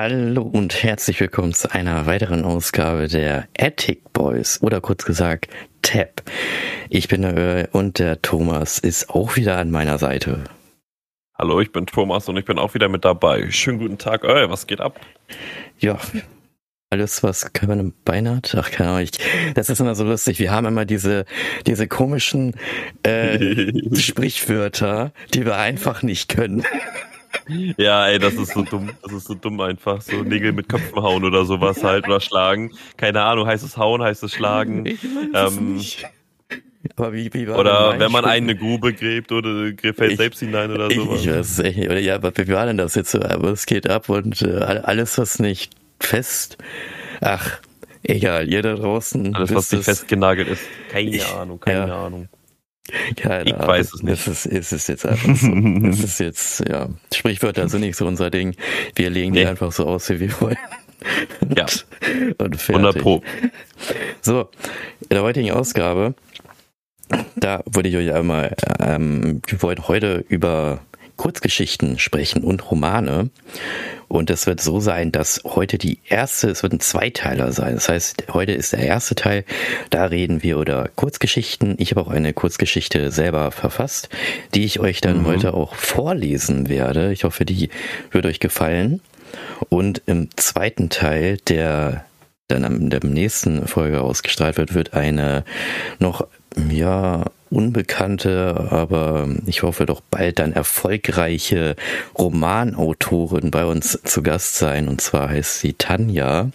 Hallo 0.00 0.42
und 0.42 0.84
herzlich 0.84 1.18
willkommen 1.18 1.52
zu 1.52 1.72
einer 1.74 2.06
weiteren 2.06 2.44
Ausgabe 2.44 3.08
der 3.08 3.48
Attic 3.58 4.12
Boys 4.12 4.62
oder 4.62 4.80
kurz 4.80 5.04
gesagt 5.04 5.48
TAP. 5.82 6.22
Ich 6.88 7.08
bin 7.08 7.22
der 7.22 7.36
Öl 7.36 7.68
und 7.72 7.98
der 7.98 8.22
Thomas 8.22 8.78
ist 8.78 9.10
auch 9.10 9.34
wieder 9.34 9.56
an 9.56 9.72
meiner 9.72 9.98
Seite. 9.98 10.44
Hallo, 11.36 11.60
ich 11.60 11.72
bin 11.72 11.86
Thomas 11.86 12.28
und 12.28 12.36
ich 12.36 12.44
bin 12.44 12.60
auch 12.60 12.74
wieder 12.74 12.88
mit 12.88 13.04
dabei. 13.04 13.50
Schönen 13.50 13.80
guten 13.80 13.98
Tag, 13.98 14.22
Öl, 14.22 14.48
was 14.48 14.68
geht 14.68 14.80
ab? 14.80 15.00
Ja, 15.80 15.98
alles, 16.90 17.24
was 17.24 17.50
Bein 18.04 18.28
hat. 18.28 18.54
Ach, 18.56 18.70
keine 18.70 18.90
Ahnung. 18.90 19.02
Ich, 19.02 19.10
das 19.54 19.68
ist 19.68 19.80
immer 19.80 19.96
so 19.96 20.04
lustig. 20.04 20.38
Wir 20.38 20.52
haben 20.52 20.68
immer 20.68 20.84
diese, 20.84 21.24
diese 21.66 21.88
komischen 21.88 22.54
äh, 23.02 23.96
Sprichwörter, 23.96 25.12
die 25.34 25.44
wir 25.44 25.56
einfach 25.56 26.04
nicht 26.04 26.28
können. 26.28 26.64
Ja, 27.76 28.06
ey, 28.06 28.18
das 28.18 28.34
ist 28.34 28.52
so 28.52 28.62
dumm. 28.62 28.90
Das 29.02 29.12
ist 29.12 29.26
so 29.26 29.34
dumm 29.34 29.60
einfach. 29.60 30.00
So 30.00 30.22
Nägel 30.22 30.52
mit 30.52 30.68
Köpfen 30.68 31.02
hauen 31.02 31.24
oder 31.24 31.44
sowas 31.44 31.82
halt 31.82 32.06
oder 32.06 32.20
schlagen. 32.20 32.72
Keine 32.96 33.22
Ahnung, 33.22 33.46
heißt 33.46 33.64
es 33.64 33.76
hauen, 33.76 34.02
heißt 34.02 34.22
es 34.22 34.32
schlagen. 34.32 34.86
Ich 34.98 35.04
weiß 35.04 35.56
ähm, 35.56 35.74
nicht. 35.76 36.06
Aber 36.96 37.12
wie, 37.12 37.32
wie 37.34 37.48
war 37.48 37.58
oder 37.58 37.98
wenn 37.98 38.10
man 38.10 38.24
einen 38.24 38.48
eine 38.50 38.58
Grube 38.58 38.92
gräbt 38.92 39.32
oder 39.32 39.72
fällt 39.94 40.16
selbst 40.16 40.40
hinein 40.40 40.70
oder 40.70 40.90
sowas. 40.90 41.20
Ich 41.20 41.30
weiß 41.30 41.58
nicht. 41.58 41.78
Oder 41.78 41.98
ja, 41.98 42.14
aber 42.14 42.32
wie 42.36 42.48
war 42.48 42.66
denn 42.66 42.78
das 42.78 42.94
jetzt 42.94 43.10
so? 43.10 43.20
Aber 43.20 43.50
es 43.50 43.66
geht 43.66 43.88
ab 43.88 44.08
und 44.08 44.42
äh, 44.42 44.80
alles, 44.82 45.18
was 45.18 45.38
nicht 45.38 45.74
fest. 46.00 46.56
Ach, 47.20 47.58
egal, 48.02 48.48
ihr 48.48 48.62
da 48.62 48.74
draußen. 48.74 49.34
Alles, 49.34 49.54
was 49.54 49.72
nicht 49.72 49.84
festgenagelt 49.84 50.48
ist. 50.48 50.62
Keine 50.90 51.10
ich, 51.10 51.26
Ahnung, 51.26 51.60
keine 51.60 51.88
ja. 51.88 52.06
Ahnung. 52.06 52.28
Keine 53.16 53.50
ich 53.50 53.54
Ahnung. 53.54 53.68
weiß 53.68 53.94
es 53.94 54.02
nicht. 54.02 54.26
Es 54.26 54.46
ist, 54.46 54.46
es 54.46 54.72
ist 54.72 54.88
jetzt 54.88 55.06
einfach 55.06 55.36
so. 55.36 55.52
es 55.52 56.04
ist 56.04 56.20
jetzt, 56.20 56.68
ja. 56.68 56.88
Sprichwörter 57.12 57.68
sind 57.68 57.80
nicht 57.80 57.96
so 57.96 58.06
unser 58.06 58.30
Ding. 58.30 58.54
Wir 58.94 59.10
legen 59.10 59.32
nee. 59.32 59.40
die 59.40 59.46
einfach 59.46 59.72
so 59.72 59.86
aus, 59.86 60.08
wie 60.10 60.20
wir 60.20 60.40
wollen. 60.40 60.58
ja. 61.56 61.66
Und 62.38 62.56
fertig. 62.56 62.68
100 62.68 62.98
Pro. 62.98 63.22
So, 64.20 64.50
in 65.00 65.08
der 65.10 65.22
heutigen 65.22 65.50
Ausgabe, 65.52 66.14
da 67.36 67.62
würde 67.66 67.88
ich 67.88 67.96
euch 67.96 68.12
einmal, 68.12 68.54
ähm, 68.80 69.40
wir 69.46 69.62
wollen 69.62 69.88
heute 69.88 70.24
über 70.28 70.80
Kurzgeschichten 71.18 71.98
sprechen 71.98 72.42
und 72.42 72.70
Romane. 72.70 73.28
Und 74.08 74.30
es 74.30 74.46
wird 74.46 74.62
so 74.62 74.80
sein, 74.80 75.12
dass 75.12 75.42
heute 75.44 75.76
die 75.76 75.98
erste, 76.08 76.48
es 76.48 76.62
wird 76.62 76.72
ein 76.72 76.80
Zweiteiler 76.80 77.52
sein. 77.52 77.74
Das 77.74 77.90
heißt, 77.90 78.24
heute 78.32 78.52
ist 78.52 78.72
der 78.72 78.80
erste 78.80 79.14
Teil, 79.14 79.44
da 79.90 80.06
reden 80.06 80.42
wir 80.42 80.56
über 80.56 80.88
Kurzgeschichten. 80.96 81.74
Ich 81.78 81.90
habe 81.90 82.00
auch 82.00 82.08
eine 82.08 82.32
Kurzgeschichte 82.32 83.10
selber 83.10 83.50
verfasst, 83.50 84.08
die 84.54 84.64
ich 84.64 84.80
euch 84.80 85.02
dann 85.02 85.18
mhm. 85.18 85.26
heute 85.26 85.52
auch 85.52 85.74
vorlesen 85.74 86.70
werde. 86.70 87.12
Ich 87.12 87.24
hoffe, 87.24 87.44
die 87.44 87.68
wird 88.10 88.24
euch 88.24 88.40
gefallen. 88.40 89.02
Und 89.68 90.00
im 90.06 90.30
zweiten 90.36 90.88
Teil, 90.88 91.36
der 91.48 92.06
dann 92.46 92.64
am 92.64 92.88
der 92.88 93.04
nächsten 93.04 93.66
Folge 93.66 94.00
ausgestrahlt 94.00 94.56
wird, 94.56 94.74
wird 94.74 94.94
eine 94.94 95.44
noch 95.98 96.26
ja 96.70 97.26
unbekannte, 97.50 98.68
aber 98.70 99.28
ich 99.46 99.62
hoffe 99.62 99.86
doch 99.86 100.00
bald 100.00 100.38
dann 100.38 100.52
erfolgreiche 100.52 101.76
Romanautorin 102.18 103.50
bei 103.50 103.64
uns 103.64 104.00
zu 104.02 104.22
Gast 104.22 104.56
sein. 104.56 104.88
Und 104.88 105.00
zwar 105.00 105.30
heißt 105.30 105.60
sie 105.60 105.74
Tanja. 105.74 106.50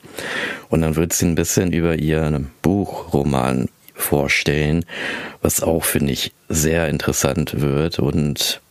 Und 0.69 0.81
dann 0.81 0.95
wird 0.95 1.13
sie 1.13 1.25
ein 1.25 1.35
bisschen 1.35 1.71
über 1.71 1.95
ihren 1.95 2.51
Buchroman 2.61 3.69
vorstellen, 3.93 4.85
was 5.41 5.61
auch, 5.61 5.83
finde 5.83 6.13
ich, 6.13 6.33
sehr 6.49 6.89
interessant 6.89 7.61
wird. 7.61 7.99
Und 7.99 8.61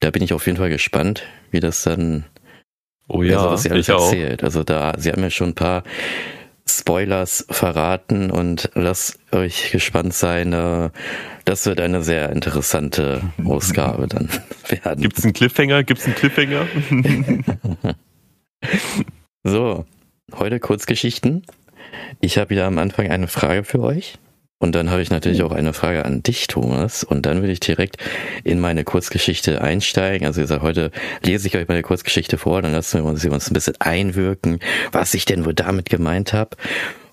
da 0.00 0.10
bin 0.10 0.22
ich 0.22 0.32
auf 0.32 0.46
jeden 0.46 0.58
Fall 0.58 0.70
gespannt, 0.70 1.22
wie 1.50 1.60
das 1.60 1.82
dann 1.82 2.24
Oh 3.06 3.22
ja, 3.22 3.36
also, 3.36 3.50
was 3.50 3.62
sie 3.64 3.70
alles 3.70 3.88
erzählt. 3.88 4.42
Auch. 4.42 4.46
Also 4.46 4.64
da, 4.64 4.94
sie 4.96 5.12
haben 5.12 5.22
ja 5.22 5.30
schon 5.30 5.50
ein 5.50 5.54
paar 5.54 5.84
Spoilers 6.66 7.46
verraten 7.50 8.30
und 8.30 8.70
lasst 8.74 9.18
euch 9.32 9.70
gespannt 9.70 10.14
sein. 10.14 10.52
Äh, 10.52 10.90
das 11.44 11.66
wird 11.66 11.80
eine 11.80 12.02
sehr 12.02 12.30
interessante 12.30 13.20
Ausgabe 13.44 14.06
dann 14.08 14.28
werden. 14.68 15.02
Gibt's 15.02 15.24
einen 15.24 15.34
Cliffhanger? 15.34 15.84
Gibt's 15.84 16.06
einen 16.06 16.14
Cliffhanger? 16.14 16.66
so, 19.44 19.84
heute 20.34 20.58
Kurzgeschichten. 20.58 21.44
Ich 22.20 22.38
habe 22.38 22.50
wieder 22.50 22.66
am 22.66 22.78
Anfang 22.78 23.10
eine 23.10 23.28
Frage 23.28 23.64
für 23.64 23.80
euch. 23.80 24.18
Und 24.58 24.74
dann 24.74 24.90
habe 24.90 25.02
ich 25.02 25.10
natürlich 25.10 25.42
auch 25.42 25.52
eine 25.52 25.72
Frage 25.72 26.04
an 26.04 26.22
dich, 26.22 26.46
Thomas. 26.46 27.04
Und 27.04 27.26
dann 27.26 27.42
will 27.42 27.50
ich 27.50 27.60
direkt 27.60 27.96
in 28.44 28.60
meine 28.60 28.84
Kurzgeschichte 28.84 29.60
einsteigen. 29.60 30.26
Also 30.26 30.38
wie 30.38 30.44
gesagt, 30.44 30.62
heute 30.62 30.90
lese 31.22 31.48
ich 31.48 31.56
euch 31.56 31.68
meine 31.68 31.82
Kurzgeschichte 31.82 32.38
vor, 32.38 32.62
dann 32.62 32.72
lassen 32.72 33.02
wir 33.02 33.04
uns, 33.04 33.24
uns 33.24 33.50
ein 33.50 33.54
bisschen 33.54 33.76
einwirken, 33.80 34.60
was 34.92 35.12
ich 35.14 35.24
denn 35.24 35.44
wohl 35.44 35.54
damit 35.54 35.90
gemeint 35.90 36.32
habe, 36.32 36.56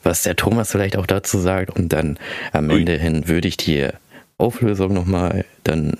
was 0.04 0.24
der 0.24 0.36
Thomas 0.36 0.72
vielleicht 0.72 0.96
auch 0.98 1.08
dazu 1.08 1.40
sagt. 1.40 1.72
Und 1.72 1.92
dann 1.92 2.18
am. 2.54 2.70
Ende 2.70 2.98
hin 2.98 3.28
würde 3.28 3.48
ich 3.48 3.58
die 3.58 3.90
Auflösung 4.38 4.94
nochmal 4.94 5.44
dann 5.64 5.98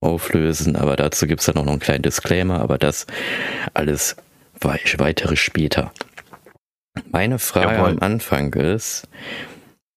auflösen. 0.00 0.76
Aber 0.76 0.96
dazu 0.96 1.26
gibt 1.26 1.40
es 1.40 1.46
dann 1.46 1.56
auch 1.56 1.64
noch 1.64 1.72
einen 1.72 1.80
kleinen 1.80 2.02
Disclaimer. 2.02 2.60
Aber 2.60 2.78
das 2.78 3.06
alles 3.74 4.16
weitere 4.60 5.36
später. 5.36 5.92
Meine 7.10 7.38
Frage 7.38 7.74
Jawohl. 7.74 7.90
am 7.90 7.98
Anfang 8.00 8.52
ist, 8.54 9.06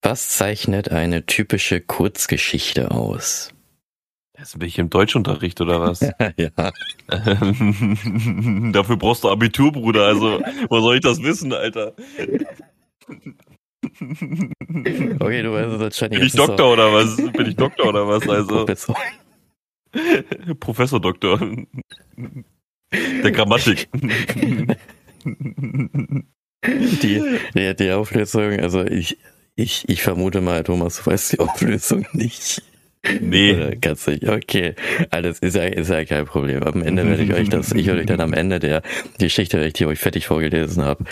was 0.02 0.30
zeichnet 0.30 0.90
eine 0.92 1.26
typische 1.26 1.80
Kurzgeschichte 1.82 2.92
aus? 2.92 3.54
Jetzt 4.38 4.58
bin 4.58 4.68
ich 4.68 4.80
im 4.80 4.90
Deutschunterricht 4.90 5.62
oder 5.62 5.82
was? 5.82 6.00
ja. 6.38 6.50
Dafür 8.72 8.98
brauchst 8.98 9.24
du 9.24 9.30
Abitur, 9.30 9.72
Bruder. 9.72 10.08
Also, 10.08 10.42
wo 10.70 10.80
soll 10.80 10.96
ich 10.96 11.02
das 11.02 11.22
wissen, 11.22 11.54
Alter? 11.54 11.94
Okay, 14.00 15.42
du 15.42 15.54
weißt 15.54 15.74
es 15.74 15.80
wahrscheinlich. 15.80 16.20
Bin 16.20 16.28
ich 16.28 16.34
Doktor 16.34 16.68
so. 16.68 16.74
oder 16.74 16.94
was? 16.94 17.18
Bin 17.18 17.46
ich 17.48 17.56
Doktor 17.56 17.88
oder 17.88 18.08
was? 18.08 18.30
Also. 18.30 18.58
Professor. 18.58 18.96
Professor 20.60 21.00
Doktor. 21.02 21.40
Der 22.92 23.32
Grammatik. 23.32 23.90
Die, 26.64 27.40
die, 27.56 27.76
die 27.76 27.92
Auflösung, 27.92 28.60
also 28.60 28.86
ich, 28.86 29.18
ich, 29.56 29.88
ich 29.90 30.02
vermute 30.02 30.42
mal, 30.42 30.64
Thomas, 30.64 30.98
du 30.98 31.12
weißt 31.12 31.34
die 31.34 31.40
Auflösung 31.40 32.06
nicht. 32.14 32.64
Nee. 33.20 33.54
Oder 33.54 33.76
kannst 33.76 34.08
du 34.08 34.12
nicht. 34.12 34.28
Okay. 34.28 34.76
Alles 35.10 35.40
ist 35.40 35.56
ja, 35.56 35.64
ist 35.64 35.90
ja 35.90 36.06
kein 36.06 36.26
Problem. 36.26 36.64
Am 36.64 36.84
Ende 36.84 37.08
werde 37.08 37.24
ich 37.24 37.34
euch 37.34 37.50
das, 37.50 37.72
ich 37.72 37.88
werde 37.88 38.02
euch 38.02 38.06
dann 38.06 38.22
am 38.22 38.34
Ende 38.34 38.60
der 38.60 38.84
Geschichte, 39.18 39.60
die 39.60 39.68
ich 39.68 39.86
euch 39.86 40.00
fertig 40.00 40.28
vorgelesen 40.28 40.84
habe, 40.84 41.06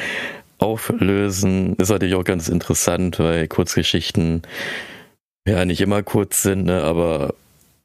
auflösen. 0.60 1.76
Ist 1.76 1.90
natürlich 1.90 2.16
auch 2.16 2.24
ganz 2.24 2.48
interessant, 2.48 3.18
weil 3.20 3.48
Kurzgeschichten 3.48 4.44
ja 5.48 5.66
nicht 5.66 5.82
immer 5.82 6.04
kurz 6.04 6.44
sind, 6.44 6.66
ne, 6.66 6.84
aber 6.84 7.34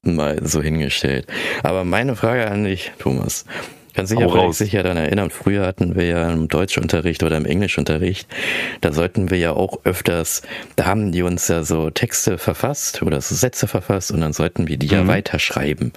mal 0.02 0.46
so 0.46 0.60
hingestellt. 0.60 1.26
Aber 1.62 1.84
meine 1.84 2.14
Frage 2.14 2.50
an 2.50 2.64
dich, 2.64 2.92
Thomas. 2.98 3.46
Kannst 3.94 4.12
dich 4.12 4.18
ja 4.18 4.52
sicher 4.52 4.82
daran 4.82 4.98
erinnern, 4.98 5.30
früher 5.30 5.66
hatten 5.66 5.94
wir 5.94 6.04
ja 6.06 6.32
im 6.32 6.48
Deutschunterricht 6.48 7.22
oder 7.22 7.36
im 7.36 7.46
Englischunterricht, 7.46 8.28
da 8.80 8.92
sollten 8.92 9.30
wir 9.30 9.38
ja 9.38 9.52
auch 9.52 9.84
öfters, 9.84 10.42
da 10.76 10.86
haben 10.86 11.12
die 11.12 11.22
uns 11.22 11.46
ja 11.46 11.62
so 11.62 11.90
Texte 11.90 12.38
verfasst 12.38 13.02
oder 13.02 13.20
so 13.20 13.34
Sätze 13.34 13.68
verfasst 13.68 14.10
und 14.10 14.20
dann 14.20 14.32
sollten 14.32 14.66
wir 14.66 14.76
die 14.76 14.88
mhm. 14.88 14.92
ja 14.92 15.06
weiterschreiben. 15.06 15.92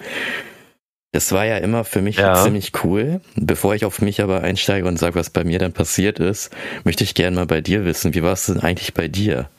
Das 1.11 1.31
war 1.31 1.45
ja 1.45 1.57
immer 1.57 1.83
für 1.83 2.01
mich 2.01 2.17
ja. 2.17 2.35
ziemlich 2.35 2.73
cool. 2.83 3.21
Bevor 3.35 3.73
ich 3.73 3.85
auf 3.85 4.01
mich 4.01 4.21
aber 4.21 4.43
einsteige 4.43 4.87
und 4.87 4.99
sage, 4.99 5.15
was 5.15 5.29
bei 5.31 5.43
mir 5.43 5.57
dann 5.57 5.73
passiert 5.73 6.19
ist, 6.19 6.51
möchte 6.83 7.03
ich 7.03 7.15
gerne 7.15 7.37
mal 7.37 7.47
bei 7.47 7.61
dir 7.61 7.85
wissen. 7.85 8.13
Wie 8.13 8.21
war 8.21 8.33
es 8.33 8.45
denn 8.45 8.59
eigentlich 8.59 8.93
bei 8.93 9.07
dir? 9.07 9.49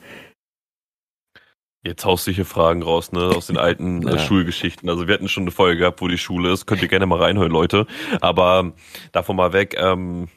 Jetzt 1.81 2.03
haust 2.03 2.27
du 2.27 2.31
hier 2.31 2.45
Fragen 2.45 2.83
raus, 2.83 3.13
ne, 3.13 3.21
aus 3.21 3.47
den 3.47 3.57
alten 3.57 4.05
äh, 4.07 4.11
ja. 4.11 4.19
Schulgeschichten. 4.19 4.89
Also 4.89 5.07
wir 5.07 5.13
hatten 5.13 5.29
schon 5.29 5.43
eine 5.43 5.51
Folge 5.51 5.79
gehabt, 5.79 6.01
wo 6.01 6.07
die 6.07 6.17
Schule 6.17 6.51
ist. 6.51 6.65
Könnt 6.65 6.81
ihr 6.81 6.87
gerne 6.87 7.05
mal 7.05 7.21
reinhören, 7.21 7.51
Leute. 7.51 7.87
Aber 8.21 8.73
davon 9.11 9.35
mal 9.35 9.53
weg. 9.53 9.75
Ähm, 9.77 10.27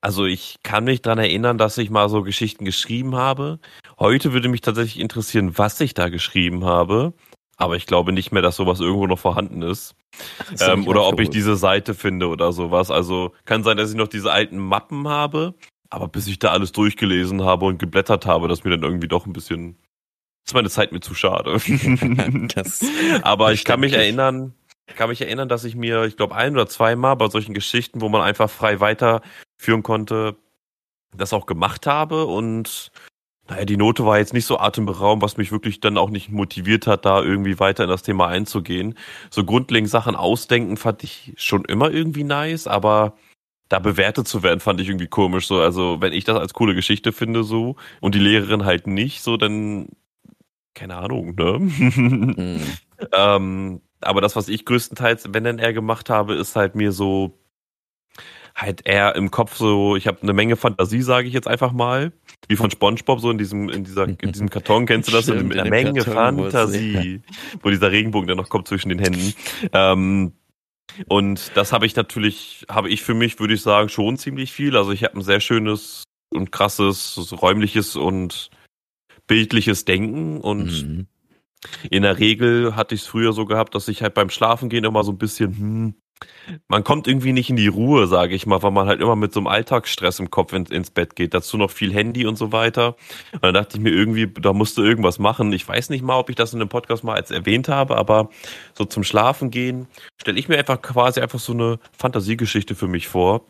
also 0.00 0.26
ich 0.26 0.56
kann 0.62 0.84
mich 0.84 1.02
dran 1.02 1.18
erinnern, 1.18 1.58
dass 1.58 1.78
ich 1.78 1.90
mal 1.90 2.08
so 2.08 2.22
Geschichten 2.22 2.64
geschrieben 2.64 3.16
habe. 3.16 3.58
Heute 3.98 4.32
würde 4.32 4.48
mich 4.48 4.60
tatsächlich 4.60 5.00
interessieren, 5.00 5.58
was 5.58 5.80
ich 5.80 5.94
da 5.94 6.08
geschrieben 6.08 6.64
habe. 6.64 7.14
Aber 7.56 7.74
ich 7.74 7.86
glaube 7.86 8.12
nicht 8.12 8.30
mehr, 8.30 8.42
dass 8.42 8.56
sowas 8.56 8.78
irgendwo 8.78 9.08
noch 9.08 9.18
vorhanden 9.18 9.62
ist. 9.62 9.96
Ähm, 10.60 10.86
oder 10.86 11.04
ob 11.04 11.20
ich 11.20 11.28
diese 11.28 11.56
Seite 11.56 11.94
finde 11.94 12.28
oder 12.28 12.52
sowas. 12.52 12.90
Also 12.92 13.32
kann 13.44 13.64
sein, 13.64 13.76
dass 13.76 13.90
ich 13.90 13.96
noch 13.96 14.08
diese 14.08 14.32
alten 14.32 14.58
Mappen 14.58 15.08
habe. 15.08 15.54
Aber 15.90 16.06
bis 16.06 16.28
ich 16.28 16.38
da 16.38 16.50
alles 16.50 16.70
durchgelesen 16.72 17.44
habe 17.44 17.66
und 17.66 17.78
geblättert 17.78 18.26
habe, 18.26 18.46
dass 18.46 18.62
mir 18.62 18.70
dann 18.70 18.82
irgendwie 18.82 19.08
doch 19.08 19.26
ein 19.26 19.32
bisschen 19.32 19.76
ist 20.48 20.54
meine 20.54 20.70
Zeit 20.70 20.92
mir 20.92 21.00
zu 21.00 21.14
schade. 21.14 21.58
Aber 23.22 23.52
ich 23.52 23.64
kann 23.64 23.80
mich 23.80 23.92
erinnern, 23.92 24.54
kann 24.96 25.10
mich 25.10 25.20
erinnern, 25.20 25.48
dass 25.48 25.64
ich 25.64 25.76
mir, 25.76 26.04
ich 26.04 26.16
glaube, 26.16 26.34
ein 26.34 26.54
oder 26.54 26.66
zweimal 26.66 27.16
bei 27.16 27.28
solchen 27.28 27.52
Geschichten, 27.52 28.00
wo 28.00 28.08
man 28.08 28.22
einfach 28.22 28.48
frei 28.48 28.80
weiterführen 28.80 29.82
konnte, 29.82 30.36
das 31.14 31.32
auch 31.32 31.46
gemacht 31.46 31.86
habe 31.86 32.24
und 32.24 32.90
naja, 33.50 33.64
die 33.64 33.78
Note 33.78 34.04
war 34.04 34.18
jetzt 34.18 34.34
nicht 34.34 34.44
so 34.44 34.58
atemberaubend, 34.58 35.22
was 35.22 35.38
mich 35.38 35.52
wirklich 35.52 35.80
dann 35.80 35.96
auch 35.96 36.10
nicht 36.10 36.30
motiviert 36.30 36.86
hat, 36.86 37.06
da 37.06 37.22
irgendwie 37.22 37.58
weiter 37.58 37.84
in 37.84 37.90
das 37.90 38.02
Thema 38.02 38.28
einzugehen. 38.28 38.94
So 39.30 39.42
grundlegend 39.44 39.88
Sachen 39.88 40.16
ausdenken 40.16 40.76
fand 40.76 41.02
ich 41.02 41.32
schon 41.36 41.64
immer 41.64 41.90
irgendwie 41.90 42.24
nice, 42.24 42.66
aber 42.66 43.16
da 43.70 43.78
bewertet 43.78 44.28
zu 44.28 44.42
werden, 44.42 44.60
fand 44.60 44.80
ich 44.80 44.88
irgendwie 44.88 45.06
komisch. 45.06 45.46
So, 45.46 45.60
also 45.60 46.00
wenn 46.00 46.12
ich 46.12 46.24
das 46.24 46.38
als 46.38 46.52
coole 46.52 46.74
Geschichte 46.74 47.12
finde, 47.12 47.42
so 47.42 47.76
und 48.00 48.14
die 48.14 48.18
Lehrerin 48.18 48.66
halt 48.66 48.86
nicht, 48.86 49.22
so 49.22 49.38
dann 49.38 49.88
keine 50.74 50.96
Ahnung, 50.96 51.34
ne? 51.34 51.58
Mhm. 51.58 52.62
ähm, 53.12 53.80
aber 54.00 54.20
das, 54.20 54.36
was 54.36 54.48
ich 54.48 54.64
größtenteils, 54.64 55.32
wenn 55.32 55.44
denn 55.44 55.58
er 55.58 55.72
gemacht 55.72 56.10
habe, 56.10 56.34
ist 56.34 56.56
halt 56.56 56.74
mir 56.74 56.92
so 56.92 57.38
halt 58.54 58.86
eher 58.86 59.14
im 59.14 59.30
Kopf 59.30 59.56
so, 59.56 59.94
ich 59.94 60.06
habe 60.08 60.22
eine 60.22 60.32
Menge 60.32 60.56
Fantasie, 60.56 61.02
sage 61.02 61.28
ich 61.28 61.34
jetzt 61.34 61.46
einfach 61.46 61.72
mal, 61.72 62.12
wie 62.48 62.56
von 62.56 62.70
SpongeBob 62.70 63.20
so 63.20 63.30
in 63.30 63.38
diesem 63.38 63.68
in 63.68 63.84
dieser 63.84 64.08
in 64.08 64.32
diesem 64.32 64.50
Karton 64.50 64.84
kennst 64.86 65.08
du 65.08 65.12
das 65.12 65.24
Stimmt, 65.24 65.48
mit 65.48 65.58
einer 65.58 65.70
Menge 65.70 66.02
Karton, 66.02 66.50
Fantasie, 66.50 67.22
wo 67.62 67.70
dieser 67.70 67.92
Regenbogen 67.92 68.26
dann 68.26 68.36
noch 68.36 68.48
kommt 68.48 68.66
zwischen 68.66 68.88
den 68.88 68.98
Händen. 68.98 69.34
Ähm, 69.72 70.32
und 71.06 71.52
das 71.54 71.72
habe 71.72 71.86
ich 71.86 71.94
natürlich, 71.94 72.66
habe 72.68 72.88
ich 72.88 73.02
für 73.02 73.14
mich, 73.14 73.38
würde 73.38 73.54
ich 73.54 73.62
sagen, 73.62 73.88
schon 73.88 74.16
ziemlich 74.16 74.52
viel. 74.52 74.76
Also 74.76 74.90
ich 74.90 75.04
habe 75.04 75.16
ein 75.16 75.22
sehr 75.22 75.40
schönes 75.40 76.02
und 76.30 76.50
krasses 76.50 77.32
räumliches 77.40 77.94
und 77.94 78.50
bildliches 79.28 79.84
Denken 79.84 80.40
und 80.40 80.66
mhm. 80.66 81.06
in 81.88 82.02
der 82.02 82.18
Regel 82.18 82.74
hatte 82.74 82.96
ich 82.96 83.02
es 83.02 83.06
früher 83.06 83.32
so 83.32 83.44
gehabt, 83.44 83.76
dass 83.76 83.86
ich 83.86 84.02
halt 84.02 84.14
beim 84.14 84.30
Schlafengehen 84.30 84.84
immer 84.84 85.04
so 85.04 85.12
ein 85.12 85.18
bisschen, 85.18 85.56
hm, 85.56 85.94
man 86.66 86.82
kommt 86.82 87.06
irgendwie 87.06 87.32
nicht 87.32 87.50
in 87.50 87.56
die 87.56 87.68
Ruhe, 87.68 88.08
sage 88.08 88.34
ich 88.34 88.46
mal, 88.46 88.60
weil 88.62 88.72
man 88.72 88.88
halt 88.88 89.00
immer 89.00 89.14
mit 89.14 89.32
so 89.32 89.38
einem 89.38 89.46
Alltagsstress 89.46 90.18
im 90.18 90.30
Kopf 90.30 90.52
in, 90.52 90.64
ins 90.66 90.90
Bett 90.90 91.14
geht. 91.14 91.32
Dazu 91.32 91.56
noch 91.56 91.70
viel 91.70 91.92
Handy 91.92 92.26
und 92.26 92.36
so 92.36 92.50
weiter. 92.50 92.96
Und 93.32 93.44
dann 93.44 93.54
dachte 93.54 93.76
ich 93.76 93.82
mir 93.82 93.90
irgendwie, 93.90 94.26
da 94.26 94.52
musste 94.52 94.82
irgendwas 94.82 95.20
machen. 95.20 95.52
Ich 95.52 95.68
weiß 95.68 95.90
nicht 95.90 96.02
mal, 96.02 96.18
ob 96.18 96.30
ich 96.30 96.36
das 96.36 96.52
in 96.52 96.58
dem 96.58 96.68
Podcast 96.68 97.04
mal 97.04 97.14
als 97.14 97.30
erwähnt 97.30 97.68
habe, 97.68 97.96
aber 97.96 98.30
so 98.76 98.84
zum 98.84 99.04
Schlafen 99.04 99.50
gehen 99.50 99.86
stelle 100.20 100.40
ich 100.40 100.48
mir 100.48 100.58
einfach 100.58 100.82
quasi 100.82 101.20
einfach 101.20 101.38
so 101.38 101.52
eine 101.52 101.78
Fantasiegeschichte 101.96 102.74
für 102.74 102.88
mich 102.88 103.06
vor 103.06 103.44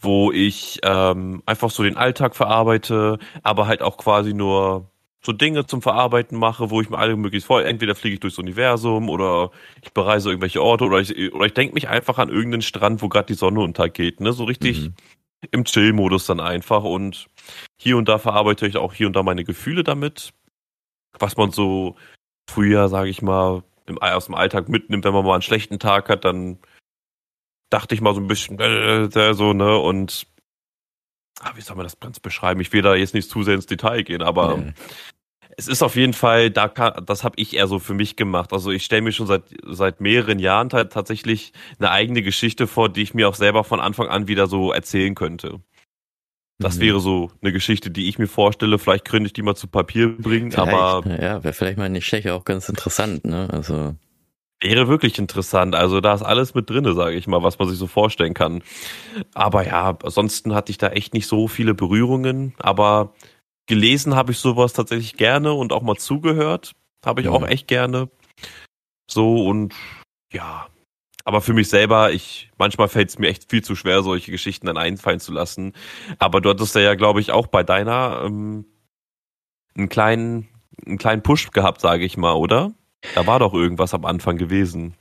wo 0.00 0.32
ich 0.32 0.80
ähm, 0.82 1.42
einfach 1.46 1.70
so 1.70 1.82
den 1.82 1.96
Alltag 1.96 2.36
verarbeite, 2.36 3.18
aber 3.42 3.66
halt 3.66 3.82
auch 3.82 3.96
quasi 3.96 4.34
nur 4.34 4.90
so 5.24 5.32
Dinge 5.32 5.66
zum 5.66 5.80
Verarbeiten 5.80 6.38
mache, 6.38 6.70
wo 6.70 6.80
ich 6.82 6.90
mir 6.90 6.98
alle 6.98 7.16
möglichst 7.16 7.46
vor. 7.46 7.64
Entweder 7.64 7.94
fliege 7.94 8.14
ich 8.14 8.20
durchs 8.20 8.38
Universum 8.38 9.08
oder 9.08 9.50
ich 9.82 9.92
bereise 9.92 10.28
irgendwelche 10.28 10.62
Orte 10.62 10.84
oder 10.84 11.00
ich, 11.00 11.32
oder 11.32 11.46
ich 11.46 11.54
denke 11.54 11.74
mich 11.74 11.88
einfach 11.88 12.18
an 12.18 12.28
irgendeinen 12.28 12.62
Strand, 12.62 13.00
wo 13.00 13.08
gerade 13.08 13.26
die 13.26 13.34
Sonne 13.34 13.60
untergeht. 13.60 14.20
Ne? 14.20 14.34
So 14.34 14.44
richtig 14.44 14.82
mhm. 14.82 14.94
im 15.50 15.64
Chill-Modus 15.64 16.26
dann 16.26 16.40
einfach. 16.40 16.84
Und 16.84 17.28
hier 17.78 17.96
und 17.96 18.06
da 18.08 18.18
verarbeite 18.18 18.66
ich 18.66 18.76
auch 18.76 18.92
hier 18.92 19.06
und 19.06 19.16
da 19.16 19.22
meine 19.22 19.44
Gefühle 19.44 19.82
damit. 19.82 20.34
Was 21.18 21.38
man 21.38 21.52
so 21.52 21.96
früher, 22.50 22.88
sage 22.88 23.08
ich 23.08 23.22
mal, 23.22 23.62
im, 23.86 23.98
aus 23.98 24.26
dem 24.26 24.34
Alltag 24.34 24.68
mitnimmt, 24.68 25.04
wenn 25.04 25.14
man 25.14 25.24
mal 25.24 25.34
einen 25.34 25.42
schlechten 25.42 25.78
Tag 25.78 26.10
hat, 26.10 26.26
dann 26.26 26.58
dachte 27.70 27.94
ich 27.94 28.00
mal 28.00 28.14
so 28.14 28.20
ein 28.20 28.28
bisschen 28.28 28.58
äh, 28.58 29.04
äh, 29.04 29.34
so, 29.34 29.52
ne? 29.52 29.78
Und 29.78 30.26
ah, 31.40 31.52
wie 31.54 31.60
soll 31.60 31.76
man 31.76 31.86
das 31.86 32.00
ganz 32.00 32.20
beschreiben? 32.20 32.60
Ich 32.60 32.72
will 32.72 32.82
da 32.82 32.94
jetzt 32.94 33.14
nicht 33.14 33.30
zu 33.30 33.42
sehr 33.42 33.54
ins 33.54 33.66
Detail 33.66 34.02
gehen, 34.02 34.22
aber 34.22 34.56
nee 34.56 34.72
es 35.56 35.68
ist 35.68 35.82
auf 35.82 35.96
jeden 35.96 36.12
Fall, 36.12 36.50
da 36.50 36.68
kann, 36.68 37.04
das 37.06 37.24
habe 37.24 37.34
ich 37.38 37.54
eher 37.54 37.66
so 37.66 37.78
für 37.78 37.94
mich 37.94 38.16
gemacht. 38.16 38.52
Also 38.52 38.70
ich 38.70 38.84
stelle 38.84 39.02
mir 39.02 39.12
schon 39.12 39.26
seit 39.26 39.44
seit 39.64 40.00
mehreren 40.00 40.38
Jahren 40.38 40.68
tatsächlich 40.68 41.52
eine 41.78 41.90
eigene 41.90 42.22
Geschichte 42.22 42.66
vor, 42.66 42.88
die 42.88 43.02
ich 43.02 43.14
mir 43.14 43.28
auch 43.28 43.34
selber 43.34 43.64
von 43.64 43.80
Anfang 43.80 44.08
an 44.08 44.28
wieder 44.28 44.46
so 44.46 44.72
erzählen 44.72 45.14
könnte. 45.14 45.60
Das 46.58 46.76
mhm. 46.76 46.80
wäre 46.80 47.00
so 47.00 47.30
eine 47.42 47.52
Geschichte, 47.52 47.90
die 47.90 48.08
ich 48.08 48.18
mir 48.18 48.28
vorstelle. 48.28 48.78
Vielleicht 48.78 49.04
könnte 49.04 49.26
ich 49.26 49.32
die 49.32 49.42
mal 49.42 49.56
zu 49.56 49.66
Papier 49.66 50.16
bringen, 50.16 50.52
vielleicht, 50.52 50.72
aber 50.72 51.02
ja, 51.06 51.42
wäre 51.42 51.52
vielleicht 51.52 51.78
mal 51.78 51.88
nicht 51.88 52.06
schlecht, 52.06 52.28
auch 52.28 52.44
ganz 52.44 52.68
interessant, 52.68 53.24
ne? 53.24 53.48
Also 53.50 53.94
wäre 54.64 54.88
wirklich 54.88 55.18
interessant. 55.18 55.74
Also 55.74 56.00
da 56.00 56.14
ist 56.14 56.22
alles 56.22 56.54
mit 56.54 56.68
drinne, 56.68 56.94
sage 56.94 57.16
ich 57.16 57.26
mal, 57.26 57.42
was 57.42 57.58
man 57.58 57.68
sich 57.68 57.78
so 57.78 57.86
vorstellen 57.86 58.34
kann. 58.34 58.62
Aber 59.34 59.66
ja, 59.66 59.96
ansonsten 60.02 60.54
hatte 60.54 60.72
ich 60.72 60.78
da 60.78 60.88
echt 60.88 61.12
nicht 61.12 61.26
so 61.26 61.46
viele 61.48 61.74
Berührungen. 61.74 62.54
Aber 62.58 63.14
gelesen 63.66 64.14
habe 64.14 64.32
ich 64.32 64.38
sowas 64.38 64.72
tatsächlich 64.72 65.16
gerne 65.16 65.52
und 65.52 65.72
auch 65.72 65.82
mal 65.82 65.96
zugehört. 65.96 66.72
Habe 67.04 67.20
ich 67.20 67.26
ja. 67.26 67.32
auch 67.32 67.46
echt 67.46 67.68
gerne. 67.68 68.08
So 69.08 69.46
und 69.46 69.74
ja. 70.32 70.66
Aber 71.26 71.40
für 71.40 71.52
mich 71.54 71.68
selber, 71.68 72.12
ich, 72.12 72.50
manchmal 72.58 72.88
fällt 72.88 73.10
es 73.10 73.18
mir 73.18 73.28
echt 73.28 73.50
viel 73.50 73.62
zu 73.62 73.76
schwer, 73.76 74.02
solche 74.02 74.30
Geschichten 74.30 74.66
dann 74.66 74.76
einfallen 74.76 75.20
zu 75.20 75.32
lassen. 75.32 75.72
Aber 76.18 76.40
du 76.40 76.50
hattest 76.50 76.74
ja, 76.74 76.94
glaube 76.94 77.20
ich, 77.20 77.32
auch 77.32 77.46
bei 77.46 77.62
deiner 77.62 78.22
ähm, 78.24 78.66
einen 79.76 79.88
kleinen, 79.88 80.48
einen 80.86 80.98
kleinen 80.98 81.22
Push 81.22 81.50
gehabt, 81.50 81.80
sage 81.80 82.04
ich 82.04 82.16
mal, 82.16 82.32
oder? 82.32 82.72
Da 83.14 83.26
war 83.26 83.38
doch 83.38 83.54
irgendwas 83.54 83.94
am 83.94 84.04
Anfang 84.04 84.36
gewesen. 84.38 84.94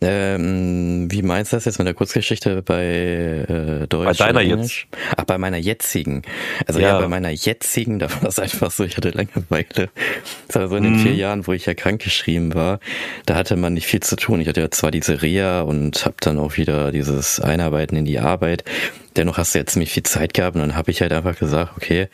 Ähm, 0.00 1.10
wie 1.10 1.22
meinst 1.22 1.52
du 1.52 1.56
das 1.56 1.64
jetzt 1.64 1.78
mit 1.78 1.86
der 1.88 1.94
Kurzgeschichte 1.94 2.62
bei 2.62 2.84
äh, 2.84 3.86
Deutsch? 3.88 4.18
Bei 4.18 4.32
deiner 4.32 4.42
jetzt? 4.42 4.86
Ach, 5.16 5.24
bei 5.24 5.38
meiner 5.38 5.56
jetzigen. 5.56 6.22
Also 6.68 6.78
ja, 6.78 6.90
ja 6.90 7.00
bei 7.00 7.08
meiner 7.08 7.30
jetzigen, 7.30 7.98
da 7.98 8.08
war 8.08 8.28
es 8.28 8.38
einfach 8.38 8.70
so, 8.70 8.84
ich 8.84 8.96
hatte 8.96 9.10
Langeweile. 9.10 9.90
Das 10.46 10.56
war 10.56 10.68
so 10.68 10.76
in 10.76 10.84
den 10.84 10.92
mhm. 10.94 11.00
vier 11.00 11.14
Jahren, 11.14 11.48
wo 11.48 11.52
ich 11.52 11.66
ja 11.66 11.74
krank 11.74 12.00
geschrieben 12.00 12.54
war, 12.54 12.78
da 13.26 13.34
hatte 13.34 13.56
man 13.56 13.74
nicht 13.74 13.88
viel 13.88 14.00
zu 14.00 14.14
tun. 14.14 14.40
Ich 14.40 14.46
hatte 14.46 14.60
ja 14.60 14.70
zwar 14.70 14.92
diese 14.92 15.20
Reha 15.20 15.62
und 15.62 16.04
habe 16.04 16.16
dann 16.20 16.38
auch 16.38 16.56
wieder 16.56 16.92
dieses 16.92 17.40
Einarbeiten 17.40 17.96
in 17.96 18.04
die 18.04 18.20
Arbeit. 18.20 18.62
Dennoch 19.16 19.36
hast 19.36 19.56
du 19.56 19.58
jetzt 19.58 19.72
ziemlich 19.72 19.90
viel 19.90 20.04
Zeit 20.04 20.32
gehabt 20.32 20.54
und 20.54 20.62
dann 20.62 20.76
habe 20.76 20.92
ich 20.92 21.00
halt 21.00 21.12
einfach 21.12 21.36
gesagt, 21.36 21.72
okay, 21.76 22.08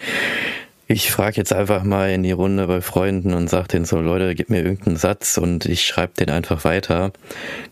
ich 0.86 1.10
frage 1.10 1.36
jetzt 1.36 1.52
einfach 1.52 1.82
mal 1.82 2.10
in 2.10 2.22
die 2.22 2.32
Runde 2.32 2.66
bei 2.66 2.82
Freunden 2.82 3.32
und 3.32 3.48
sag 3.48 3.68
denen 3.68 3.86
so, 3.86 4.00
Leute, 4.00 4.34
gib 4.34 4.50
mir 4.50 4.62
irgendeinen 4.62 4.96
Satz 4.96 5.38
und 5.38 5.64
ich 5.64 5.86
schreibe 5.86 6.12
den 6.18 6.28
einfach 6.28 6.64
weiter. 6.64 7.12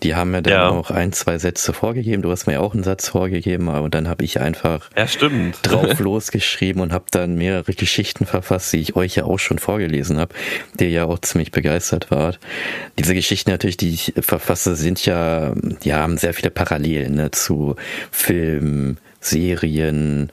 Die 0.03 0.15
haben 0.15 0.31
mir 0.31 0.41
dann 0.41 0.53
ja. 0.53 0.69
auch 0.71 0.91
ein, 0.91 1.13
zwei 1.13 1.37
Sätze 1.37 1.75
vorgegeben. 1.75 2.23
Du 2.23 2.31
hast 2.31 2.47
mir 2.47 2.63
auch 2.63 2.73
einen 2.73 2.85
Satz 2.85 3.09
vorgegeben, 3.09 3.69
und 3.69 3.95
dann 3.95 4.09
habe 4.09 4.25
ich 4.25 4.41
einfach 4.41 4.89
ja, 4.97 5.07
stimmt. 5.07 5.59
drauf 5.63 5.99
losgeschrieben 5.99 6.81
und 6.81 6.93
habe 6.93 7.05
dann 7.11 7.37
mehrere 7.37 7.75
Geschichten 7.75 8.25
verfasst, 8.25 8.73
die 8.73 8.81
ich 8.81 8.97
euch 8.97 9.17
ja 9.17 9.25
auch 9.25 9.39
schon 9.39 9.59
vorgelesen 9.59 10.19
habe, 10.19 10.35
die 10.81 10.85
ihr 10.85 10.91
ja 10.91 11.05
auch 11.05 11.19
ziemlich 11.19 11.51
begeistert 11.51 12.11
wart. 12.11 12.39
Diese 12.99 13.15
Geschichten 13.15 13.51
natürlich, 13.51 13.77
die 13.77 13.91
ich 13.91 14.15
verfasse, 14.21 14.75
sind 14.75 15.05
ja, 15.05 15.53
ja, 15.83 15.99
haben 15.99 16.17
sehr 16.17 16.33
viele 16.33 16.51
Parallelen 16.51 17.17
ne, 17.17 17.31
zu 17.31 17.77
Filmen, 18.11 18.99
Serien, 19.21 20.33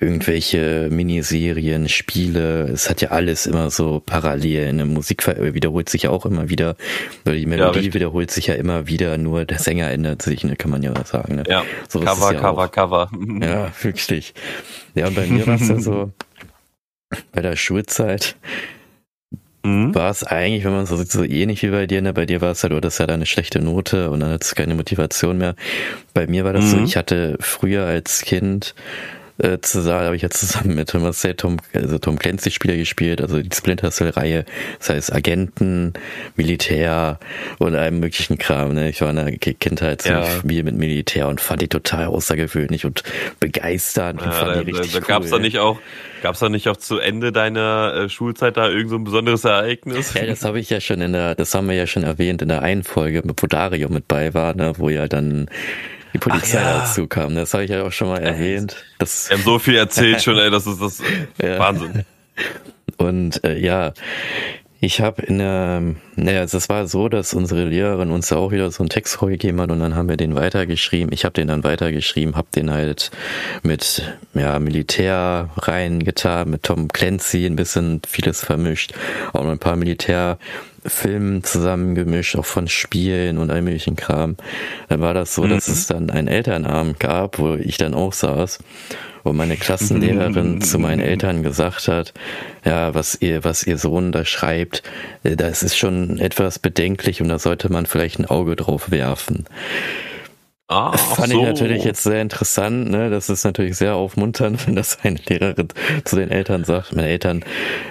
irgendwelche 0.00 0.88
Miniserien, 0.90 1.88
Spiele. 1.88 2.68
Es 2.68 2.88
hat 2.88 3.00
ja 3.00 3.10
alles 3.10 3.46
immer 3.46 3.70
so 3.70 4.00
parallel. 4.04 4.68
Eine 4.68 4.84
Musik 4.84 5.26
wiederholt 5.26 5.88
sich 5.88 6.04
ja 6.04 6.10
auch 6.10 6.24
immer 6.24 6.48
wieder, 6.48 6.76
weil 7.24 7.36
die 7.36 7.46
Melodie 7.46 7.86
ja, 7.86 7.94
wiederholt 7.94 8.30
sich 8.30 8.46
ja 8.46 8.54
immer 8.54 8.86
wieder, 8.86 9.18
nur 9.18 9.44
der 9.44 9.58
Sänger 9.58 9.90
ändert 9.90 10.22
sich, 10.22 10.44
ne, 10.44 10.56
kann 10.56 10.70
man 10.70 10.82
ja 10.82 10.92
sagen. 11.04 11.36
Ne? 11.36 11.44
Ja, 11.48 11.64
so 11.88 12.00
Cover, 12.00 12.32
ja 12.32 12.40
Cover, 12.40 12.64
auch. 12.64 12.72
Cover. 12.72 13.10
Ja, 13.40 13.72
wirklich. 13.82 14.34
Ja, 14.94 15.06
und 15.06 15.14
bei 15.14 15.26
mir 15.26 15.46
war 15.46 15.56
es 15.56 15.68
ja 15.68 15.78
so, 15.78 16.10
bei 17.32 17.40
der 17.40 17.56
Schulzeit, 17.56 18.36
mhm. 19.64 19.94
war 19.94 20.10
es 20.10 20.24
eigentlich, 20.24 20.64
wenn 20.64 20.72
man 20.72 20.86
so 20.86 20.96
sieht, 20.96 21.10
so 21.10 21.24
ähnlich 21.24 21.62
wie 21.62 21.70
bei 21.70 21.86
dir, 21.86 22.02
ne? 22.02 22.12
Bei 22.12 22.26
dir 22.26 22.40
war 22.40 22.52
es 22.52 22.62
halt, 22.62 22.72
du 22.72 22.76
hattest 22.76 23.00
halt 23.00 23.10
eine 23.10 23.26
schlechte 23.26 23.60
Note 23.60 24.10
und 24.10 24.20
dann 24.20 24.32
hattest 24.32 24.52
du 24.52 24.56
keine 24.56 24.74
Motivation 24.74 25.38
mehr. 25.38 25.54
Bei 26.14 26.26
mir 26.26 26.44
war 26.44 26.52
das 26.52 26.64
mhm. 26.64 26.70
so, 26.70 26.78
ich 26.84 26.96
hatte 26.96 27.36
früher 27.40 27.84
als 27.86 28.22
Kind 28.22 28.74
äh, 29.38 29.58
zusammen, 29.60 30.04
habe 30.04 30.16
ich 30.16 30.22
ja 30.22 30.30
zusammen 30.30 30.74
mit 30.74 30.90
Thomas 30.90 31.26
Tom, 31.36 31.58
also 31.72 31.98
Tom 31.98 32.18
Clancy 32.18 32.50
Spieler 32.50 32.76
gespielt, 32.76 33.20
also 33.20 33.40
die 33.40 33.54
Splinter 33.54 33.90
Cell 33.90 34.10
Reihe, 34.10 34.44
das 34.78 34.90
heißt 34.90 35.12
Agenten, 35.12 35.92
Militär 36.36 37.18
und 37.58 37.74
allem 37.74 38.00
möglichen 38.00 38.38
Kram. 38.38 38.74
Ne? 38.74 38.88
Ich 38.90 39.00
war 39.00 39.10
in 39.10 39.16
der 39.16 39.32
Kindheit 39.32 40.04
ja. 40.04 40.22
Familie 40.22 40.64
mit 40.64 40.76
Militär 40.76 41.28
und 41.28 41.40
fand 41.40 41.62
die 41.62 41.68
total 41.68 42.06
außergewöhnlich 42.06 42.84
und 42.84 43.02
begeisternd. 43.40 44.20
Ja, 44.20 44.26
und 44.26 44.34
fand 44.34 44.56
da, 44.56 44.64
die 44.64 44.70
richtig 44.72 44.92
da, 44.92 45.00
da 45.00 45.04
cool. 45.04 45.08
Gab's 45.08 45.30
da 45.30 45.38
nicht 45.38 45.58
auch 45.58 45.78
Gab's 46.22 46.40
da 46.40 46.48
nicht 46.48 46.68
auch 46.68 46.76
zu 46.76 46.98
Ende 46.98 47.32
deiner 47.32 47.94
äh, 47.94 48.08
Schulzeit 48.08 48.56
da 48.56 48.68
irgend 48.68 48.90
so 48.90 48.96
ein 48.96 49.04
besonderes 49.04 49.44
Ereignis? 49.44 50.14
Ja, 50.14 50.26
das 50.26 50.44
habe 50.44 50.58
ich 50.58 50.70
ja 50.70 50.80
schon 50.80 51.00
in 51.00 51.12
der, 51.12 51.34
das 51.34 51.54
haben 51.54 51.68
wir 51.68 51.76
ja 51.76 51.86
schon 51.86 52.02
erwähnt 52.02 52.42
in 52.42 52.48
der 52.48 52.62
einen 52.62 52.82
Folge, 52.82 53.22
wo 53.24 53.46
Dario 53.46 53.88
mit 53.88 54.08
bei 54.08 54.34
war, 54.34 54.54
ne, 54.54 54.72
wo 54.76 54.88
ja 54.88 55.06
dann 55.06 55.48
die 56.12 56.18
Polizei 56.18 56.60
ja. 56.60 56.80
dazu 56.80 57.06
kam. 57.06 57.34
Das 57.34 57.54
habe 57.54 57.64
ich 57.64 57.70
ja 57.70 57.82
auch 57.84 57.92
schon 57.92 58.08
mal 58.08 58.18
erwähnt. 58.18 58.76
Das 58.98 59.28
Wir 59.28 59.36
haben 59.36 59.44
so 59.44 59.58
viel 59.58 59.76
erzählt 59.76 60.22
schon, 60.22 60.38
ey, 60.38 60.50
das 60.50 60.66
ist 60.66 60.80
das 60.80 61.02
ja. 61.42 61.58
Wahnsinn. 61.58 62.04
Und 62.96 63.44
äh, 63.44 63.58
ja, 63.58 63.92
ich 64.80 65.00
habe 65.00 65.22
in 65.22 65.38
der, 65.38 65.82
naja, 66.14 66.42
es 66.42 66.68
war 66.68 66.86
so, 66.86 67.08
dass 67.08 67.34
unsere 67.34 67.64
Lehrerin 67.64 68.12
uns 68.12 68.32
auch 68.32 68.52
wieder 68.52 68.70
so 68.70 68.82
einen 68.82 68.90
Text 68.90 69.16
vorgegeben 69.16 69.60
hat 69.60 69.72
und 69.72 69.80
dann 69.80 69.96
haben 69.96 70.08
wir 70.08 70.16
den 70.16 70.36
weitergeschrieben. 70.36 71.12
Ich 71.12 71.24
habe 71.24 71.32
den 71.32 71.48
dann 71.48 71.64
weitergeschrieben, 71.64 72.36
habe 72.36 72.48
den 72.54 72.70
halt 72.70 73.10
mit 73.62 74.02
ja, 74.34 74.60
Militär 74.60 75.50
reingetan, 75.56 76.50
mit 76.50 76.62
Tom 76.62 76.86
Clancy 76.88 77.44
ein 77.46 77.56
bisschen 77.56 78.02
vieles 78.06 78.44
vermischt, 78.44 78.94
auch 79.32 79.42
noch 79.42 79.50
ein 79.50 79.58
paar 79.58 79.74
Militärfilmen 80.88 81.44
zusammengemischt, 81.44 82.36
auch 82.36 82.44
von 82.44 82.68
Spielen 82.68 83.38
und 83.38 83.50
all 83.50 83.62
möglichen 83.62 83.96
Kram. 83.96 84.36
Dann 84.88 85.00
war 85.00 85.14
das 85.14 85.34
so, 85.34 85.42
mhm. 85.42 85.50
dass 85.50 85.68
es 85.68 85.86
dann 85.86 86.10
einen 86.10 86.28
Elternabend 86.28 86.98
gab, 86.98 87.38
wo 87.38 87.54
ich 87.54 87.76
dann 87.76 87.94
auch 87.94 88.12
saß 88.12 88.58
wo 89.24 89.32
meine 89.32 89.56
Klassenlehrerin 89.56 90.62
zu 90.62 90.78
meinen 90.78 91.00
Eltern 91.00 91.42
gesagt 91.42 91.88
hat, 91.88 92.14
ja, 92.64 92.94
was 92.94 93.20
ihr, 93.20 93.42
was 93.44 93.66
ihr 93.66 93.76
Sohn 93.76 94.12
da 94.12 94.24
schreibt, 94.24 94.84
äh, 95.22 95.36
das 95.36 95.62
ist 95.62 95.76
schon 95.76 96.18
etwas 96.18 96.60
bedenklich 96.60 97.20
und 97.20 97.28
da 97.28 97.38
sollte 97.38 97.70
man 97.70 97.84
vielleicht 97.84 98.20
ein 98.20 98.26
Auge 98.26 98.56
drauf 98.56 98.90
werfen. 98.90 99.44
Ah, 100.70 100.94
fand 100.94 101.32
so. 101.32 101.40
ich 101.40 101.46
natürlich 101.46 101.82
jetzt 101.82 102.02
sehr 102.02 102.20
interessant. 102.20 102.90
Ne? 102.90 103.08
Das 103.08 103.30
ist 103.30 103.42
natürlich 103.42 103.78
sehr 103.78 103.94
aufmunternd, 103.94 104.66
wenn 104.66 104.76
das 104.76 104.98
eine 105.02 105.18
Lehrerin 105.26 105.68
zu 106.04 106.16
den 106.16 106.30
Eltern 106.30 106.64
sagt. 106.64 106.94
Meine 106.94 107.08
Eltern, 107.08 107.42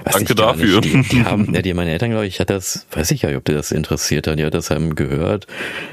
danke 0.05 0.35
dafür. 0.35 0.81
Nicht, 0.81 1.11
die, 1.11 1.17
die, 1.17 1.23
haben, 1.25 1.55
ja, 1.55 1.63
die 1.63 1.73
meine 1.73 1.91
Eltern, 1.91 2.11
glaube 2.11 2.27
ich, 2.27 2.39
hat 2.39 2.51
das, 2.51 2.85
weiß 2.91 3.09
ich 3.09 3.23
ja, 3.23 3.35
ob 3.35 3.45
die 3.45 3.53
das 3.53 3.71
interessiert 3.71 4.27
hat. 4.27 4.37
Die 4.37 4.45
hat 4.45 4.53
das 4.53 4.69
haben 4.69 4.93
gehört, 4.93 5.47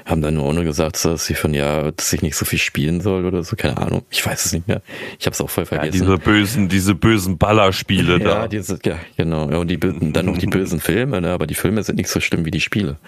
haben 0.05 0.21
dann 0.21 0.35
nur 0.35 0.45
ohne 0.45 0.63
gesagt, 0.63 1.03
dass 1.03 1.25
sie 1.25 1.35
von 1.35 1.55
ja, 1.55 1.91
dass 1.91 2.13
ich 2.13 2.21
nicht 2.21 2.37
so 2.37 2.45
viel 2.45 2.59
spielen 2.59 3.01
soll 3.01 3.25
oder 3.25 3.43
so. 3.45 3.57
Keine 3.57 3.79
Ahnung, 3.79 4.03
ich 4.11 4.25
weiß 4.25 4.45
es 4.45 4.53
nicht 4.53 4.69
mehr. 4.69 4.83
Ich 5.19 5.25
habe 5.25 5.33
es 5.33 5.41
auch 5.41 5.49
voll 5.49 5.65
vergessen. 5.65 5.95
Ja, 5.95 6.01
diese 6.05 6.19
bösen, 6.19 6.69
diese 6.69 6.95
bösen 6.95 7.39
Ballerspiele 7.39 8.13
ja, 8.19 8.25
da. 8.25 8.49
Diese, 8.49 8.79
ja, 8.85 8.99
genau. 9.17 9.51
Ja, 9.51 9.57
und 9.57 9.69
die 9.69 9.81
dann 9.81 10.27
noch 10.27 10.37
die 10.37 10.49
bösen 10.49 10.81
Filme. 10.81 11.23
Ne? 11.23 11.31
Aber 11.31 11.47
die 11.47 11.55
Filme 11.55 11.83
sind 11.83 11.97
nicht 11.97 12.11
so 12.11 12.21
schlimm 12.21 12.45
wie 12.45 12.51
die 12.51 12.61
Spiele. 12.61 12.99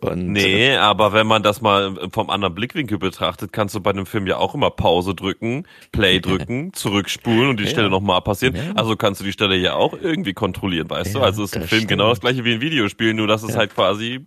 Und 0.00 0.32
nee, 0.32 0.72
äh, 0.72 0.76
aber 0.76 1.12
wenn 1.12 1.26
man 1.26 1.42
das 1.42 1.60
mal 1.60 1.94
vom 2.10 2.28
anderen 2.28 2.54
Blickwinkel 2.54 2.98
betrachtet, 2.98 3.52
kannst 3.52 3.76
du 3.76 3.80
bei 3.80 3.90
einem 3.90 4.06
Film 4.06 4.26
ja 4.26 4.38
auch 4.38 4.54
immer 4.54 4.70
Pause 4.70 5.14
drücken, 5.14 5.66
Play 5.92 6.20
drücken, 6.20 6.72
zurückspulen 6.72 7.50
und 7.50 7.60
die 7.60 7.64
ja. 7.64 7.70
Stelle 7.70 7.90
nochmal 7.90 8.20
passieren. 8.22 8.56
Ja. 8.56 8.72
Also 8.74 8.96
kannst 8.96 9.20
du 9.20 9.24
die 9.24 9.32
Stelle 9.32 9.56
ja 9.56 9.74
auch 9.74 9.92
irgendwie 9.92 10.32
kontrollieren, 10.32 10.90
weißt 10.90 11.14
ja, 11.14 11.20
du? 11.20 11.24
Also 11.24 11.44
ist 11.44 11.54
ein 11.54 11.62
Film 11.62 11.82
stimmt. 11.82 11.88
genau 11.88 12.08
das 12.08 12.20
gleiche 12.20 12.44
wie 12.44 12.54
ein 12.54 12.60
Videospiel, 12.60 13.14
nur 13.14 13.28
dass 13.28 13.44
es 13.44 13.56
halt 13.56 13.72
quasi 13.72 14.26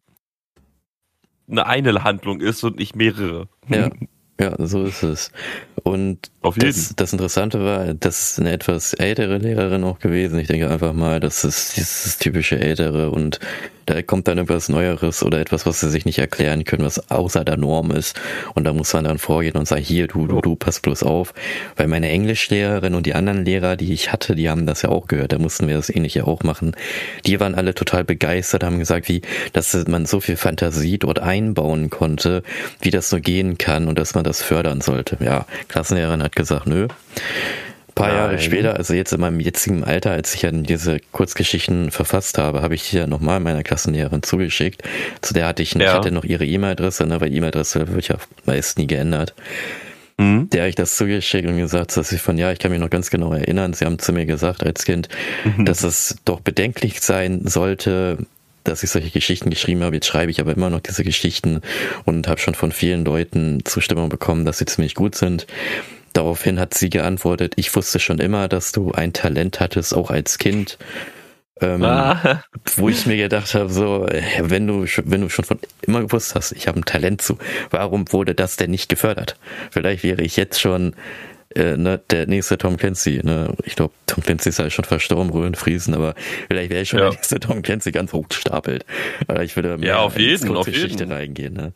eine 1.50 1.66
eine 1.66 2.04
Handlung 2.04 2.40
ist 2.40 2.64
und 2.64 2.78
nicht 2.78 2.96
mehrere. 2.96 3.50
Ja. 3.68 3.90
Ja, 4.40 4.56
so 4.60 4.84
ist 4.84 5.02
es. 5.02 5.32
Und 5.82 6.30
das, 6.58 6.94
das, 6.96 7.12
Interessante 7.12 7.60
war, 7.60 7.96
das 7.96 8.34
ist 8.34 8.40
eine 8.40 8.52
etwas 8.52 8.94
ältere 8.94 9.40
Lehrerin 9.40 9.84
auch 9.84 9.98
gewesen. 9.98 10.38
Ich 10.38 10.48
denke 10.48 10.70
einfach 10.70 10.94
mal, 10.94 11.20
das 11.20 11.44
ist 11.44 11.76
dieses 11.76 12.20
typische 12.20 12.60
ältere 12.60 13.10
und 13.10 13.40
da 13.88 14.02
kommt 14.02 14.28
dann 14.28 14.38
etwas 14.38 14.70
Neueres 14.70 15.24
oder 15.24 15.40
etwas, 15.40 15.66
was 15.66 15.80
sie 15.80 15.90
sich 15.90 16.06
nicht 16.06 16.20
erklären 16.20 16.66
können, 16.66 16.84
was 16.84 17.10
außer 17.10 17.44
der 17.46 17.58
Norm 17.58 17.92
ist. 17.92 18.20
Und 18.54 18.66
da 18.66 18.74
muss 18.74 18.94
man 18.94 19.06
dann 19.06 19.18
vorgehen 19.18 19.56
und 19.56 19.68
sagen, 19.68 19.82
hier, 19.82 20.08
du, 20.08 20.28
du, 20.28 20.42
du, 20.42 20.56
pass 20.56 20.82
bloß 20.82 21.04
auf. 21.04 21.34
Weil 21.78 21.88
meine 21.88 22.10
Englischlehrerin 22.10 22.96
und 22.96 23.06
die 23.06 23.16
anderen 23.16 23.46
Lehrer, 23.46 23.78
die 23.78 23.94
ich 23.94 24.12
hatte, 24.12 24.36
die 24.36 24.50
haben 24.50 24.66
das 24.66 24.82
ja 24.82 24.90
auch 24.90 25.08
gehört. 25.08 25.32
Da 25.32 25.40
mussten 25.40 25.68
wir 25.68 25.76
das 25.76 25.90
ähnliche 25.90 26.28
auch 26.28 26.44
machen. 26.44 26.76
Die 27.26 27.40
waren 27.40 27.56
alle 27.56 27.74
total 27.74 28.04
begeistert, 28.04 28.64
haben 28.64 28.80
gesagt, 28.80 29.08
wie, 29.08 29.22
dass 29.54 29.74
man 29.88 30.06
so 30.06 30.20
viel 30.20 30.36
Fantasie 30.36 30.98
dort 30.98 31.20
einbauen 31.20 31.90
konnte, 31.90 32.44
wie 32.82 32.92
das 32.92 33.10
so 33.10 33.20
gehen 33.20 33.58
kann 33.58 33.88
und 33.88 33.98
dass 33.98 34.16
man 34.16 34.26
das 34.26 34.42
fördern 34.42 34.82
sollte. 34.82 35.18
Ja, 35.24 35.46
Klassenlehrerin 35.70 36.22
hat 36.22 36.36
gesagt, 36.36 36.68
nö 36.68 36.88
paar 37.98 38.10
Nein. 38.10 38.18
Jahre 38.18 38.40
später, 38.40 38.76
also 38.78 38.94
jetzt 38.94 39.12
in 39.12 39.20
meinem 39.20 39.40
jetzigen 39.40 39.84
Alter, 39.84 40.12
als 40.12 40.34
ich 40.36 40.42
dann 40.42 40.64
diese 40.64 41.00
Kurzgeschichten 41.12 41.92
verfasst 41.92 42.38
habe, 42.38 42.62
habe 42.62 42.76
ich 42.76 42.90
die 42.90 42.98
ja 42.98 43.08
nochmal 43.08 43.40
meiner 43.40 43.64
Klassenlehrerin 43.64 44.24
zugeschickt. 44.24 44.84
Zu 45.22 45.34
der 45.34 45.48
hatte 45.48 45.64
ich, 45.64 45.74
ja. 45.74 45.82
ich 45.82 45.90
hatte 45.90 46.12
noch 46.12 46.24
ihre 46.24 46.46
E-Mail-Adresse, 46.46 47.06
ne, 47.06 47.20
weil 47.20 47.34
E-Mail-Adresse 47.34 47.94
wird 47.94 48.08
ja 48.08 48.18
meist 48.46 48.78
nie 48.78 48.88
geändert. 48.88 49.34
Mhm. 50.18 50.50
Der 50.50 50.62
habe 50.62 50.70
ich 50.70 50.76
das 50.76 50.96
zugeschickt 50.96 51.48
und 51.48 51.58
gesagt, 51.58 51.96
dass 51.98 52.10
sie 52.10 52.18
von, 52.18 52.38
ja, 52.38 52.52
ich 52.52 52.60
kann 52.60 52.72
mich 52.72 52.80
noch 52.80 52.90
ganz 52.90 53.10
genau 53.10 53.34
erinnern, 53.34 53.74
sie 53.74 53.86
haben 53.86 54.00
zu 54.00 54.14
mir 54.14 54.26
gesagt 54.26 54.64
als 54.64 54.86
Kind, 54.86 55.10
mhm. 55.44 55.66
dass 55.66 55.84
es 55.84 56.18
doch 56.26 56.40
bedenklich 56.40 57.02
sein 57.02 57.42
sollte, 57.46 58.18
dass 58.64 58.84
ich 58.84 58.90
solche 58.90 59.12
Geschichten 59.12 59.50
geschrieben 59.50 59.84
habe. 59.84 59.96
Jetzt 59.96 60.08
schreibe 60.08 60.32
ich 60.32 60.40
aber 60.40 60.54
immer 60.54 60.70
noch 60.70 60.82
diese 60.82 61.04
Geschichten 61.04 61.62
und 62.06 62.28
habe 62.28 62.40
schon 62.40 62.56
von 62.56 62.72
vielen 62.72 63.06
Leuten 63.06 63.64
Zustimmung 63.64 64.10
bekommen, 64.10 64.46
dass 64.46 64.58
sie 64.58 64.66
ziemlich 64.66 64.96
gut 64.96 65.16
sind. 65.16 65.48
Daraufhin 66.14 66.60
hat 66.60 66.74
sie 66.74 66.90
geantwortet, 66.90 67.54
ich 67.56 67.76
wusste 67.76 68.00
schon 68.00 68.20
immer, 68.20 68.48
dass 68.48 68.72
du 68.72 68.92
ein 68.92 69.14
Talent 69.14 69.60
hattest, 69.60 69.96
auch 69.96 70.10
als 70.10 70.38
Kind. 70.38 70.78
Ähm, 71.60 71.84
ah. 71.84 72.44
Wo 72.76 72.90
ich 72.90 73.06
mir 73.06 73.18
gedacht 73.18 73.56
habe, 73.56 73.70
so, 73.70 74.08
wenn 74.42 74.68
du, 74.68 74.86
wenn 75.06 75.22
du 75.22 75.30
schon 75.30 75.46
von 75.46 75.60
immer 75.82 76.02
gewusst 76.02 76.36
hast, 76.36 76.52
ich 76.52 76.68
habe 76.68 76.80
ein 76.80 76.86
Talent 76.86 77.22
zu, 77.22 77.38
warum 77.72 78.12
wurde 78.12 78.36
das 78.36 78.58
denn 78.58 78.72
nicht 78.72 78.90
gefördert? 78.90 79.38
Vielleicht 79.72 80.04
wäre 80.04 80.22
ich 80.22 80.38
jetzt 80.38 80.60
schon 80.60 80.94
äh, 81.56 81.78
ne, 81.78 82.00
der 82.12 82.28
nächste 82.28 82.58
Tom 82.58 82.78
Clancy. 82.78 83.22
Ne? 83.24 83.54
Ich 83.64 83.76
glaube, 83.76 83.94
Tom 84.06 84.24
Clancy 84.24 84.50
ist 84.50 84.60
halt 84.60 84.74
schon 84.74 84.86
verstorben, 84.86 85.32
Röhren 85.32 85.56
Friesen, 85.56 85.94
aber 85.94 86.14
vielleicht 86.48 86.70
wäre 86.70 86.82
ich 86.82 86.90
schon 86.90 87.00
ja. 87.00 87.06
der 87.06 87.16
nächste 87.16 87.40
Tom 87.40 87.62
Clancy 87.62 87.92
ganz 87.92 88.14
hochgestapelt. 88.14 88.86
Oder 89.28 89.44
ich 89.44 89.56
würde 89.56 89.78
ja, 89.82 90.00
auf 90.00 90.18
jeden, 90.20 90.54
die 90.54 90.72
Geschichte 90.72 91.10
reingehen. 91.10 91.54
Ne? 91.54 91.74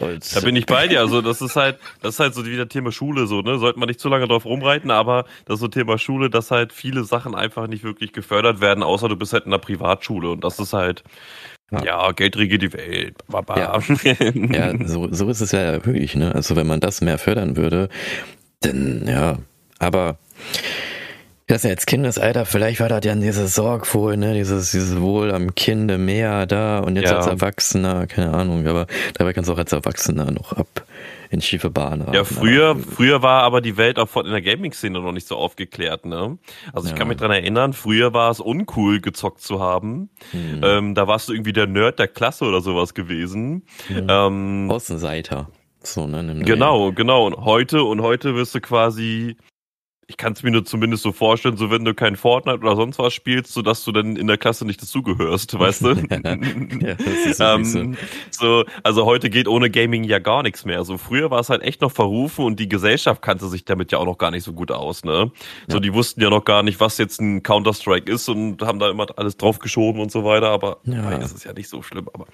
Und 0.00 0.36
da 0.36 0.40
bin 0.40 0.56
ich 0.56 0.66
bei 0.66 0.88
dir. 0.88 1.00
Also 1.00 1.20
das 1.22 1.40
ist 1.40 1.56
halt, 1.56 1.78
das 2.00 2.14
ist 2.14 2.20
halt 2.20 2.34
so 2.34 2.44
wieder 2.44 2.68
Thema 2.68 2.90
Schule 2.92 3.26
so, 3.26 3.42
ne? 3.42 3.58
Sollte 3.58 3.78
man 3.78 3.88
nicht 3.88 4.00
zu 4.00 4.08
lange 4.08 4.26
drauf 4.26 4.44
rumreiten, 4.44 4.90
aber 4.90 5.24
das 5.44 5.54
ist 5.56 5.60
so 5.60 5.68
Thema 5.68 5.98
Schule, 5.98 6.30
dass 6.30 6.50
halt 6.50 6.72
viele 6.72 7.04
Sachen 7.04 7.34
einfach 7.34 7.66
nicht 7.66 7.84
wirklich 7.84 8.12
gefördert 8.12 8.60
werden, 8.60 8.82
außer 8.82 9.08
du 9.08 9.16
bist 9.16 9.32
halt 9.32 9.46
in 9.46 9.52
einer 9.52 9.60
Privatschule 9.60 10.30
und 10.30 10.42
das 10.44 10.58
ist 10.58 10.72
halt, 10.72 11.04
ja, 11.70 11.84
ja 11.84 12.12
Geld 12.12 12.36
regiert 12.36 12.62
die 12.62 12.72
Welt. 12.72 13.16
Baba. 13.28 13.58
Ja, 13.58 13.78
ja 14.34 14.86
so, 14.86 15.12
so 15.12 15.28
ist 15.28 15.40
es 15.40 15.52
ja 15.52 15.84
wirklich, 15.84 16.16
ne? 16.16 16.34
Also 16.34 16.56
wenn 16.56 16.66
man 16.66 16.80
das 16.80 17.00
mehr 17.00 17.18
fördern 17.18 17.56
würde, 17.56 17.88
dann 18.60 19.06
ja, 19.06 19.38
aber 19.78 20.18
das 21.50 21.64
ist 21.64 21.70
jetzt 21.70 21.86
Kindesalter, 21.88 22.46
vielleicht 22.46 22.78
war 22.78 22.88
das 22.88 23.04
ja 23.04 23.14
diese 23.16 23.48
Sorgwohl, 23.48 24.16
ne, 24.16 24.34
dieses, 24.34 24.70
dieses 24.70 25.00
Wohl 25.00 25.32
am 25.32 25.54
Kinde 25.56 25.98
mehr 25.98 26.46
da 26.46 26.78
und 26.78 26.94
jetzt 26.94 27.10
ja. 27.10 27.16
als 27.16 27.26
Erwachsener, 27.26 28.06
keine 28.06 28.32
Ahnung, 28.32 28.66
aber 28.68 28.86
dabei 29.14 29.32
kannst 29.32 29.48
du 29.48 29.54
auch 29.54 29.58
als 29.58 29.72
Erwachsener 29.72 30.30
noch 30.30 30.52
ab 30.52 30.86
in 31.28 31.40
schiefe 31.40 31.70
Bahn 31.70 32.06
Ja, 32.12 32.24
früher, 32.24 32.76
früher 32.76 33.22
war 33.22 33.42
aber 33.42 33.60
die 33.60 33.76
Welt 33.76 33.98
auch 33.98 34.16
in 34.16 34.30
der 34.30 34.42
Gaming-Szene 34.42 35.00
noch 35.00 35.12
nicht 35.12 35.26
so 35.26 35.36
aufgeklärt, 35.36 36.04
ne? 36.04 36.38
Also 36.72 36.86
ich 36.86 36.92
ja. 36.92 36.98
kann 36.98 37.08
mich 37.08 37.18
dran 37.18 37.30
erinnern, 37.30 37.72
früher 37.72 38.12
war 38.12 38.30
es 38.30 38.40
uncool, 38.40 39.00
gezockt 39.00 39.40
zu 39.40 39.60
haben. 39.60 40.10
Hm. 40.32 40.60
Ähm, 40.62 40.94
da 40.94 41.06
warst 41.06 41.28
du 41.28 41.32
irgendwie 41.32 41.52
der 41.52 41.66
Nerd 41.66 42.00
der 42.00 42.08
Klasse 42.08 42.44
oder 42.44 42.60
sowas 42.60 42.94
gewesen. 42.94 43.62
Hm. 43.86 44.06
Ähm, 44.08 44.70
Außenseiter. 44.70 45.48
So, 45.82 46.06
ne? 46.06 46.42
Genau, 46.44 46.92
genau. 46.92 47.26
Und 47.26 47.36
heute, 47.44 47.84
und 47.84 48.02
heute 48.02 48.34
wirst 48.34 48.54
du 48.54 48.60
quasi 48.60 49.36
ich 50.10 50.16
kann 50.16 50.32
es 50.32 50.42
mir 50.42 50.50
nur 50.50 50.64
zumindest 50.64 51.04
so 51.04 51.12
vorstellen, 51.12 51.56
so 51.56 51.70
wenn 51.70 51.84
du 51.84 51.94
kein 51.94 52.16
Fortnite 52.16 52.58
oder 52.58 52.74
sonst 52.74 52.98
was 52.98 53.14
spielst, 53.14 53.52
so 53.52 53.62
dass 53.62 53.84
du 53.84 53.92
dann 53.92 54.16
in 54.16 54.26
der 54.26 54.38
Klasse 54.38 54.64
nicht 54.66 54.82
dazugehörst, 54.82 55.56
weißt 55.56 55.82
du? 55.82 55.88
ja, 56.80 56.94
das 56.96 57.26
ist 57.26 57.40
ähm, 57.40 57.96
so. 58.32 58.64
Also 58.82 59.04
heute 59.06 59.30
geht 59.30 59.46
ohne 59.46 59.70
Gaming 59.70 60.02
ja 60.02 60.18
gar 60.18 60.42
nichts 60.42 60.64
mehr. 60.64 60.82
So 60.84 60.98
früher 60.98 61.30
war 61.30 61.38
es 61.38 61.48
halt 61.48 61.62
echt 61.62 61.80
noch 61.80 61.92
verrufen 61.92 62.44
und 62.44 62.58
die 62.58 62.68
Gesellschaft 62.68 63.22
kannte 63.22 63.46
sich 63.46 63.64
damit 63.64 63.92
ja 63.92 63.98
auch 63.98 64.04
noch 64.04 64.18
gar 64.18 64.32
nicht 64.32 64.42
so 64.42 64.52
gut 64.52 64.72
aus, 64.72 65.04
ne? 65.04 65.30
So 65.68 65.76
ja. 65.76 65.80
die 65.80 65.94
wussten 65.94 66.20
ja 66.20 66.28
noch 66.28 66.44
gar 66.44 66.64
nicht, 66.64 66.80
was 66.80 66.98
jetzt 66.98 67.20
ein 67.20 67.44
Counter 67.44 67.72
Strike 67.72 68.10
ist 68.10 68.28
und 68.28 68.62
haben 68.62 68.80
da 68.80 68.90
immer 68.90 69.06
alles 69.16 69.36
draufgeschoben 69.36 70.00
und 70.00 70.10
so 70.10 70.24
weiter. 70.24 70.48
Aber 70.48 70.78
ja. 70.82 71.18
das 71.18 71.30
ist 71.30 71.44
ja 71.44 71.52
nicht 71.52 71.68
so 71.68 71.82
schlimm. 71.82 72.08
Aber 72.12 72.26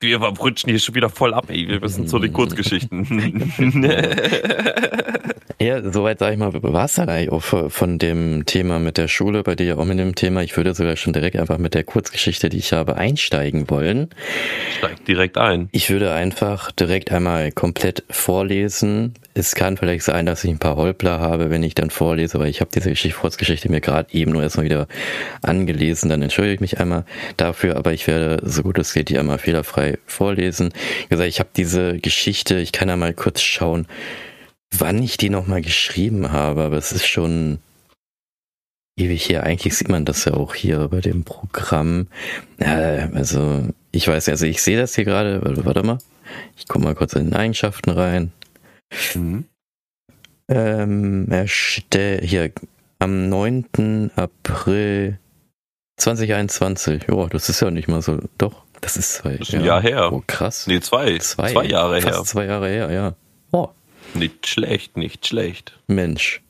wir 0.00 0.18
rutschen 0.18 0.70
hier 0.70 0.78
schon 0.78 0.94
wieder 0.94 1.08
voll 1.08 1.34
ab, 1.34 1.46
ey. 1.48 1.68
Wir 1.68 1.82
wissen 1.82 2.06
so 2.06 2.18
die 2.18 2.30
Kurzgeschichten. 2.30 3.52
Ja, 5.58 5.82
soweit 5.90 6.18
sage 6.18 6.34
ich 6.34 6.38
mal, 6.38 6.52
war 6.52 6.84
es 6.84 6.96
dann 6.96 7.08
eigentlich 7.08 7.32
auch 7.32 7.70
von 7.70 7.98
dem 7.98 8.44
Thema 8.44 8.78
mit 8.78 8.98
der 8.98 9.08
Schule, 9.08 9.42
bei 9.42 9.54
dir 9.54 9.64
ja 9.64 9.76
auch 9.76 9.86
mit 9.86 9.98
dem 9.98 10.14
Thema. 10.14 10.42
Ich 10.42 10.54
würde 10.54 10.74
sogar 10.74 10.96
schon 10.96 11.14
direkt 11.14 11.36
einfach 11.36 11.56
mit 11.56 11.72
der 11.72 11.82
Kurzgeschichte, 11.82 12.50
die 12.50 12.58
ich 12.58 12.74
habe, 12.74 12.96
einsteigen 12.96 13.70
wollen. 13.70 14.10
Steig 14.76 15.02
direkt 15.06 15.38
ein. 15.38 15.70
Ich 15.72 15.88
würde 15.88 16.12
einfach 16.12 16.72
direkt 16.72 17.10
einmal 17.10 17.52
komplett 17.52 18.04
vorlesen. 18.10 19.14
Es 19.38 19.54
kann 19.54 19.76
vielleicht 19.76 20.02
sein, 20.02 20.24
dass 20.24 20.44
ich 20.44 20.50
ein 20.50 20.58
paar 20.58 20.76
Holpler 20.76 21.20
habe, 21.20 21.50
wenn 21.50 21.62
ich 21.62 21.74
dann 21.74 21.90
vorlese, 21.90 22.38
weil 22.38 22.48
ich 22.48 22.62
habe 22.62 22.70
diese 22.74 22.88
Geschichte, 22.88 23.18
Kurzgeschichte 23.18 23.70
mir 23.70 23.82
gerade 23.82 24.14
eben 24.14 24.32
nur 24.32 24.42
erstmal 24.42 24.64
wieder 24.64 24.88
angelesen. 25.42 26.08
Dann 26.08 26.22
entschuldige 26.22 26.54
ich 26.54 26.60
mich 26.60 26.80
einmal 26.80 27.04
dafür, 27.36 27.76
aber 27.76 27.92
ich 27.92 28.06
werde 28.06 28.40
so 28.48 28.62
gut 28.62 28.78
es 28.78 28.94
geht 28.94 29.10
die 29.10 29.18
einmal 29.18 29.36
fehlerfrei 29.36 29.98
vorlesen. 30.06 30.72
Wie 31.02 31.08
gesagt, 31.08 31.28
ich 31.28 31.38
habe 31.38 31.50
diese 31.54 31.98
Geschichte, 31.98 32.58
ich 32.58 32.72
kann 32.72 32.88
ja 32.88 32.96
mal 32.96 33.12
kurz 33.12 33.42
schauen, 33.42 33.86
wann 34.70 35.02
ich 35.02 35.18
die 35.18 35.28
nochmal 35.28 35.60
geschrieben 35.60 36.32
habe, 36.32 36.62
aber 36.62 36.78
es 36.78 36.92
ist 36.92 37.06
schon 37.06 37.58
ewig 38.96 39.28
her. 39.28 39.42
Eigentlich 39.42 39.76
sieht 39.76 39.90
man 39.90 40.06
das 40.06 40.24
ja 40.24 40.32
auch 40.32 40.54
hier 40.54 40.88
bei 40.88 41.02
dem 41.02 41.24
Programm. 41.24 42.06
Also, 42.58 43.68
ich 43.92 44.08
weiß, 44.08 44.30
also 44.30 44.46
ich 44.46 44.62
sehe 44.62 44.78
das 44.78 44.94
hier 44.94 45.04
gerade. 45.04 45.42
Warte 45.42 45.82
mal. 45.82 45.98
Ich 46.56 46.66
komme 46.66 46.86
mal 46.86 46.94
kurz 46.94 47.12
in 47.12 47.26
den 47.26 47.34
Eigenschaften 47.34 47.90
rein. 47.90 48.32
Mhm. 49.14 49.44
Ähm, 50.48 51.30
erstell, 51.30 52.20
hier, 52.22 52.52
am 52.98 53.28
9. 53.28 54.10
April 54.14 55.18
2021. 55.96 57.06
Ja, 57.08 57.26
das 57.26 57.48
ist 57.48 57.60
ja 57.60 57.70
nicht 57.70 57.88
mal 57.88 58.02
so. 58.02 58.18
Doch, 58.38 58.62
das 58.80 58.96
ist 58.96 59.14
zwei. 59.14 59.36
Das 59.36 59.48
ist 59.48 59.54
ein 59.54 59.60
ja. 59.60 59.66
Jahr 59.66 59.82
her. 59.82 60.12
Oh, 60.12 60.22
krass. 60.26 60.66
Nee, 60.66 60.80
zwei. 60.80 61.18
Zwei, 61.18 61.52
zwei 61.52 61.64
Jahre 61.64 62.00
fast 62.00 62.16
her. 62.16 62.24
Zwei 62.24 62.44
Jahre 62.46 62.68
her, 62.68 62.90
ja. 62.90 63.14
Oh, 63.52 63.68
nicht 64.14 64.46
schlecht, 64.46 64.96
nicht 64.96 65.26
schlecht. 65.26 65.78
Mensch. 65.86 66.42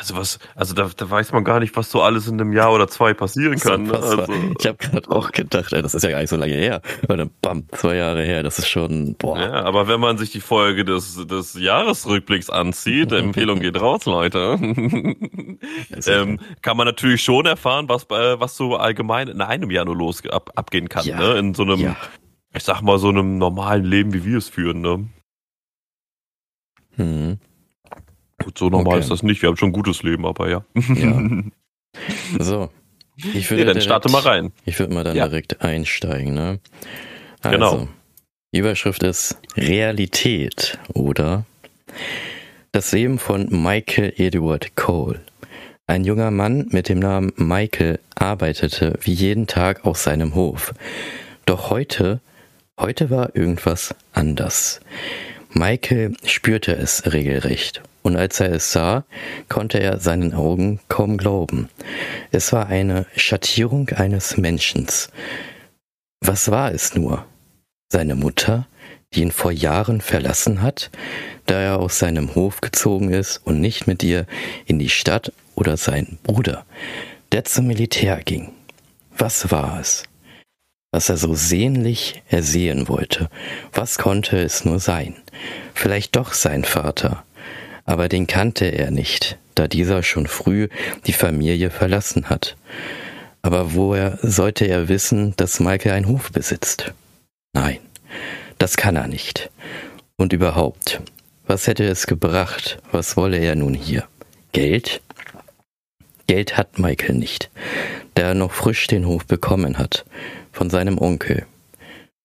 Also 0.00 0.16
was, 0.16 0.38
also 0.54 0.74
da, 0.74 0.88
da 0.96 1.10
weiß 1.10 1.32
man 1.32 1.44
gar 1.44 1.60
nicht, 1.60 1.76
was 1.76 1.90
so 1.90 2.00
alles 2.00 2.26
in 2.26 2.40
einem 2.40 2.54
Jahr 2.54 2.72
oder 2.72 2.88
zwei 2.88 3.12
passieren 3.12 3.58
kann. 3.58 3.82
Ne? 3.82 3.92
Also, 3.92 4.24
ich 4.58 4.66
habe 4.66 4.78
gerade 4.78 5.10
auch 5.10 5.30
gedacht, 5.30 5.74
ey, 5.74 5.82
das 5.82 5.94
ist 5.94 6.02
ja 6.02 6.10
gar 6.10 6.20
nicht 6.20 6.30
so 6.30 6.36
lange 6.36 6.54
her. 6.54 6.80
Und 7.06 7.18
dann 7.18 7.30
bam, 7.42 7.64
zwei 7.72 7.96
Jahre 7.96 8.22
her, 8.22 8.42
das 8.42 8.58
ist 8.58 8.68
schon, 8.68 9.14
boah. 9.16 9.38
Ja, 9.38 9.52
aber 9.64 9.88
wenn 9.88 10.00
man 10.00 10.16
sich 10.16 10.30
die 10.30 10.40
Folge 10.40 10.86
des, 10.86 11.26
des 11.26 11.52
Jahresrückblicks 11.52 12.48
anzieht, 12.48 13.12
Empfehlung 13.20 13.60
geht 13.60 13.78
raus, 13.78 14.06
Leute, 14.06 14.56
ähm, 16.06 16.40
kann 16.62 16.76
man 16.78 16.86
natürlich 16.86 17.22
schon 17.22 17.44
erfahren, 17.44 17.90
was, 17.90 18.08
was 18.08 18.56
so 18.56 18.76
allgemein 18.76 19.28
in 19.28 19.42
einem 19.42 19.70
Jahr 19.70 19.84
nur 19.84 19.96
los 19.96 20.26
ab, 20.30 20.50
abgehen 20.54 20.88
kann, 20.88 21.04
ja, 21.04 21.18
ne? 21.18 21.38
In 21.38 21.52
so 21.52 21.64
einem, 21.64 21.78
ja 21.78 21.96
ich 22.54 22.64
sag 22.64 22.82
mal, 22.82 22.98
so 22.98 23.08
einem 23.08 23.38
normalen 23.38 23.84
Leben, 23.84 24.12
wie 24.12 24.24
wir 24.24 24.38
es 24.38 24.48
führen, 24.48 24.80
ne? 24.80 25.08
Hm. 26.96 27.38
Gut, 28.42 28.58
so 28.58 28.68
normal 28.68 28.94
okay. 28.94 29.00
ist 29.00 29.10
das 29.10 29.22
nicht. 29.22 29.42
Wir 29.42 29.48
haben 29.48 29.56
schon 29.56 29.70
ein 29.70 29.72
gutes 29.72 30.02
Leben, 30.02 30.26
aber 30.26 30.50
ja. 30.50 30.64
ja. 30.74 31.22
So. 32.38 32.70
Ich 33.16 33.50
würde 33.50 33.62
ja, 33.62 33.66
dann 33.66 33.74
direkt, 33.74 33.82
starte 33.82 34.10
mal 34.10 34.22
rein. 34.22 34.52
Ich 34.64 34.78
würde 34.78 34.94
mal 34.94 35.02
dann 35.02 35.16
ja. 35.16 35.26
direkt 35.26 35.60
einsteigen, 35.60 36.32
ne? 36.32 36.60
Genau. 37.42 37.66
Also, 37.66 37.76
genau. 37.78 37.88
Überschrift 38.52 39.02
ist 39.02 39.38
Realität 39.56 40.78
oder 40.94 41.44
das 42.72 42.92
Leben 42.92 43.18
von 43.18 43.48
Michael 43.50 44.12
Edward 44.16 44.76
Cole. 44.76 45.20
Ein 45.86 46.04
junger 46.04 46.30
Mann 46.30 46.68
mit 46.70 46.88
dem 46.88 47.00
Namen 47.00 47.32
Michael 47.36 47.98
arbeitete 48.14 48.98
wie 49.02 49.12
jeden 49.12 49.48
Tag 49.48 49.84
auf 49.84 49.98
seinem 49.98 50.36
Hof. 50.36 50.72
Doch 51.46 51.70
heute, 51.70 52.20
heute 52.78 53.10
war 53.10 53.34
irgendwas 53.34 53.94
anders. 54.12 54.80
Michael 55.52 56.14
spürte 56.24 56.76
es 56.76 57.12
regelrecht, 57.12 57.82
und 58.02 58.16
als 58.16 58.40
er 58.40 58.52
es 58.52 58.72
sah, 58.72 59.04
konnte 59.48 59.78
er 59.78 59.98
seinen 59.98 60.34
Augen 60.34 60.80
kaum 60.88 61.16
glauben. 61.16 61.68
Es 62.30 62.52
war 62.52 62.66
eine 62.66 63.06
Schattierung 63.16 63.88
eines 63.90 64.36
Menschen. 64.36 64.86
Was 66.20 66.50
war 66.50 66.72
es 66.72 66.94
nur? 66.94 67.24
Seine 67.88 68.14
Mutter, 68.14 68.66
die 69.12 69.22
ihn 69.22 69.32
vor 69.32 69.52
Jahren 69.52 70.00
verlassen 70.00 70.62
hat, 70.62 70.90
da 71.46 71.60
er 71.60 71.80
aus 71.80 71.98
seinem 71.98 72.34
Hof 72.34 72.60
gezogen 72.60 73.12
ist 73.12 73.38
und 73.44 73.60
nicht 73.60 73.86
mit 73.86 74.02
ihr 74.02 74.26
in 74.66 74.78
die 74.78 74.88
Stadt 74.88 75.32
oder 75.54 75.76
sein 75.76 76.18
Bruder, 76.22 76.64
der 77.32 77.44
zum 77.44 77.66
Militär 77.66 78.22
ging. 78.22 78.52
Was 79.16 79.50
war 79.50 79.80
es? 79.80 80.04
Was 80.92 81.08
er 81.08 81.16
so 81.16 81.34
sehnlich 81.34 82.22
ersehen 82.28 82.88
wollte, 82.88 83.28
was 83.72 83.98
konnte 83.98 84.38
es 84.38 84.64
nur 84.64 84.80
sein? 84.80 85.14
Vielleicht 85.74 86.16
doch 86.16 86.32
sein 86.32 86.64
Vater, 86.64 87.24
aber 87.84 88.08
den 88.08 88.26
kannte 88.26 88.66
er 88.66 88.90
nicht, 88.90 89.38
da 89.54 89.68
dieser 89.68 90.02
schon 90.02 90.26
früh 90.26 90.68
die 91.06 91.12
Familie 91.12 91.70
verlassen 91.70 92.28
hat. 92.30 92.56
Aber 93.42 93.74
woher 93.74 94.18
sollte 94.22 94.66
er 94.66 94.88
wissen, 94.88 95.34
dass 95.36 95.60
Michael 95.60 95.92
einen 95.92 96.08
Hof 96.08 96.30
besitzt? 96.32 96.92
Nein, 97.52 97.78
das 98.58 98.76
kann 98.76 98.96
er 98.96 99.06
nicht. 99.06 99.50
Und 100.16 100.32
überhaupt, 100.32 101.00
was 101.46 101.66
hätte 101.66 101.84
es 101.84 102.06
gebracht? 102.06 102.78
Was 102.92 103.16
wolle 103.16 103.38
er 103.38 103.56
nun 103.56 103.74
hier? 103.74 104.04
Geld? 104.52 105.00
Geld 106.26 106.56
hat 106.56 106.78
Michael 106.78 107.16
nicht, 107.16 107.50
da 108.14 108.22
er 108.22 108.34
noch 108.34 108.52
frisch 108.52 108.86
den 108.86 109.06
Hof 109.06 109.26
bekommen 109.26 109.78
hat, 109.78 110.04
von 110.52 110.70
seinem 110.70 110.98
Onkel. 110.98 111.46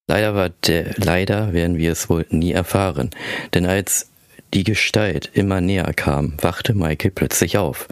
Leider 0.08 0.36
war 0.36 0.50
der, 0.50 0.94
leider 0.98 1.54
werden 1.54 1.78
wir 1.78 1.92
es 1.92 2.10
wohl 2.10 2.26
nie 2.30 2.52
erfahren, 2.52 3.10
denn 3.54 3.66
als 3.66 4.10
die 4.56 4.64
Gestalt 4.64 5.30
immer 5.34 5.60
näher 5.60 5.94
kam, 5.94 6.34
wachte 6.42 6.74
Michael 6.74 7.12
plötzlich 7.12 7.58
auf. 7.58 7.88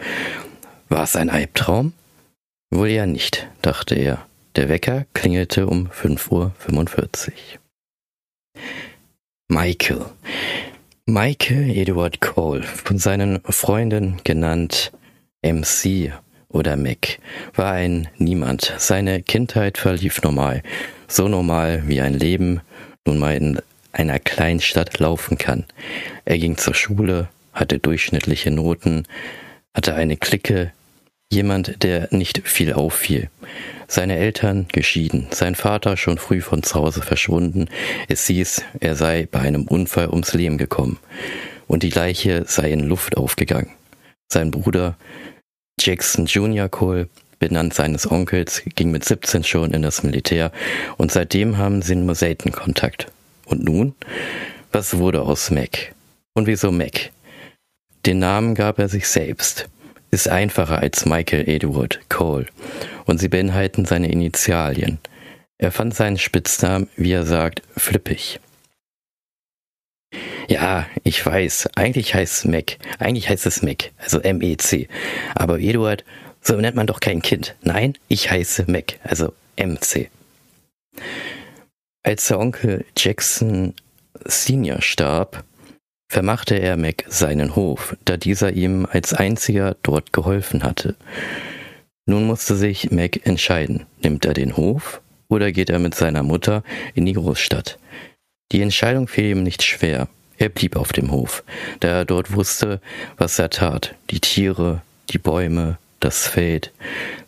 War 0.87 1.03
es 1.03 1.15
ein 1.15 1.29
Albtraum? 1.29 1.91
Wohl 2.71 2.87
ja 2.87 3.05
nicht, 3.05 3.47
dachte 3.61 3.95
er. 3.95 4.25
Der 4.55 4.69
Wecker 4.69 5.05
klingelte 5.13 5.67
um 5.67 5.89
5.45 5.89 6.31
Uhr. 6.31 7.59
Michael. 9.49 10.05
Michael 11.05 11.69
Edward 11.69 12.21
Cole, 12.21 12.63
von 12.63 12.97
seinen 12.97 13.41
Freunden 13.43 14.21
genannt 14.23 14.93
MC 15.43 16.13
oder 16.47 16.77
Mac, 16.77 17.19
war 17.55 17.73
ein 17.73 18.07
Niemand. 18.17 18.73
Seine 18.77 19.21
Kindheit 19.21 19.77
verlief 19.77 20.21
normal, 20.21 20.63
so 21.09 21.27
normal 21.27 21.83
wie 21.87 21.99
ein 21.99 22.13
Leben 22.13 22.61
nun 23.05 23.19
mal 23.19 23.35
in 23.35 23.59
einer 23.91 24.19
Kleinstadt 24.19 24.97
laufen 24.99 25.37
kann. 25.37 25.65
Er 26.25 26.37
ging 26.37 26.57
zur 26.57 26.73
Schule, 26.73 27.29
hatte 27.53 27.79
durchschnittliche 27.79 28.51
Noten, 28.51 29.07
hatte 29.73 29.95
eine 29.95 30.17
Clique, 30.17 30.71
Jemand, 31.33 31.81
der 31.81 32.09
nicht 32.11 32.47
viel 32.47 32.73
auffiel. 32.73 33.31
Seine 33.87 34.17
Eltern 34.17 34.67
geschieden, 34.71 35.25
sein 35.31 35.55
Vater 35.55 35.97
schon 35.97 36.19
früh 36.19 36.41
von 36.41 36.61
zu 36.61 36.75
Hause 36.75 37.01
verschwunden. 37.01 37.69
Es 38.07 38.27
hieß, 38.27 38.61
er 38.79 38.95
sei 38.95 39.27
bei 39.31 39.39
einem 39.39 39.63
Unfall 39.63 40.09
ums 40.09 40.35
Leben 40.35 40.59
gekommen 40.59 40.99
und 41.65 41.81
die 41.81 41.89
Leiche 41.89 42.43
sei 42.45 42.71
in 42.71 42.81
Luft 42.81 43.17
aufgegangen. 43.17 43.71
Sein 44.31 44.51
Bruder 44.51 44.95
Jackson 45.79 46.27
Junior 46.27 46.69
Cole, 46.69 47.09
benannt 47.39 47.73
seines 47.73 48.09
Onkels, 48.09 48.61
ging 48.75 48.91
mit 48.91 49.03
17 49.03 49.43
schon 49.43 49.73
in 49.73 49.81
das 49.81 50.03
Militär 50.03 50.51
und 50.97 51.11
seitdem 51.11 51.57
haben 51.57 51.81
sie 51.81 51.95
nur 51.95 52.13
selten 52.13 52.51
Kontakt. 52.51 53.07
Und 53.45 53.63
nun? 53.63 53.95
Was 54.71 54.99
wurde 54.99 55.23
aus 55.23 55.49
Mac? 55.49 55.93
Und 56.33 56.47
wieso 56.47 56.71
Mac? 56.71 57.11
Den 58.05 58.19
Namen 58.19 58.55
gab 58.55 58.79
er 58.79 58.89
sich 58.89 59.07
selbst 59.07 59.69
ist 60.13 60.29
einfacher 60.29 60.77
als 60.77 61.07
Michael 61.07 61.49
Edward 61.49 61.99
Cole 62.07 62.45
und 63.05 63.19
sie 63.19 63.29
beinhalten 63.29 63.85
seine 63.85 64.11
Initialien. 64.11 64.99
Er 65.57 65.71
fand 65.71 65.95
seinen 65.95 66.19
Spitznamen, 66.19 66.87
wie 66.95 67.13
er 67.13 67.25
sagt, 67.25 67.63
flippig. 67.75 68.39
Ja, 70.47 70.85
ich 71.03 71.25
weiß, 71.25 71.69
eigentlich 71.75 72.13
heißt 72.13 72.33
es 72.33 72.45
Mac, 72.45 72.77
eigentlich 72.99 73.27
heißt 73.27 73.47
es 73.47 73.63
Mac, 73.63 73.91
also 73.97 74.19
M-E-C. 74.19 74.87
Aber 75.33 75.59
Eduard, 75.59 76.05
so 76.41 76.57
nennt 76.57 76.75
man 76.75 76.85
doch 76.85 76.99
kein 76.99 77.23
Kind. 77.23 77.55
Nein, 77.63 77.97
ich 78.07 78.29
heiße 78.29 78.65
Mac, 78.69 78.99
also 79.03 79.33
M-C. 79.55 80.11
Als 82.03 82.27
der 82.27 82.39
Onkel 82.39 82.85
Jackson 82.95 83.73
Senior 84.25 84.81
starb, 84.81 85.43
vermachte 86.13 86.53
er 86.53 86.77
Mac 86.77 87.05
seinen 87.07 87.55
Hof, 87.55 87.97
da 88.05 88.17
dieser 88.17 88.53
ihm 88.53 88.85
als 88.89 89.15
einziger 89.15 89.75
dort 89.81 90.13
geholfen 90.13 90.61
hatte. 90.61 90.95
Nun 92.05 92.27
musste 92.27 92.55
sich 92.55 92.91
Mac 92.91 93.25
entscheiden, 93.25 93.87
nimmt 94.03 94.23
er 94.23 94.35
den 94.35 94.55
Hof 94.55 95.01
oder 95.27 95.51
geht 95.51 95.71
er 95.71 95.79
mit 95.79 95.95
seiner 95.95 96.21
Mutter 96.21 96.63
in 96.93 97.07
die 97.07 97.13
Großstadt. 97.13 97.79
Die 98.51 98.61
Entscheidung 98.61 99.07
fiel 99.07 99.31
ihm 99.31 99.41
nicht 99.41 99.63
schwer. 99.63 100.07
Er 100.37 100.49
blieb 100.49 100.75
auf 100.75 100.93
dem 100.93 101.09
Hof, 101.09 101.43
da 101.79 101.87
er 101.87 102.05
dort 102.05 102.35
wusste, 102.35 102.79
was 103.17 103.39
er 103.39 103.49
tat. 103.49 103.95
Die 104.11 104.19
Tiere, 104.19 104.83
die 105.09 105.17
Bäume, 105.17 105.79
das 105.99 106.27
Feld. 106.27 106.71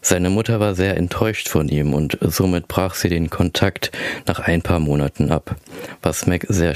Seine 0.01 0.29
Mutter 0.29 0.59
war 0.59 0.75
sehr 0.75 0.97
enttäuscht 0.97 1.47
von 1.47 1.69
ihm 1.69 1.93
und 1.93 2.17
somit 2.21 2.67
brach 2.67 2.93
sie 2.93 3.09
den 3.09 3.31
Kontakt 3.31 3.91
nach 4.27 4.39
ein 4.39 4.61
paar 4.61 4.79
Monaten 4.79 5.31
ab, 5.31 5.55
was 6.03 6.27
Mac 6.27 6.45
sehr, 6.49 6.75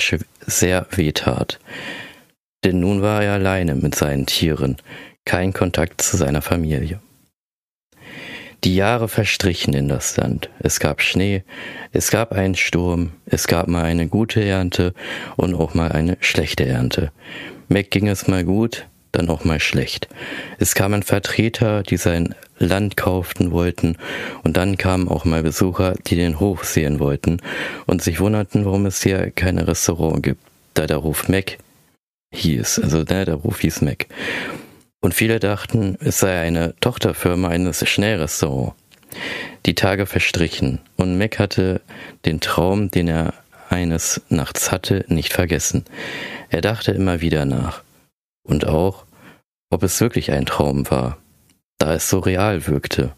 sehr 0.49 0.88
weh 0.91 1.12
tat. 1.12 1.59
Denn 2.63 2.79
nun 2.79 3.01
war 3.01 3.23
er 3.23 3.33
alleine 3.33 3.75
mit 3.75 3.95
seinen 3.95 4.25
Tieren, 4.25 4.77
kein 5.25 5.53
Kontakt 5.53 6.01
zu 6.01 6.17
seiner 6.17 6.41
Familie. 6.41 6.99
Die 8.65 8.75
Jahre 8.75 9.07
verstrichen 9.07 9.73
in 9.73 9.88
das 9.88 10.17
Land. 10.17 10.49
Es 10.59 10.81
gab 10.81 11.01
Schnee, 11.01 11.43
es 11.93 12.12
gab 12.12 12.33
einen 12.33 12.55
Sturm, 12.55 13.13
es 13.25 13.47
gab 13.47 13.69
mal 13.69 13.85
eine 13.85 14.07
gute 14.07 14.43
Ernte 14.43 14.93
und 15.38 15.55
auch 15.55 15.73
mal 15.73 15.93
eine 15.93 16.17
schlechte 16.19 16.65
Ernte. 16.65 17.13
Mac 17.69 17.89
ging 17.89 18.09
es 18.09 18.27
mal 18.27 18.43
gut, 18.43 18.88
dann 19.11 19.29
auch 19.29 19.43
mal 19.43 19.59
schlecht. 19.59 20.07
Es 20.57 20.75
kamen 20.75 21.03
Vertreter, 21.03 21.83
die 21.83 21.97
sein 21.97 22.35
Land 22.57 22.97
kauften 22.97 23.51
wollten, 23.51 23.97
und 24.43 24.57
dann 24.57 24.77
kamen 24.77 25.07
auch 25.07 25.25
mal 25.25 25.43
Besucher, 25.43 25.95
die 26.07 26.15
den 26.15 26.39
Hof 26.39 26.65
sehen 26.65 26.99
wollten 26.99 27.41
und 27.85 28.01
sich 28.01 28.19
wunderten, 28.19 28.65
warum 28.65 28.85
es 28.85 29.01
hier 29.01 29.31
keine 29.31 29.67
Restaurant 29.67 30.21
gibt, 30.23 30.41
da 30.73 30.87
der 30.87 31.03
Hof 31.03 31.29
Mac 31.29 31.57
hieß. 32.31 32.79
Also 32.79 32.99
ne, 32.99 33.25
der 33.25 33.35
Ruf 33.35 33.61
hieß 33.61 33.81
Mac. 33.81 34.07
Und 35.01 35.13
viele 35.13 35.39
dachten, 35.39 35.97
es 36.01 36.19
sei 36.19 36.39
eine 36.41 36.75
Tochterfirma 36.81 37.47
eines 37.47 37.87
Schnellrestaurants. 37.87 38.75
Die 39.65 39.75
Tage 39.75 40.05
verstrichen 40.05 40.79
und 40.97 41.17
Mac 41.17 41.39
hatte 41.39 41.81
den 42.25 42.39
Traum, 42.41 42.91
den 42.91 43.07
er 43.07 43.33
eines 43.69 44.21
Nachts 44.29 44.71
hatte, 44.71 45.05
nicht 45.07 45.33
vergessen. 45.33 45.85
Er 46.49 46.61
dachte 46.61 46.91
immer 46.91 47.21
wieder 47.21 47.45
nach. 47.45 47.81
Und 48.49 48.65
auch, 48.65 49.05
ob 49.69 49.83
es 49.83 50.01
wirklich 50.01 50.31
ein 50.31 50.47
Traum 50.47 50.89
war, 50.89 51.19
da 51.77 51.93
es 51.93 52.09
so 52.09 52.17
real 52.17 52.65
wirkte. 52.65 53.13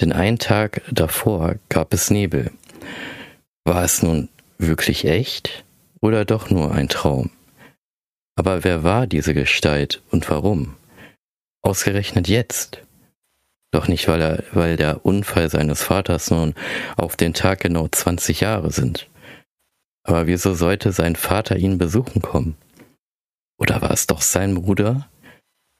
Denn 0.00 0.12
einen 0.12 0.38
Tag 0.38 0.82
davor 0.90 1.56
gab 1.68 1.92
es 1.92 2.10
Nebel. 2.10 2.50
War 3.64 3.84
es 3.84 4.02
nun 4.02 4.30
wirklich 4.58 5.04
echt 5.04 5.64
oder 6.00 6.24
doch 6.24 6.48
nur 6.48 6.72
ein 6.72 6.88
Traum? 6.88 7.30
Aber 8.34 8.64
wer 8.64 8.82
war 8.82 9.06
diese 9.06 9.34
Gestalt 9.34 10.02
und 10.10 10.28
warum? 10.30 10.76
Ausgerechnet 11.62 12.26
jetzt. 12.26 12.82
Doch 13.72 13.88
nicht, 13.88 14.08
weil, 14.08 14.22
er, 14.22 14.44
weil 14.52 14.76
der 14.76 15.04
Unfall 15.04 15.50
seines 15.50 15.82
Vaters 15.82 16.30
nun 16.30 16.54
auf 16.96 17.16
den 17.16 17.34
Tag 17.34 17.60
genau 17.60 17.88
20 17.88 18.40
Jahre 18.40 18.70
sind. 18.70 19.06
Aber 20.02 20.26
wieso 20.26 20.54
sollte 20.54 20.92
sein 20.92 21.16
Vater 21.16 21.56
ihn 21.56 21.76
besuchen 21.76 22.22
kommen? 22.22 22.56
Oder 23.58 23.82
war 23.82 23.90
es 23.90 24.06
doch 24.06 24.20
sein 24.22 24.54
Bruder, 24.54 25.08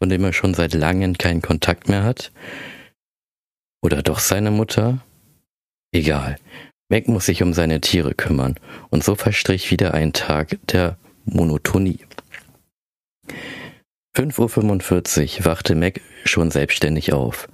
von 0.01 0.09
dem 0.09 0.25
er 0.25 0.33
schon 0.33 0.55
seit 0.55 0.75
langem 0.75 1.19
keinen 1.19 1.43
Kontakt 1.43 1.89
mehr 1.89 2.03
hat? 2.03 2.33
Oder 3.83 4.03
doch 4.03 4.19
seine 4.19 4.51
Mutter? 4.51 5.05
Egal. 5.93 6.37
Mac 6.89 7.09
muss 7.09 7.27
sich 7.27 7.43
um 7.43 7.53
seine 7.53 7.81
Tiere 7.81 8.15
kümmern 8.15 8.55
und 8.91 9.03
so 9.03 9.15
verstrich 9.17 9.71
wieder 9.71 9.95
ein 9.95 10.13
Tag 10.13 10.59
der 10.69 10.97
Monotonie. 11.25 11.99
5.45 14.17 15.41
Uhr 15.41 15.45
wachte 15.45 15.75
Mac 15.75 16.01
schon 16.25 16.51
selbstständig 16.51 17.13
auf. 17.13 17.49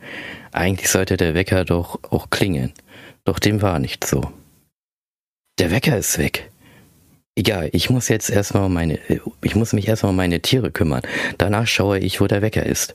Eigentlich 0.52 0.90
sollte 0.90 1.16
der 1.16 1.35
Wecker 1.35 1.64
doch 1.64 1.98
auch 2.11 2.30
klingeln, 2.30 2.72
doch 3.24 3.38
dem 3.38 3.62
war 3.62 3.78
nicht 3.78 4.06
so. 4.06 4.32
Der 5.58 5.70
Wecker 5.70 5.96
ist 5.96 6.18
weg. 6.18 6.51
Egal, 7.34 7.70
ich 7.72 7.88
muss 7.88 8.08
jetzt 8.08 8.28
erstmal 8.28 8.68
meine, 8.68 8.98
ich 9.42 9.56
muss 9.56 9.72
mich 9.72 9.88
erstmal 9.88 10.10
um 10.10 10.16
meine 10.16 10.40
Tiere 10.40 10.70
kümmern. 10.70 11.02
Danach 11.38 11.66
schaue 11.66 11.98
ich, 11.98 12.20
wo 12.20 12.26
der 12.26 12.42
Wecker 12.42 12.66
ist. 12.66 12.94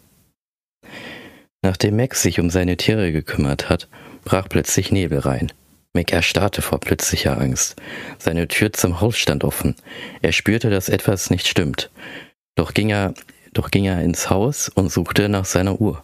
Nachdem 1.64 1.96
Max 1.96 2.22
sich 2.22 2.40
um 2.40 2.52
seine 2.52 2.78
Tiere 2.78 3.12
gekümmert 3.12 3.70
hat, 3.70 3.88
brach 4.24 4.48
plötzlich 4.48 4.92
Nebel 4.92 5.20
rein. 5.20 5.52
Mac 5.94 6.14
erstarrte 6.14 6.62
vor 6.62 6.80
plötzlicher 6.80 7.42
Angst. 7.42 7.76
Seine 8.20 8.48
Tür 8.48 8.72
zum 8.72 9.02
Haus 9.02 9.18
stand 9.18 9.44
offen. 9.44 9.76
Er 10.22 10.32
spürte, 10.32 10.70
dass 10.70 10.90
etwas 10.90 11.32
nicht 11.32 11.48
stimmt. 11.48 11.90
Doch 12.56 12.76
ging 12.76 12.90
er, 12.90 13.16
doch 13.54 13.72
ging 13.72 13.86
er 13.86 14.02
ins 14.04 14.30
Haus 14.30 14.70
und 14.70 14.92
suchte 14.92 15.30
nach 15.30 15.46
seiner 15.46 15.82
Uhr, 15.82 16.04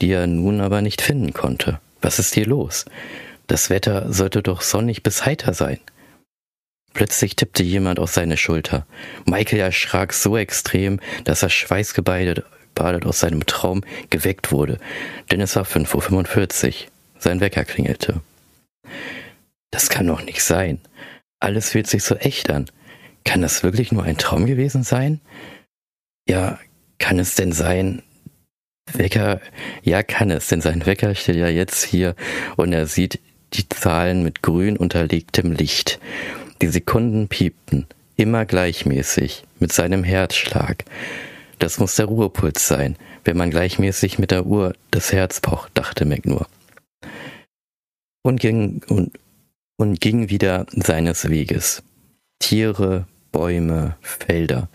die 0.00 0.12
er 0.12 0.28
nun 0.28 0.60
aber 0.60 0.82
nicht 0.82 1.02
finden 1.02 1.32
konnte. 1.32 1.80
Was 2.00 2.20
ist 2.20 2.34
hier 2.34 2.46
los? 2.46 2.84
Das 3.48 3.68
Wetter 3.70 4.12
sollte 4.12 4.42
doch 4.42 4.60
sonnig 4.60 5.02
bis 5.02 5.24
heiter 5.24 5.54
sein. 5.54 5.80
Plötzlich 6.96 7.36
tippte 7.36 7.62
jemand 7.62 7.98
auf 7.98 8.10
seine 8.10 8.38
Schulter. 8.38 8.86
Michael 9.26 9.60
erschrak 9.60 10.14
so 10.14 10.34
extrem, 10.38 10.98
dass 11.24 11.42
er 11.42 11.50
schweißgebadet 11.50 12.42
badet 12.74 13.04
aus 13.04 13.20
seinem 13.20 13.44
Traum 13.44 13.82
geweckt 14.08 14.50
wurde, 14.50 14.78
denn 15.30 15.42
es 15.42 15.56
war 15.56 15.64
5.45 15.64 16.66
Uhr. 16.66 16.90
Sein 17.18 17.40
Wecker 17.40 17.66
klingelte. 17.66 18.22
Das 19.70 19.90
kann 19.90 20.06
doch 20.06 20.22
nicht 20.22 20.42
sein. 20.42 20.80
Alles 21.38 21.72
fühlt 21.72 21.86
sich 21.86 22.02
so 22.02 22.14
echt 22.14 22.48
an. 22.48 22.70
Kann 23.26 23.42
das 23.42 23.62
wirklich 23.62 23.92
nur 23.92 24.04
ein 24.04 24.16
Traum 24.16 24.46
gewesen 24.46 24.82
sein? 24.82 25.20
Ja, 26.26 26.58
kann 26.98 27.18
es 27.18 27.34
denn 27.34 27.52
sein? 27.52 28.02
Wecker, 28.90 29.42
ja, 29.82 30.02
kann 30.02 30.30
es, 30.30 30.48
denn 30.48 30.62
sein 30.62 30.86
Wecker 30.86 31.14
steht 31.14 31.36
ja 31.36 31.48
jetzt 31.48 31.84
hier 31.84 32.14
und 32.56 32.72
er 32.72 32.86
sieht 32.86 33.20
die 33.52 33.68
Zahlen 33.68 34.22
mit 34.22 34.40
grün 34.42 34.78
unterlegtem 34.78 35.52
Licht. 35.52 36.00
Die 36.62 36.68
Sekunden 36.68 37.28
piepten, 37.28 37.86
immer 38.16 38.46
gleichmäßig, 38.46 39.44
mit 39.60 39.72
seinem 39.72 40.04
Herzschlag. 40.04 40.84
Das 41.58 41.78
muss 41.78 41.96
der 41.96 42.06
Ruhepuls 42.06 42.66
sein, 42.66 42.96
wenn 43.24 43.36
man 43.36 43.50
gleichmäßig 43.50 44.18
mit 44.18 44.30
der 44.30 44.46
Uhr 44.46 44.74
das 44.90 45.12
Herz 45.12 45.40
pocht, 45.40 45.72
dachte 45.74 46.06
Mac 46.06 46.24
nur. 46.24 46.46
Und 48.22 48.40
ging, 48.40 48.80
und, 48.88 49.18
und 49.76 50.00
ging 50.00 50.30
wieder 50.30 50.66
seines 50.70 51.28
Weges. 51.28 51.82
Tiere, 52.38 53.06
Bäume, 53.32 53.96
Felder. 54.00 54.68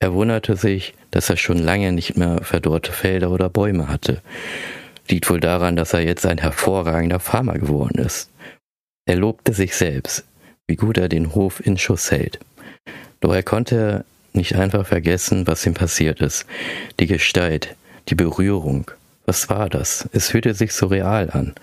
Er 0.00 0.14
wunderte 0.14 0.56
sich, 0.56 0.94
dass 1.12 1.30
er 1.30 1.36
schon 1.36 1.58
lange 1.58 1.92
nicht 1.92 2.16
mehr 2.16 2.42
verdorrte 2.42 2.92
Felder 2.92 3.30
oder 3.30 3.48
Bäume 3.48 3.86
hatte. 3.86 4.22
Liegt 5.08 5.30
wohl 5.30 5.40
daran, 5.40 5.76
dass 5.76 5.92
er 5.92 6.00
jetzt 6.00 6.26
ein 6.26 6.38
hervorragender 6.38 7.20
Farmer 7.20 7.54
geworden 7.54 7.98
ist. 7.98 8.30
Er 9.06 9.16
lobte 9.16 9.52
sich 9.52 9.74
selbst, 9.76 10.24
wie 10.66 10.76
gut 10.76 10.98
er 10.98 11.08
den 11.08 11.34
Hof 11.34 11.64
in 11.64 11.78
Schuss 11.78 12.10
hält. 12.10 12.38
Doch 13.20 13.34
er 13.34 13.42
konnte 13.42 14.04
nicht 14.32 14.56
einfach 14.56 14.86
vergessen, 14.86 15.46
was 15.46 15.66
ihm 15.66 15.74
passiert 15.74 16.20
ist. 16.20 16.46
Die 17.00 17.06
Gestalt, 17.06 17.76
die 18.08 18.14
Berührung. 18.14 18.90
Was 19.26 19.48
war 19.48 19.68
das? 19.68 20.08
Es 20.12 20.30
fühlte 20.30 20.54
sich 20.54 20.72
so 20.72 20.86
real 20.86 21.30
an. 21.30 21.54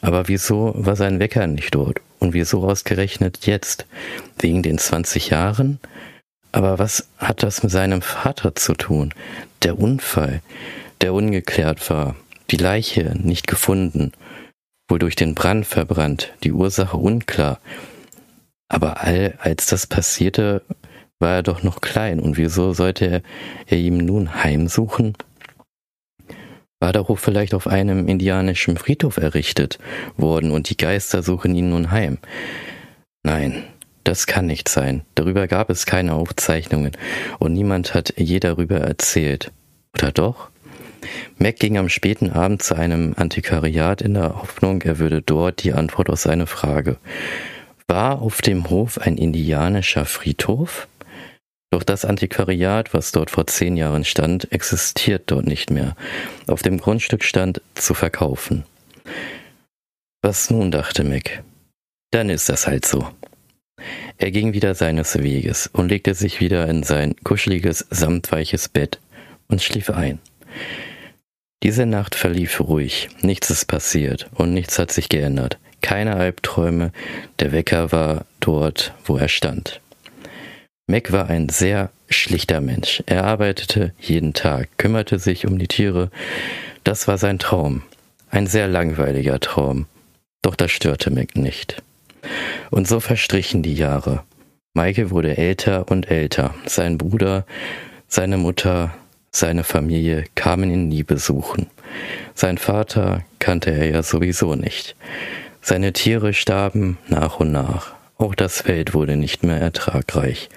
Aber 0.00 0.28
wieso 0.28 0.72
war 0.76 0.96
sein 0.96 1.18
Wecker 1.20 1.46
nicht 1.46 1.74
dort? 1.74 2.00
Und 2.18 2.32
wieso 2.32 2.62
ausgerechnet 2.62 3.46
jetzt? 3.46 3.86
Wegen 4.38 4.62
den 4.62 4.78
20 4.78 5.30
Jahren? 5.30 5.78
Aber 6.52 6.78
was 6.78 7.08
hat 7.18 7.42
das 7.42 7.62
mit 7.62 7.72
seinem 7.72 8.02
Vater 8.02 8.54
zu 8.54 8.74
tun? 8.74 9.12
Der 9.62 9.78
Unfall, 9.78 10.40
der 11.00 11.12
ungeklärt 11.12 11.90
war, 11.90 12.16
die 12.50 12.56
Leiche 12.56 13.12
nicht 13.14 13.46
gefunden, 13.46 14.12
wohl 14.88 14.98
durch 14.98 15.16
den 15.16 15.34
Brand 15.34 15.66
verbrannt, 15.66 16.32
die 16.44 16.52
Ursache 16.52 16.96
unklar. 16.96 17.58
Aber 18.68 19.02
all 19.02 19.34
als 19.38 19.66
das 19.66 19.86
passierte, 19.86 20.62
war 21.18 21.36
er 21.36 21.42
doch 21.42 21.62
noch 21.62 21.80
klein, 21.80 22.20
und 22.20 22.36
wieso 22.36 22.72
sollte 22.72 23.06
er, 23.06 23.22
er 23.66 23.78
ihm 23.78 23.98
nun 23.98 24.42
heimsuchen? 24.42 25.16
War 26.78 26.92
der 26.92 27.08
Hof 27.08 27.20
vielleicht 27.20 27.54
auf 27.54 27.66
einem 27.66 28.06
indianischen 28.06 28.76
Friedhof 28.76 29.16
errichtet 29.16 29.78
worden 30.16 30.50
und 30.50 30.68
die 30.68 30.76
Geister 30.76 31.22
suchen 31.22 31.54
ihn 31.54 31.70
nun 31.70 31.90
heim? 31.90 32.18
Nein, 33.22 33.64
das 34.04 34.26
kann 34.26 34.46
nicht 34.46 34.68
sein. 34.68 35.02
Darüber 35.14 35.48
gab 35.48 35.70
es 35.70 35.86
keine 35.86 36.12
Aufzeichnungen 36.12 36.92
und 37.38 37.54
niemand 37.54 37.94
hat 37.94 38.12
je 38.18 38.40
darüber 38.40 38.76
erzählt. 38.76 39.52
Oder 39.96 40.12
doch? 40.12 40.50
Mac 41.38 41.56
ging 41.56 41.78
am 41.78 41.88
späten 41.88 42.30
Abend 42.30 42.62
zu 42.62 42.74
einem 42.74 43.14
Antiquariat 43.16 44.02
in 44.02 44.14
der 44.14 44.40
Hoffnung, 44.40 44.82
er 44.82 44.98
würde 44.98 45.22
dort 45.22 45.62
die 45.64 45.72
Antwort 45.72 46.10
auf 46.10 46.20
seine 46.20 46.46
Frage. 46.46 46.98
War 47.88 48.20
auf 48.20 48.42
dem 48.42 48.68
Hof 48.68 48.98
ein 48.98 49.16
indianischer 49.16 50.06
Friedhof? 50.06 50.88
Doch 51.70 51.82
das 51.82 52.04
Antiquariat, 52.04 52.94
was 52.94 53.12
dort 53.12 53.30
vor 53.30 53.46
zehn 53.46 53.76
Jahren 53.76 54.04
stand, 54.04 54.50
existiert 54.52 55.24
dort 55.26 55.46
nicht 55.46 55.70
mehr. 55.70 55.96
Auf 56.46 56.62
dem 56.62 56.78
Grundstück 56.78 57.22
stand 57.22 57.60
zu 57.74 57.94
verkaufen. 57.94 58.64
Was 60.22 60.50
nun, 60.50 60.70
dachte 60.70 61.04
Mick. 61.04 61.42
Dann 62.10 62.30
ist 62.30 62.48
das 62.48 62.66
halt 62.66 62.86
so. 62.86 63.08
Er 64.18 64.30
ging 64.30 64.52
wieder 64.52 64.74
seines 64.74 65.22
Weges 65.22 65.68
und 65.72 65.88
legte 65.88 66.14
sich 66.14 66.40
wieder 66.40 66.66
in 66.68 66.82
sein 66.82 67.14
kuscheliges, 67.22 67.86
samtweiches 67.90 68.68
Bett 68.68 69.00
und 69.48 69.62
schlief 69.62 69.90
ein. 69.90 70.18
Diese 71.62 71.86
Nacht 71.86 72.14
verlief 72.14 72.60
ruhig, 72.60 73.08
nichts 73.20 73.50
ist 73.50 73.66
passiert 73.66 74.28
und 74.34 74.54
nichts 74.54 74.78
hat 74.78 74.92
sich 74.92 75.08
geändert. 75.08 75.58
Keine 75.86 76.16
Albträume, 76.16 76.90
der 77.38 77.52
Wecker 77.52 77.92
war 77.92 78.24
dort, 78.40 78.92
wo 79.04 79.18
er 79.18 79.28
stand. 79.28 79.80
Mac 80.88 81.12
war 81.12 81.30
ein 81.30 81.48
sehr 81.48 81.90
schlichter 82.08 82.60
Mensch. 82.60 83.04
Er 83.06 83.22
arbeitete 83.22 83.92
jeden 84.00 84.34
Tag, 84.34 84.68
kümmerte 84.78 85.20
sich 85.20 85.46
um 85.46 85.60
die 85.60 85.68
Tiere. 85.68 86.10
Das 86.82 87.06
war 87.06 87.18
sein 87.18 87.38
Traum. 87.38 87.84
Ein 88.30 88.48
sehr 88.48 88.66
langweiliger 88.66 89.38
Traum. 89.38 89.86
Doch 90.42 90.56
das 90.56 90.72
störte 90.72 91.12
Mac 91.12 91.36
nicht. 91.36 91.80
Und 92.72 92.88
so 92.88 92.98
verstrichen 92.98 93.62
die 93.62 93.76
Jahre. 93.76 94.24
Michael 94.74 95.10
wurde 95.10 95.36
älter 95.36 95.88
und 95.88 96.10
älter. 96.10 96.52
Sein 96.66 96.98
Bruder, 96.98 97.46
seine 98.08 98.38
Mutter, 98.38 98.92
seine 99.30 99.62
Familie 99.62 100.24
kamen 100.34 100.68
ihn 100.68 100.88
nie 100.88 101.04
besuchen. 101.04 101.68
Sein 102.34 102.58
Vater 102.58 103.22
kannte 103.38 103.70
er 103.70 103.88
ja 103.88 104.02
sowieso 104.02 104.56
nicht. 104.56 104.96
Seine 105.68 105.92
Tiere 105.92 106.32
starben 106.32 106.96
nach 107.08 107.40
und 107.40 107.50
nach. 107.50 107.96
Auch 108.18 108.36
das 108.36 108.60
Feld 108.60 108.94
wurde 108.94 109.16
nicht 109.16 109.42
mehr 109.42 109.60
ertragreich. 109.60 110.48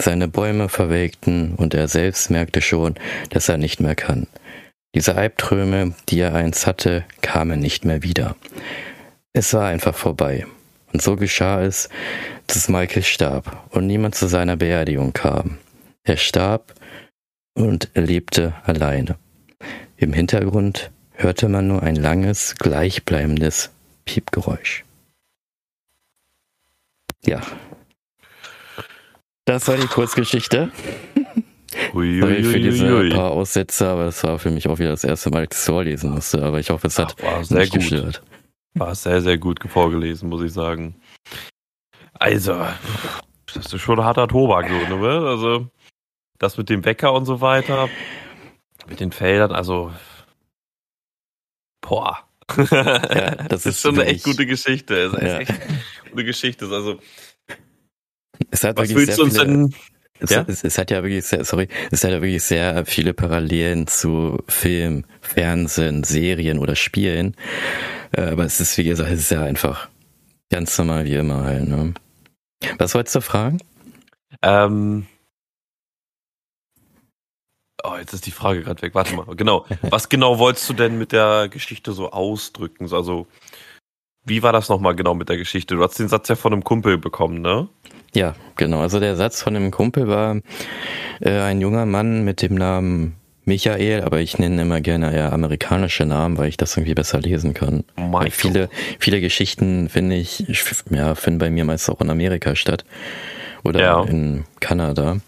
Seine 0.00 0.28
Bäume 0.28 0.68
verwelkten 0.68 1.56
und 1.56 1.74
er 1.74 1.88
selbst 1.88 2.30
merkte 2.30 2.60
schon, 2.60 2.94
dass 3.30 3.48
er 3.48 3.56
nicht 3.56 3.80
mehr 3.80 3.96
kann. 3.96 4.28
Diese 4.94 5.16
Albträume, 5.16 5.92
die 6.08 6.20
er 6.20 6.36
einst 6.36 6.68
hatte, 6.68 7.04
kamen 7.20 7.58
nicht 7.58 7.84
mehr 7.84 8.04
wieder. 8.04 8.36
Es 9.32 9.52
war 9.54 9.66
einfach 9.66 9.96
vorbei. 9.96 10.46
Und 10.92 11.02
so 11.02 11.16
geschah 11.16 11.60
es, 11.60 11.88
dass 12.46 12.68
Michael 12.68 13.02
starb 13.02 13.68
und 13.70 13.88
niemand 13.88 14.14
zu 14.14 14.28
seiner 14.28 14.56
Beerdigung 14.56 15.12
kam. 15.14 15.58
Er 16.04 16.16
starb 16.16 16.74
und 17.54 17.90
lebte 17.96 18.54
alleine. 18.62 19.16
Im 19.96 20.12
Hintergrund 20.12 20.92
hörte 21.14 21.48
man 21.48 21.66
nur 21.66 21.82
ein 21.82 21.96
langes, 21.96 22.54
gleichbleibendes 22.54 23.72
Piepgeräusch. 24.08 24.84
Ja. 27.26 27.42
Das 29.44 29.68
war 29.68 29.76
die 29.76 29.86
Kurzgeschichte. 29.86 30.72
Ui, 31.94 32.20
Sorry 32.20 32.42
für 32.42 32.58
diese 32.58 33.10
paar 33.10 33.30
Aussätze, 33.32 33.86
aber 33.86 34.06
es 34.06 34.24
war 34.24 34.38
für 34.38 34.50
mich 34.50 34.66
auch 34.66 34.78
wieder 34.78 34.90
das 34.90 35.04
erste 35.04 35.30
Mal, 35.30 35.46
dass 35.46 35.58
ich 35.58 35.60
es 35.60 35.66
vorlesen 35.66 36.10
musste. 36.12 36.42
Aber 36.42 36.58
ich 36.58 36.70
hoffe, 36.70 36.86
es 36.86 36.98
hat 36.98 37.16
Ach, 37.22 37.44
sehr 37.44 37.58
nicht 37.58 37.72
gut. 37.72 37.80
gestört. 37.80 38.22
War 38.74 38.94
sehr, 38.94 39.20
sehr 39.20 39.36
gut 39.36 39.60
vorgelesen, 39.68 40.30
muss 40.30 40.42
ich 40.42 40.52
sagen. 40.54 40.94
Also, 42.14 42.66
das 43.52 43.72
ist 43.72 43.80
schon 43.80 43.98
ein 43.98 44.04
harter 44.06 44.26
Tobak, 44.26 44.68
so, 44.68 44.96
ne? 44.96 45.28
Also, 45.28 45.66
das 46.38 46.56
mit 46.56 46.70
dem 46.70 46.84
Wecker 46.86 47.12
und 47.12 47.26
so 47.26 47.42
weiter, 47.42 47.90
mit 48.88 49.00
den 49.00 49.12
Feldern, 49.12 49.52
also, 49.52 49.92
boah. 51.82 52.27
Ja, 52.70 52.98
das, 53.48 53.62
das, 53.62 53.66
ist 53.66 53.80
schon 53.80 53.98
eine 53.98 54.06
echt 54.06 54.24
gute 54.24 54.46
Geschichte. 54.46 55.10
Das 55.10 55.20
ist 55.20 55.28
ja. 55.28 55.38
echt 55.38 55.54
eine 56.12 56.24
Geschichte. 56.24 56.66
Also, 56.66 56.98
es 58.50 58.64
hat 58.64 58.76
was 58.76 58.94
willst 58.94 59.18
du 59.18 59.24
uns 59.24 59.34
denn? 59.34 59.74
Es, 60.20 60.30
ja? 60.30 60.44
es, 60.48 60.64
es, 60.64 60.78
hat 60.78 60.90
ja 60.90 61.02
wirklich 61.02 61.24
sehr, 61.24 61.44
sorry, 61.44 61.68
es 61.92 62.02
hat 62.02 62.10
ja 62.10 62.20
wirklich 62.20 62.42
sehr 62.42 62.84
viele 62.86 63.14
Parallelen 63.14 63.86
zu 63.86 64.42
Film, 64.48 65.04
Fernsehen, 65.20 66.02
Serien 66.02 66.58
oder 66.58 66.74
Spielen. 66.74 67.36
Äh, 68.10 68.22
aber 68.22 68.44
es 68.44 68.60
ist, 68.60 68.76
wie 68.78 68.84
gesagt, 68.84 69.12
es 69.12 69.20
ist 69.20 69.30
ja 69.30 69.44
einfach 69.44 69.88
Ganz 70.50 70.78
normal 70.78 71.04
wie 71.04 71.14
immer 71.14 71.44
halt, 71.44 71.68
ne? 71.68 71.92
Was 72.78 72.94
wolltest 72.94 73.16
du 73.16 73.20
fragen? 73.20 73.58
Ähm. 74.42 75.06
Oh, 77.84 77.96
jetzt 77.98 78.12
ist 78.12 78.26
die 78.26 78.32
Frage 78.32 78.62
gerade 78.62 78.82
weg. 78.82 78.94
Warte 78.94 79.14
mal. 79.14 79.26
Genau. 79.36 79.64
Was 79.82 80.08
genau 80.08 80.38
wolltest 80.38 80.68
du 80.68 80.74
denn 80.74 80.98
mit 80.98 81.12
der 81.12 81.48
Geschichte 81.48 81.92
so 81.92 82.10
ausdrücken? 82.10 82.92
Also, 82.92 83.26
wie 84.24 84.42
war 84.42 84.52
das 84.52 84.68
nochmal 84.68 84.96
genau 84.96 85.14
mit 85.14 85.28
der 85.28 85.36
Geschichte? 85.36 85.76
Du 85.76 85.82
hast 85.82 85.98
den 85.98 86.08
Satz 86.08 86.28
ja 86.28 86.34
von 86.34 86.52
einem 86.52 86.64
Kumpel 86.64 86.98
bekommen, 86.98 87.40
ne? 87.40 87.68
Ja, 88.14 88.34
genau. 88.56 88.80
Also 88.80 89.00
der 89.00 89.16
Satz 89.16 89.42
von 89.42 89.54
dem 89.54 89.70
Kumpel 89.70 90.08
war 90.08 90.40
äh, 91.20 91.40
ein 91.40 91.60
junger 91.60 91.86
Mann 91.86 92.24
mit 92.24 92.42
dem 92.42 92.54
Namen 92.54 93.14
Michael, 93.44 94.02
aber 94.02 94.20
ich 94.20 94.38
nenne 94.38 94.60
immer 94.62 94.80
gerne 94.80 95.12
eher 95.12 95.32
amerikanische 95.32 96.04
Namen, 96.04 96.36
weil 96.36 96.48
ich 96.48 96.56
das 96.56 96.76
irgendwie 96.76 96.94
besser 96.94 97.20
lesen 97.20 97.54
kann. 97.54 97.84
Michael. 97.96 98.30
Viele, 98.30 98.68
viele 98.98 99.20
Geschichten 99.20 99.88
finde 99.88 100.16
ich, 100.16 100.44
ja, 100.90 101.14
finden 101.14 101.38
bei 101.38 101.50
mir 101.50 101.64
meist 101.64 101.88
auch 101.90 102.00
in 102.00 102.10
Amerika 102.10 102.54
statt. 102.54 102.84
Oder 103.64 103.80
ja. 103.80 104.02
in 104.04 104.44
Kanada. 104.60 105.18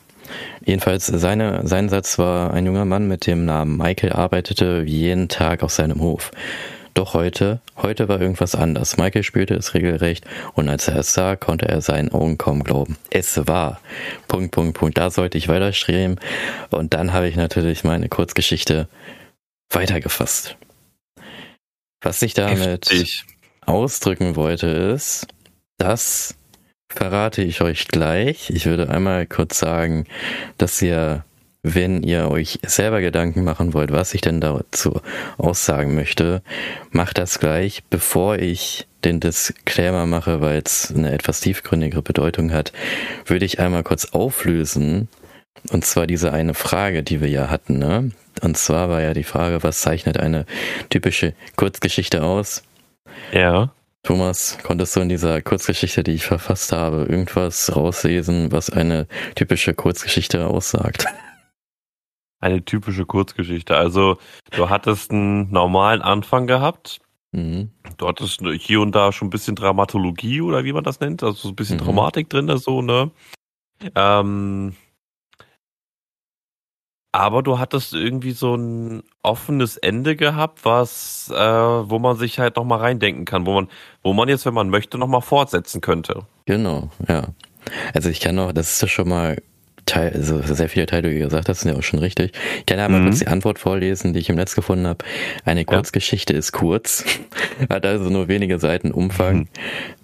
Jedenfalls, 0.65 1.07
seine, 1.07 1.67
sein 1.67 1.89
Satz 1.89 2.19
war, 2.19 2.53
ein 2.53 2.67
junger 2.67 2.85
Mann 2.85 3.09
mit 3.09 3.27
dem 3.27 3.45
Namen 3.45 3.77
Michael 3.77 4.13
arbeitete 4.13 4.85
jeden 4.87 5.29
Tag 5.29 5.63
auf 5.63 5.73
seinem 5.73 6.01
Hof. 6.01 6.31
Doch 6.95 7.15
heute, 7.15 7.61
heute 7.77 8.09
war 8.09 8.21
irgendwas 8.21 8.55
anders. 8.55 8.97
Michael 8.97 9.23
spürte 9.23 9.55
es 9.55 9.75
regelrecht 9.75 10.25
und 10.55 10.69
als 10.69 10.89
er 10.89 10.97
es 10.97 11.15
sah, 11.15 11.37
konnte 11.37 11.69
er 11.69 11.81
seinen 11.81 12.13
Augen 12.13 12.37
kaum 12.37 12.65
glauben. 12.65 12.97
Es 13.11 13.47
war. 13.47 13.81
Punkt, 14.29 14.51
Punkt, 14.51 14.77
Punkt. 14.77 14.99
Da 14.99 15.11
sollte 15.11 15.39
ich 15.39 15.49
weiterstreben. 15.49 16.19
Und 16.71 16.93
dann 16.93 17.13
habe 17.13 17.29
ich 17.29 17.37
natürlich 17.37 17.85
meine 17.85 18.09
Kurzgeschichte 18.09 18.89
weitergefasst. 19.71 20.57
Was 22.03 22.23
ich 22.23 22.35
damit 22.35 22.91
Heftig. 22.91 23.25
ausdrücken 23.65 24.35
wollte, 24.35 24.67
ist, 24.67 25.29
das 25.79 26.35
verrate 26.95 27.43
ich 27.43 27.61
euch 27.63 27.89
gleich. 27.89 28.51
Ich 28.51 28.67
würde 28.67 28.91
einmal 28.91 29.27
kurz 29.27 29.59
sagen, 29.59 30.07
dass 30.59 30.83
ihr 30.83 31.25
wenn 31.63 32.03
ihr 32.03 32.31
euch 32.31 32.59
selber 32.65 33.01
Gedanken 33.01 33.45
machen 33.45 33.75
wollt, 33.75 33.93
was 33.93 34.15
ich 34.15 34.23
denn 34.23 34.41
dazu 34.41 35.01
aussagen 35.37 35.95
möchte, 35.95 36.43
macht 36.91 37.19
das 37.19 37.39
gleich, 37.39 37.83
bevor 37.91 38.39
ich 38.39 38.87
den 39.05 39.21
Disclaimer 39.21 40.07
mache, 40.07 40.41
weil 40.41 40.63
es 40.65 40.93
eine 40.95 41.13
etwas 41.13 41.41
tiefgründigere 41.41 42.03
Bedeutung 42.03 42.53
hat, 42.53 42.73
würde 43.27 43.45
ich 43.45 43.61
einmal 43.61 43.83
kurz 43.83 44.07
auflösen. 44.07 45.09
Und 45.71 45.85
zwar 45.85 46.07
diese 46.07 46.33
eine 46.33 46.55
Frage, 46.55 47.03
die 47.03 47.21
wir 47.21 47.29
ja 47.29 47.51
hatten, 47.51 47.79
ne? 47.79 48.11
Und 48.41 48.57
zwar 48.57 48.89
war 48.89 49.03
ja 49.03 49.13
die 49.13 49.25
Frage, 49.25 49.63
was 49.63 49.81
zeichnet 49.81 50.19
eine 50.19 50.47
typische 50.89 51.35
Kurzgeschichte 51.57 52.23
aus? 52.23 52.63
Ja. 53.33 53.71
Thomas, 54.03 54.59
konntest 54.63 54.97
du 54.97 55.01
in 55.01 55.09
dieser 55.09 55.43
Kurzgeschichte, 55.43 56.03
die 56.03 56.13
ich 56.13 56.25
verfasst 56.25 56.73
habe, 56.73 57.05
irgendwas 57.05 57.75
rauslesen, 57.75 58.51
was 58.51 58.71
eine 58.71 59.07
typische 59.35 59.75
Kurzgeschichte 59.75 60.47
aussagt? 60.47 61.07
Eine 62.43 62.65
typische 62.65 63.05
Kurzgeschichte. 63.05 63.77
Also 63.77 64.17
du 64.53 64.71
hattest 64.71 65.11
einen 65.11 65.51
normalen 65.51 66.01
Anfang 66.01 66.47
gehabt. 66.47 67.01
Mhm. 67.33 67.71
Du 67.99 68.09
hattest 68.09 68.41
hier 68.61 68.81
und 68.81 68.95
da 68.95 69.13
schon 69.13 69.29
ein 69.29 69.31
bisschen 69.31 69.57
Dramatologie 69.57 70.41
oder 70.41 70.65
wie 70.65 70.73
man 70.73 70.83
das 70.83 71.01
nennt, 71.01 71.23
also 71.23 71.37
so 71.37 71.49
ein 71.51 71.55
bisschen 71.55 71.77
mhm. 71.77 71.85
Dramatik 71.85 72.31
drin, 72.31 72.57
so, 72.57 72.81
ne? 72.81 73.11
Ähm, 73.95 74.75
aber 77.13 77.43
du 77.43 77.59
hattest 77.59 77.93
irgendwie 77.93 78.33
so 78.33 78.55
ein 78.55 79.03
offenes 79.23 79.77
Ende 79.77 80.17
gehabt, 80.17 80.65
was, 80.65 81.31
äh, 81.35 81.37
wo 81.37 81.99
man 81.99 82.17
sich 82.17 82.39
halt 82.39 82.57
nochmal 82.57 82.79
reindenken 82.79 83.25
kann, 83.25 83.47
wo 83.47 83.55
man, 83.55 83.69
wo 84.03 84.13
man 84.13 84.29
jetzt, 84.29 84.47
wenn 84.47 84.55
man 84.55 84.71
möchte, 84.71 84.99
nochmal 84.99 85.23
fortsetzen 85.23 85.81
könnte. 85.81 86.23
Genau, 86.47 86.91
ja. 87.09 87.29
Also 87.95 88.09
ich 88.09 88.21
kann 88.21 88.37
noch, 88.37 88.53
das 88.53 88.73
ist 88.73 88.83
ja 88.83 88.89
schon 88.89 89.09
mal 89.09 89.37
Teil, 89.87 90.13
also 90.15 90.41
sehr 90.43 90.69
viele 90.69 90.87
Teile, 90.87 91.11
die 91.11 91.19
du 91.19 91.25
gesagt 91.25 91.49
hast, 91.49 91.61
sind 91.61 91.73
ja 91.73 91.79
auch 91.79 91.83
schon 91.83 91.99
richtig. 91.99 92.33
Ich 92.59 92.67
kann 92.67 92.79
einmal 92.79 93.01
mhm. 93.01 93.07
kurz 93.07 93.19
die 93.19 93.27
Antwort 93.27 93.59
vorlesen, 93.59 94.13
die 94.13 94.21
ich 94.21 94.29
im 94.29 94.37
Netz 94.37 94.55
gefunden 94.55 94.87
habe. 94.87 95.05
Eine 95.45 95.65
Kurzgeschichte 95.65 96.35
ja. 96.35 96.39
ist 96.39 96.53
kurz, 96.53 97.05
hat 97.69 97.85
also 97.85 98.09
nur 98.09 98.29
wenige 98.29 98.61
Seiten 98.61 98.93
Umfang. 98.93 99.37
Mhm. 99.37 99.49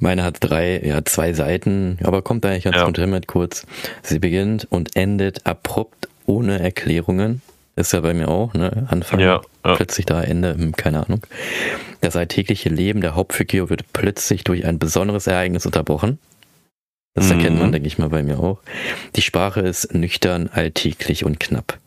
Meine 0.00 0.24
hat 0.24 0.38
drei, 0.40 0.80
ja, 0.84 1.04
zwei 1.04 1.32
Seiten, 1.34 1.98
aber 2.02 2.22
kommt 2.22 2.44
eigentlich 2.44 2.64
ganz 2.64 2.76
ja. 2.76 2.84
gut 2.84 2.98
hin 2.98 3.10
mit 3.10 3.28
kurz. 3.28 3.64
Sie 4.02 4.18
beginnt 4.18 4.66
und 4.70 4.96
endet 4.96 5.46
abrupt 5.46 6.08
ohne 6.26 6.58
Erklärungen. 6.58 7.42
Ist 7.76 7.92
ja 7.92 8.00
bei 8.00 8.14
mir 8.14 8.28
auch, 8.28 8.54
ne? 8.54 8.86
Anfang, 8.88 9.20
ja, 9.20 9.42
ja. 9.64 9.74
plötzlich 9.74 10.06
da, 10.06 10.22
Ende, 10.22 10.54
hm, 10.54 10.74
keine 10.76 11.04
Ahnung. 11.04 11.26
Das 12.00 12.16
alltägliche 12.16 12.70
Leben 12.70 13.02
der 13.02 13.14
Hauptfigur 13.14 13.68
wird 13.68 13.92
plötzlich 13.92 14.44
durch 14.44 14.64
ein 14.64 14.78
besonderes 14.78 15.26
Ereignis 15.26 15.66
unterbrochen. 15.66 16.18
Das 17.14 17.26
mhm. 17.26 17.32
erkennt 17.32 17.58
man, 17.60 17.72
denke 17.72 17.88
ich 17.88 17.98
mal, 17.98 18.08
bei 18.08 18.22
mir 18.22 18.38
auch. 18.38 18.60
Die 19.14 19.22
Sprache 19.22 19.60
ist 19.60 19.94
nüchtern, 19.94 20.48
alltäglich 20.52 21.24
und 21.24 21.38
knapp. 21.38 21.78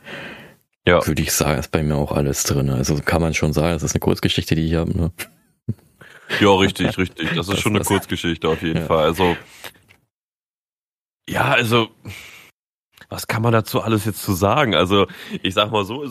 Ja. 0.87 1.05
Würde 1.05 1.21
ich 1.21 1.31
sagen, 1.31 1.59
ist 1.59 1.71
bei 1.71 1.83
mir 1.83 1.95
auch 1.95 2.11
alles 2.11 2.43
drin. 2.43 2.69
Also 2.69 2.95
kann 2.95 3.21
man 3.21 3.33
schon 3.33 3.53
sagen, 3.53 3.73
das 3.73 3.83
ist 3.83 3.93
eine 3.93 3.99
Kurzgeschichte, 3.99 4.55
die 4.55 4.65
ich 4.65 4.75
habe. 4.75 4.95
Ne? 4.95 5.11
Ja, 6.39 6.53
richtig, 6.55 6.97
richtig. 6.97 7.29
Das 7.29 7.47
ist 7.47 7.53
das, 7.53 7.59
schon 7.59 7.75
eine 7.75 7.85
Kurzgeschichte 7.85 8.47
auf 8.47 8.61
jeden 8.61 8.81
ja. 8.81 8.85
Fall. 8.85 9.05
Also, 9.05 9.35
ja, 11.27 11.51
also, 11.51 11.89
was 13.09 13.27
kann 13.27 13.41
man 13.41 13.51
dazu 13.51 13.81
alles 13.81 14.05
jetzt 14.05 14.23
zu 14.23 14.33
sagen? 14.33 14.75
Also, 14.75 15.07
ich 15.41 15.53
sag 15.53 15.71
mal 15.71 15.83
so, 15.83 16.03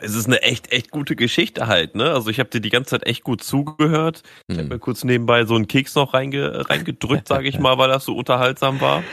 es 0.00 0.14
ist 0.14 0.26
eine 0.26 0.42
echt, 0.42 0.72
echt 0.72 0.90
gute 0.90 1.16
Geschichte 1.16 1.66
halt, 1.66 1.94
ne? 1.94 2.10
Also 2.10 2.28
ich 2.28 2.40
habe 2.40 2.50
dir 2.50 2.60
die 2.60 2.70
ganze 2.70 2.90
Zeit 2.90 3.06
echt 3.06 3.22
gut 3.22 3.42
zugehört. 3.42 4.22
Ich 4.48 4.56
habe 4.56 4.64
hm. 4.64 4.68
mir 4.68 4.78
kurz 4.78 5.04
nebenbei 5.04 5.44
so 5.44 5.54
einen 5.54 5.68
Keks 5.68 5.94
noch 5.94 6.14
reinge 6.14 6.68
reingedrückt, 6.68 7.28
sage 7.28 7.48
ich 7.48 7.58
mal, 7.58 7.78
weil 7.78 7.88
das 7.88 8.04
so 8.04 8.16
unterhaltsam 8.16 8.80
war. 8.80 9.04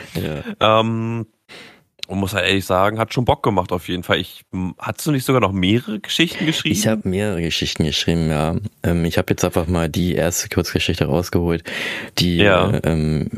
Ja. 0.60 0.80
Ähm, 0.80 1.28
und 2.08 2.20
muss 2.20 2.34
halt 2.34 2.46
ehrlich 2.46 2.66
sagen, 2.66 3.00
hat 3.00 3.14
schon 3.14 3.24
Bock 3.24 3.42
gemacht 3.42 3.72
auf 3.72 3.88
jeden 3.88 4.04
Fall. 4.04 4.20
Ich, 4.20 4.44
hast 4.80 5.06
du 5.06 5.12
nicht 5.12 5.24
sogar 5.24 5.40
noch 5.40 5.54
mehrere 5.54 6.00
Geschichten 6.00 6.46
geschrieben? 6.46 6.76
Ich 6.76 6.88
habe 6.88 7.08
mehrere 7.08 7.42
Geschichten 7.42 7.86
geschrieben, 7.86 8.30
ja. 8.30 8.56
Ähm, 8.84 9.06
ich 9.06 9.18
habe 9.18 9.28
jetzt 9.30 9.46
einfach 9.46 9.68
mal 9.68 9.88
die 9.88 10.16
erste 10.16 10.50
Kurzgeschichte 10.50 11.06
rausgeholt, 11.06 11.64
die 12.18 12.38
ja. 12.38 12.82
ähm, 12.84 13.30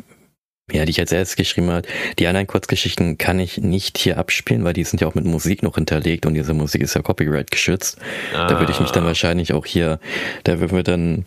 ja, 0.71 0.86
die 0.86 0.91
ich 0.91 0.99
als 0.99 1.12
erstes 1.12 1.36
geschrieben 1.36 1.69
habe. 1.69 1.88
Die 2.19 2.28
anderen 2.28 2.47
Kurzgeschichten 2.47 3.17
kann 3.17 3.39
ich 3.39 3.58
nicht 3.58 3.97
hier 3.97 4.17
abspielen, 4.17 4.63
weil 4.63 4.73
die 4.73 4.84
sind 4.84 5.02
ja 5.02 5.08
auch 5.08 5.15
mit 5.15 5.26
Musik 5.26 5.62
noch 5.62 5.76
hinterlegt 5.76 6.26
und 6.26 6.36
diese 6.36 6.54
Musik 6.54 6.82
ist 6.82 6.95
ja 6.95 7.02
Copyright 7.02 7.52
geschützt. 7.52 7.97
Ah. 8.34 8.47
Da 8.47 8.60
würde 8.60 8.71
ich 8.71 8.80
mich 8.80 8.91
dann 8.91 9.04
ah. 9.04 9.08
wahrscheinlich 9.08 9.54
auch 9.54 9.65
hier, 9.65 9.99
da 10.43 10.60
würden 10.60 10.76
wir 10.76 10.84
dann 10.84 11.26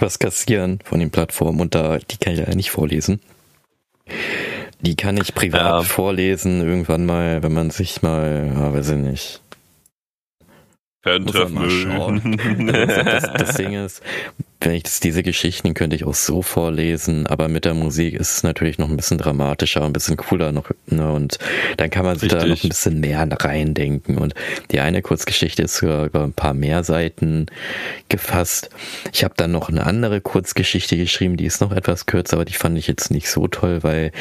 was 0.00 0.18
kassieren 0.18 0.78
von 0.84 1.00
den 1.00 1.10
Plattformen 1.10 1.60
und 1.60 1.74
da, 1.74 1.98
die 1.98 2.16
kann 2.16 2.34
ich 2.34 2.40
ja 2.40 2.54
nicht 2.54 2.70
vorlesen. 2.70 3.20
Die 4.80 4.96
kann 4.96 5.16
ich 5.16 5.34
privat 5.34 5.62
ja. 5.62 5.82
vorlesen, 5.82 6.60
irgendwann 6.60 7.06
mal, 7.06 7.42
wenn 7.42 7.52
man 7.52 7.70
sich 7.70 8.02
mal, 8.02 8.50
ja, 8.54 8.74
weiß 8.74 8.90
ich 8.90 8.96
nicht. 8.96 9.40
Fan-Treffen. 11.02 12.66
das, 12.66 13.32
das 13.32 13.56
Ding 13.56 13.74
ist, 13.74 14.02
wenn 14.64 14.74
ich 14.74 14.82
das, 14.84 15.00
diese 15.00 15.22
Geschichten 15.22 15.74
könnte 15.74 15.96
ich 15.96 16.04
auch 16.04 16.14
so 16.14 16.42
vorlesen, 16.42 17.26
aber 17.26 17.48
mit 17.48 17.64
der 17.64 17.74
Musik 17.74 18.14
ist 18.14 18.36
es 18.36 18.42
natürlich 18.42 18.78
noch 18.78 18.88
ein 18.88 18.96
bisschen 18.96 19.18
dramatischer, 19.18 19.84
ein 19.84 19.92
bisschen 19.92 20.16
cooler 20.16 20.52
noch, 20.52 20.70
ne? 20.86 21.12
Und 21.12 21.38
dann 21.76 21.90
kann 21.90 22.04
man 22.04 22.18
sich 22.18 22.32
Richtig. 22.32 22.40
da 22.40 22.54
noch 22.54 22.64
ein 22.64 22.68
bisschen 22.68 23.00
mehr 23.00 23.28
reindenken. 23.30 24.18
Und 24.18 24.34
die 24.70 24.80
eine 24.80 25.02
Kurzgeschichte 25.02 25.62
ist 25.62 25.76
sogar 25.76 26.06
über 26.06 26.24
ein 26.24 26.32
paar 26.32 26.54
mehr 26.54 26.84
Seiten 26.84 27.46
gefasst. 28.08 28.70
Ich 29.12 29.24
habe 29.24 29.34
dann 29.36 29.52
noch 29.52 29.68
eine 29.68 29.84
andere 29.84 30.20
Kurzgeschichte 30.20 30.96
geschrieben, 30.96 31.36
die 31.36 31.46
ist 31.46 31.60
noch 31.60 31.72
etwas 31.72 32.06
kürzer, 32.06 32.36
aber 32.36 32.44
die 32.44 32.54
fand 32.54 32.78
ich 32.78 32.86
jetzt 32.86 33.10
nicht 33.10 33.28
so 33.28 33.48
toll, 33.48 33.82
weil 33.82 34.12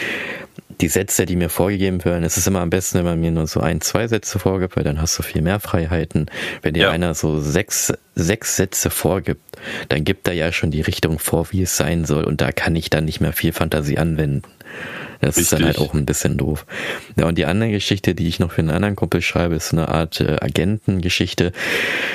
die 0.79 0.87
Sätze, 0.87 1.25
die 1.25 1.35
mir 1.35 1.49
vorgegeben 1.49 2.03
werden, 2.05 2.23
es 2.23 2.37
ist 2.37 2.47
immer 2.47 2.61
am 2.61 2.69
besten, 2.69 2.99
wenn 2.99 3.05
man 3.05 3.19
mir 3.19 3.31
nur 3.31 3.47
so 3.47 3.59
ein, 3.59 3.81
zwei 3.81 4.07
Sätze 4.07 4.39
vorgibt, 4.39 4.75
weil 4.75 4.83
dann 4.83 5.01
hast 5.01 5.17
du 5.17 5.23
viel 5.23 5.41
mehr 5.41 5.59
Freiheiten. 5.59 6.27
Wenn 6.61 6.73
dir 6.73 6.83
ja. 6.83 6.91
einer 6.91 7.13
so 7.13 7.39
sechs, 7.39 7.93
sechs 8.15 8.55
Sätze 8.55 8.89
vorgibt, 8.89 9.41
dann 9.89 10.03
gibt 10.03 10.27
er 10.27 10.33
ja 10.33 10.51
schon 10.51 10.71
die 10.71 10.81
Richtung 10.81 11.19
vor, 11.19 11.51
wie 11.51 11.63
es 11.63 11.75
sein 11.77 12.05
soll 12.05 12.23
und 12.23 12.41
da 12.41 12.51
kann 12.51 12.75
ich 12.75 12.89
dann 12.89 13.05
nicht 13.05 13.21
mehr 13.21 13.33
viel 13.33 13.51
Fantasie 13.51 13.97
anwenden. 13.97 14.43
Das 15.21 15.37
Richtig. 15.37 15.43
ist 15.43 15.53
dann 15.53 15.65
halt 15.65 15.77
auch 15.77 15.93
ein 15.93 16.05
bisschen 16.05 16.37
doof. 16.37 16.65
Ja, 17.15 17.27
und 17.27 17.37
die 17.37 17.45
andere 17.45 17.69
Geschichte, 17.69 18.15
die 18.15 18.27
ich 18.27 18.39
noch 18.39 18.51
für 18.51 18.61
einen 18.61 18.71
anderen 18.71 18.95
Kumpel 18.95 19.21
schreibe, 19.21 19.53
ist 19.53 19.71
eine 19.71 19.87
Art 19.87 20.19
äh, 20.19 20.37
Agentengeschichte. 20.41 21.51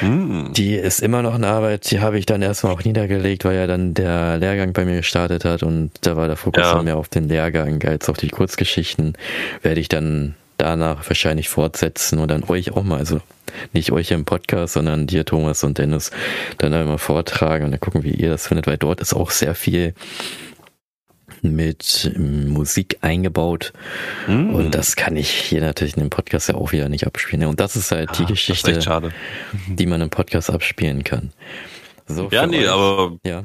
Mm. 0.03 0.53
Die 0.55 0.75
ist 0.75 1.01
immer 1.01 1.23
noch 1.23 1.37
in 1.37 1.45
Arbeit. 1.45 1.89
Die 1.93 2.01
habe 2.01 2.19
ich 2.19 2.27
dann 2.27 2.43
erstmal 2.43 2.73
auch 2.73 2.83
niedergelegt, 2.83 3.45
weil 3.45 3.55
ja 3.55 3.69
dann 3.69 3.95
der 3.95 4.39
Lehrgang 4.39 4.73
bei 4.73 4.85
mir 4.85 4.97
gestartet 4.97 5.45
hat 5.45 5.63
und 5.63 5.93
da 6.01 6.17
war 6.17 6.27
der 6.27 6.37
Fokus 6.37 6.65
ja. 6.65 6.83
mehr 6.83 6.97
auf 6.97 7.09
den 7.09 7.29
Lehrgang 7.29 7.81
als 7.85 8.09
auf 8.09 8.17
die 8.17 8.29
Kurzgeschichten. 8.47 9.15
Werde 9.63 9.81
ich 9.81 9.89
dann 9.89 10.37
danach 10.57 11.09
wahrscheinlich 11.09 11.49
fortsetzen 11.49 12.21
und 12.21 12.31
dann 12.31 12.45
euch 12.45 12.71
auch 12.73 12.85
mal, 12.85 12.99
also 12.99 13.21
nicht 13.73 13.91
euch 13.91 14.13
im 14.13 14.25
Podcast, 14.25 14.75
sondern 14.75 15.09
dir, 15.09 15.25
Thomas 15.25 15.65
und 15.65 15.79
Dennis, 15.79 16.13
dann 16.59 16.73
einmal 16.73 16.99
vortragen 16.99 17.65
und 17.65 17.73
dann 17.73 17.81
gucken, 17.81 18.05
wie 18.05 18.13
ihr 18.13 18.31
das 18.31 18.47
findet, 18.47 18.69
weil 18.69 18.79
dort 18.79 19.01
ist 19.01 19.15
auch 19.15 19.33
sehr 19.33 19.57
viel 19.57 19.95
mit 21.43 22.13
Musik 22.17 22.99
eingebaut. 23.01 23.73
Mm. 24.29 24.55
Und 24.55 24.75
das 24.75 24.95
kann 24.95 25.17
ich 25.17 25.31
hier 25.31 25.61
natürlich 25.61 25.97
in 25.97 26.05
dem 26.05 26.11
Podcast 26.11 26.49
ja 26.49 26.55
auch 26.55 26.71
wieder 26.71 26.89
nicht 26.89 27.07
abspielen. 27.07 27.47
Und 27.47 27.59
das 27.59 27.75
ist 27.75 27.91
halt 27.91 28.11
ah, 28.11 28.15
die 28.17 28.27
Geschichte, 28.27 28.81
die 29.67 29.87
man 29.87 30.01
im 30.01 30.11
Podcast 30.11 30.51
abspielen 30.51 31.03
kann. 31.03 31.33
So 32.07 32.29
ja, 32.31 32.47
nee, 32.47 32.65
euch. 32.65 32.71
aber 32.71 33.19
ja. 33.25 33.45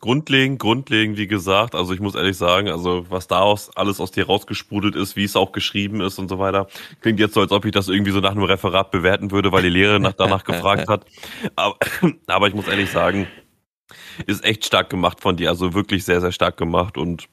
Grundlegend, 0.00 0.58
grundlegend, 0.58 1.18
wie 1.18 1.26
gesagt, 1.26 1.74
also 1.74 1.92
ich 1.92 2.00
muss 2.00 2.14
ehrlich 2.14 2.36
sagen, 2.36 2.68
also 2.68 3.06
was 3.10 3.28
daraus 3.28 3.74
alles 3.76 4.00
aus 4.00 4.10
dir 4.10 4.26
rausgesprudelt 4.26 4.96
ist, 4.96 5.14
wie 5.14 5.24
es 5.24 5.36
auch 5.36 5.52
geschrieben 5.52 6.00
ist 6.00 6.18
und 6.18 6.28
so 6.28 6.38
weiter, 6.38 6.68
klingt 7.00 7.20
jetzt 7.20 7.34
so, 7.34 7.40
als 7.40 7.52
ob 7.52 7.64
ich 7.66 7.72
das 7.72 7.88
irgendwie 7.88 8.12
so 8.12 8.20
nach 8.20 8.30
einem 8.30 8.44
Referat 8.44 8.90
bewerten 8.90 9.30
würde, 9.30 9.52
weil 9.52 9.62
die 9.62 9.68
Lehrerin 9.68 10.02
nach, 10.02 10.14
danach 10.14 10.44
gefragt 10.44 10.88
hat. 10.88 11.04
Aber, 11.54 11.76
aber 12.26 12.48
ich 12.48 12.54
muss 12.54 12.66
ehrlich 12.66 12.90
sagen, 12.90 13.26
ist 14.26 14.44
echt 14.44 14.64
stark 14.64 14.88
gemacht 14.88 15.20
von 15.20 15.36
dir, 15.36 15.50
also 15.50 15.74
wirklich 15.74 16.04
sehr, 16.04 16.20
sehr 16.20 16.32
stark 16.32 16.56
gemacht 16.56 16.96
und 16.96 17.28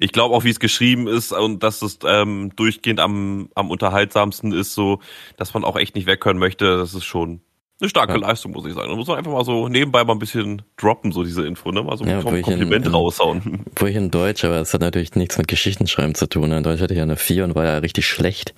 ich 0.00 0.12
glaube 0.12 0.34
auch, 0.34 0.44
wie 0.44 0.50
es 0.50 0.60
geschrieben 0.60 1.08
ist 1.08 1.32
und 1.32 1.62
dass 1.62 1.82
es 1.82 1.98
ähm, 2.04 2.52
durchgehend 2.56 3.00
am, 3.00 3.48
am 3.54 3.70
unterhaltsamsten 3.70 4.52
ist, 4.52 4.74
so, 4.74 5.00
dass 5.36 5.54
man 5.54 5.64
auch 5.64 5.76
echt 5.76 5.94
nicht 5.94 6.06
weghören 6.06 6.38
möchte, 6.38 6.76
das 6.76 6.94
ist 6.94 7.04
schon 7.04 7.40
eine 7.78 7.90
starke 7.90 8.14
ja. 8.14 8.18
Leistung, 8.18 8.52
muss 8.52 8.64
ich 8.64 8.72
sagen. 8.72 8.88
Da 8.88 8.96
muss 8.96 9.06
man 9.06 9.18
einfach 9.18 9.32
mal 9.32 9.44
so 9.44 9.68
nebenbei 9.68 10.02
mal 10.02 10.14
ein 10.14 10.18
bisschen 10.18 10.62
droppen, 10.78 11.12
so 11.12 11.22
diese 11.22 11.46
Info, 11.46 11.70
ne? 11.72 11.82
Mal 11.82 11.98
so 11.98 12.04
ein 12.04 12.22
Kompliment 12.22 12.86
in, 12.86 12.92
raushauen. 12.92 13.64
Wo 13.76 13.86
ich 13.86 13.96
in 13.96 14.10
Deutsch, 14.10 14.44
aber 14.44 14.56
es 14.60 14.72
hat 14.72 14.80
natürlich 14.80 15.14
nichts 15.14 15.36
mit 15.36 15.46
Geschichtenschreiben 15.46 16.14
zu 16.14 16.26
tun. 16.26 16.52
In 16.52 16.62
Deutsch 16.62 16.80
hatte 16.80 16.94
ich 16.94 16.98
ja 16.98 17.02
eine 17.02 17.16
4 17.16 17.44
und 17.44 17.54
war 17.54 17.64
ja 17.64 17.78
richtig 17.78 18.06
schlecht. 18.06 18.54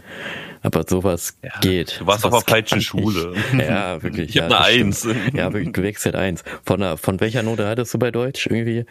Aber 0.63 0.85
sowas 0.87 1.39
ja, 1.43 1.51
geht. 1.61 2.01
Du 2.01 2.07
warst 2.07 2.25
auf 2.25 2.45
der 2.45 2.55
falschen 2.55 2.81
Schule. 2.81 3.35
Ja, 3.59 4.03
wirklich. 4.03 4.31
Ich 4.31 4.35
ja, 4.37 4.45
habe 4.45 4.57
eine 4.57 4.65
Eins. 4.65 5.07
Ja, 5.33 5.53
wirklich 5.53 5.73
gewechselt 5.73 6.15
Eins. 6.15 6.45
Von, 6.65 6.81
der, 6.81 6.97
von 6.97 7.21
welcher 7.21 7.43
Note 7.43 7.67
hattest 7.67 7.95
du 7.95 7.99
bei 7.99 8.11
Deutsch 8.11 8.47
irgendwie? 8.47 8.85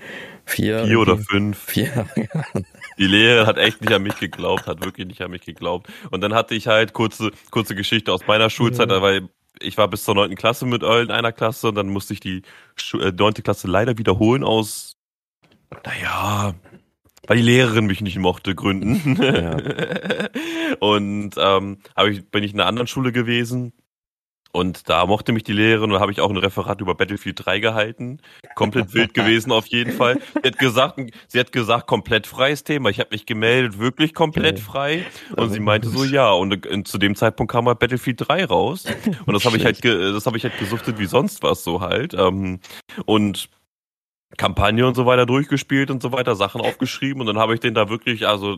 Vier? 0.46 0.86
Vier 0.86 1.00
oder 1.00 1.18
fünf. 1.18 1.58
Vier, 1.58 2.08
ja. 2.16 2.44
Die 2.98 3.08
Lehrerin 3.08 3.46
hat 3.46 3.58
echt 3.58 3.82
nicht 3.82 3.94
an 3.94 4.02
mich 4.02 4.18
geglaubt, 4.18 4.66
hat 4.66 4.84
wirklich 4.84 5.08
nicht 5.08 5.22
an 5.22 5.32
mich 5.32 5.42
geglaubt. 5.42 5.88
Und 6.10 6.22
dann 6.22 6.34
hatte 6.34 6.56
ich 6.56 6.68
halt 6.68 6.94
kurze, 6.94 7.32
kurze 7.52 7.76
Geschichte 7.76 8.12
aus 8.12 8.26
meiner 8.28 8.50
Schulzeit, 8.50 8.90
ja. 8.90 9.02
weil 9.02 9.30
ich 9.62 9.78
war 9.78 9.88
bis 9.88 10.04
zur 10.04 10.15
neunten 10.15 10.36
Klasse 10.36 10.65
mit 10.65 10.84
in 10.84 11.12
einer 11.12 11.32
Klasse 11.32 11.70
und 11.70 11.76
dann 11.76 11.89
musste 11.89 12.13
ich 12.13 12.20
die 12.20 12.41
äh, 12.93 13.12
neunte 13.12 13.41
Klasse 13.41 13.67
leider 13.67 13.98
wiederholen 13.98 14.43
aus, 14.43 14.98
naja, 15.86 16.56
weil 17.28 17.38
die 17.38 17.43
Lehrerin 17.43 17.86
mich 17.86 18.02
nicht 18.02 18.17
mochte, 18.17 18.56
Gründen. 18.56 19.22
Ja. 19.22 19.58
und 20.80 21.32
ähm, 21.38 21.80
ich, 22.10 22.30
bin 22.30 22.43
ich 22.43 22.54
in 22.54 22.60
einer 22.60 22.70
anderen 22.70 22.88
Schule 22.88 23.12
gewesen 23.12 23.74
und 24.58 24.89
da 24.89 25.06
mochte 25.06 25.34
mich 25.34 25.43
die 25.43 25.54
Lehrerin 25.54 25.91
und 25.91 26.00
habe 26.00 26.12
ich 26.12 26.20
auch 26.20 26.32
ein 26.32 26.38
Referat 26.38 26.82
über 26.82 26.96
Battlefield 26.96 27.46
3 27.46 27.60
gehalten. 27.60 28.20
Komplett 28.56 28.91
wild 28.96 29.13
gewesen 29.13 29.52
auf 29.52 29.67
jeden 29.67 29.91
Fall. 29.91 30.17
Sie 30.34 30.48
hat 30.48 30.58
gesagt, 30.58 31.00
sie 31.28 31.39
hat 31.39 31.52
gesagt, 31.52 31.86
komplett 31.86 32.26
freies 32.26 32.63
Thema. 32.63 32.89
Ich 32.89 33.00
habe 33.00 33.10
mich 33.12 33.28
gemeldet, 33.28 33.78
wirklich 33.78 34.15
komplett 34.15 34.60
frei. 34.60 35.06
Und 35.36 35.52
sie 35.52 35.60
meinte 35.60 35.89
so, 35.89 36.04
ja. 36.04 36.32
Und, 36.32 36.65
und 36.65 36.88
zu 36.88 36.98
dem 36.98 37.15
Zeitpunkt 37.15 37.52
kam 37.52 37.67
halt 37.67 37.78
Battlefield 37.78 38.28
3 38.28 38.46
raus. 38.46 38.86
Und 39.28 39.34
das 39.36 39.46
habe 39.46 39.58
ich 39.58 39.63
halt, 39.63 39.86
das 39.86 40.26
habe 40.26 40.38
ich 40.38 40.43
halt 40.43 40.58
gesuchtet 40.58 40.98
wie 40.98 41.06
sonst 41.06 41.43
was 41.43 41.63
so 41.63 41.82
halt. 41.82 42.15
Ähm, 42.15 42.60
und 43.06 43.50
Kampagne 44.38 44.88
und 44.88 44.96
so 44.96 45.06
weiter 45.06 45.28
durchgespielt 45.28 45.91
und 45.91 46.02
so 46.02 46.12
weiter, 46.12 46.36
Sachen 46.36 46.62
aufgeschrieben 46.62 47.22
und 47.22 47.28
dann 47.28 47.38
habe 47.38 47.54
ich 47.54 47.60
den 47.60 47.76
da 47.76 47.89
wirklich, 47.89 48.28
also 48.28 48.58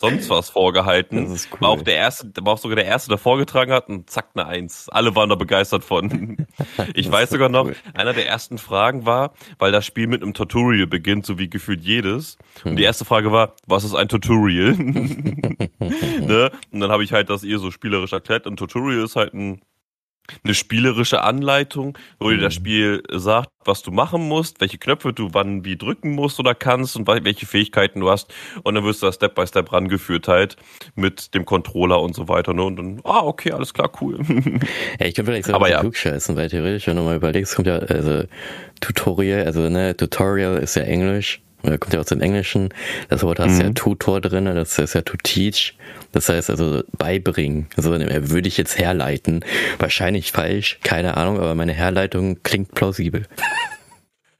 sonst 0.00 0.28
was 0.28 0.50
vorgehalten. 0.50 1.24
Das 1.24 1.32
ist 1.32 1.48
cool. 1.52 1.60
War 1.62 1.68
auch 1.70 1.82
der 1.82 1.96
erste, 1.96 2.30
war 2.42 2.54
auch 2.54 2.58
sogar 2.58 2.76
der 2.76 2.84
erste, 2.84 3.08
der 3.08 3.18
vorgetragen 3.18 3.72
hat 3.72 3.88
und 3.88 4.10
zack 4.10 4.28
eine 4.34 4.46
Eins. 4.46 4.88
Alle 4.88 5.14
waren 5.14 5.28
da 5.28 5.34
begeistert 5.34 5.84
von. 5.84 6.36
Ich 6.94 7.10
weiß 7.10 7.30
sogar 7.30 7.50
noch, 7.50 7.66
cool. 7.66 7.76
einer 7.92 8.14
der 8.14 8.26
ersten 8.26 8.56
Fragen 8.56 9.04
war, 9.04 9.34
weil 9.58 9.72
das 9.72 9.84
Spiel 9.84 10.06
mit 10.06 10.22
einem 10.22 10.32
Tutorial 10.32 10.86
beginnt, 10.86 11.26
so 11.26 11.38
wie 11.38 11.50
gefühlt 11.50 11.82
jedes. 11.82 12.38
Und 12.64 12.76
die 12.76 12.82
hm. 12.82 12.86
erste 12.86 13.04
Frage 13.04 13.30
war, 13.30 13.54
was 13.66 13.84
ist 13.84 13.94
ein 13.94 14.08
Tutorial? 14.08 14.72
ne? 15.78 16.50
Und 16.70 16.80
dann 16.80 16.90
habe 16.90 17.04
ich 17.04 17.12
halt 17.12 17.28
das 17.28 17.44
ihr 17.44 17.58
so 17.58 17.70
spielerisch 17.70 18.12
erklärt. 18.12 18.46
Ein 18.46 18.56
Tutorial 18.56 19.04
ist 19.04 19.16
halt 19.16 19.34
ein 19.34 19.60
eine 20.44 20.54
spielerische 20.54 21.22
Anleitung, 21.22 21.96
wo 22.18 22.30
dir 22.30 22.38
das 22.38 22.54
mhm. 22.54 22.60
Spiel 22.60 23.02
sagt, 23.12 23.50
was 23.64 23.82
du 23.82 23.90
machen 23.90 24.28
musst, 24.28 24.60
welche 24.60 24.78
Knöpfe 24.78 25.12
du 25.12 25.30
wann 25.32 25.64
wie 25.64 25.76
drücken 25.76 26.10
musst 26.10 26.38
oder 26.38 26.54
kannst 26.54 26.96
und 26.96 27.06
welche 27.06 27.46
Fähigkeiten 27.46 28.00
du 28.00 28.10
hast. 28.10 28.32
Und 28.62 28.74
dann 28.74 28.84
wirst 28.84 29.02
du 29.02 29.06
da 29.06 29.12
Step 29.12 29.34
by 29.34 29.46
Step 29.46 29.72
rangeführt 29.72 30.28
halt 30.28 30.56
mit 30.94 31.34
dem 31.34 31.44
Controller 31.44 32.00
und 32.00 32.14
so 32.14 32.28
weiter. 32.28 32.54
Ne? 32.54 32.62
Und 32.62 32.76
dann, 32.76 33.00
ah, 33.04 33.22
okay, 33.24 33.52
alles 33.52 33.74
klar, 33.74 33.90
cool. 34.00 34.18
Ja, 34.98 35.06
ich 35.06 35.14
könnte 35.14 35.32
vielleicht 35.32 35.46
sagen, 35.46 35.64
ja. 35.66 35.80
klugscheißen, 35.80 36.36
weil 36.36 36.48
theoretisch, 36.48 36.86
wenn 36.86 36.96
du 36.96 37.02
mal 37.02 37.16
überlegst, 37.16 37.54
kommt 37.56 37.66
ja, 37.66 37.78
also 37.78 38.24
Tutorial, 38.80 39.44
also 39.44 39.68
ne, 39.68 39.96
Tutorial 39.96 40.58
ist 40.58 40.76
ja 40.76 40.82
Englisch 40.82 41.40
kommt 41.78 41.92
ja 41.92 42.00
aus 42.00 42.06
dem 42.06 42.20
Englischen. 42.20 42.70
Das 43.08 43.22
Wort 43.22 43.38
hat 43.38 43.50
mhm. 43.50 43.60
ja 43.60 43.70
Tutor 43.70 44.20
drin, 44.20 44.44
das 44.46 44.78
ist 44.78 44.94
ja 44.94 45.02
to 45.02 45.16
teach. 45.22 45.74
Das 46.12 46.28
heißt 46.28 46.50
also 46.50 46.82
beibringen. 46.96 47.66
Also 47.76 47.90
würde 47.90 48.48
ich 48.48 48.56
jetzt 48.56 48.78
herleiten. 48.78 49.44
Wahrscheinlich 49.78 50.32
falsch, 50.32 50.78
keine 50.82 51.16
Ahnung, 51.16 51.38
aber 51.38 51.54
meine 51.54 51.72
Herleitung 51.72 52.42
klingt 52.42 52.74
plausibel. 52.74 53.26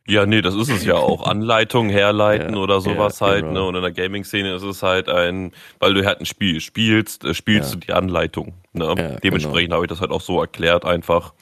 Ja, 0.09 0.25
nee, 0.25 0.41
das 0.41 0.55
ist 0.55 0.69
es 0.69 0.85
ja 0.85 0.95
auch. 0.95 1.27
Anleitung, 1.27 1.89
herleiten 1.89 2.55
ja, 2.55 2.61
oder 2.61 2.81
sowas 2.81 3.19
ja, 3.19 3.27
halt, 3.27 3.43
genau. 3.43 3.63
ne? 3.63 3.65
Und 3.65 3.75
in 3.75 3.83
der 3.83 3.91
Gaming-Szene 3.91 4.55
ist 4.55 4.63
es 4.63 4.83
halt 4.83 5.09
ein, 5.09 5.53
weil 5.81 5.95
du 5.95 6.07
halt 6.07 6.21
ein 6.21 6.27
Spiel 6.27 6.61
spielst, 6.61 7.25
äh, 7.25 7.35
spielst 7.35 7.75
ja. 7.75 7.81
du 7.81 7.87
die 7.87 7.93
Anleitung. 7.93 8.55
Ne? 8.73 9.19
Dementsprechend 9.25 9.71
genau. 9.71 9.77
habe 9.77 9.87
ich 9.87 9.89
das 9.89 10.01
halt 10.01 10.13
auch 10.13 10.21
so 10.21 10.41
erklärt 10.41 10.85
einfach 10.85 11.33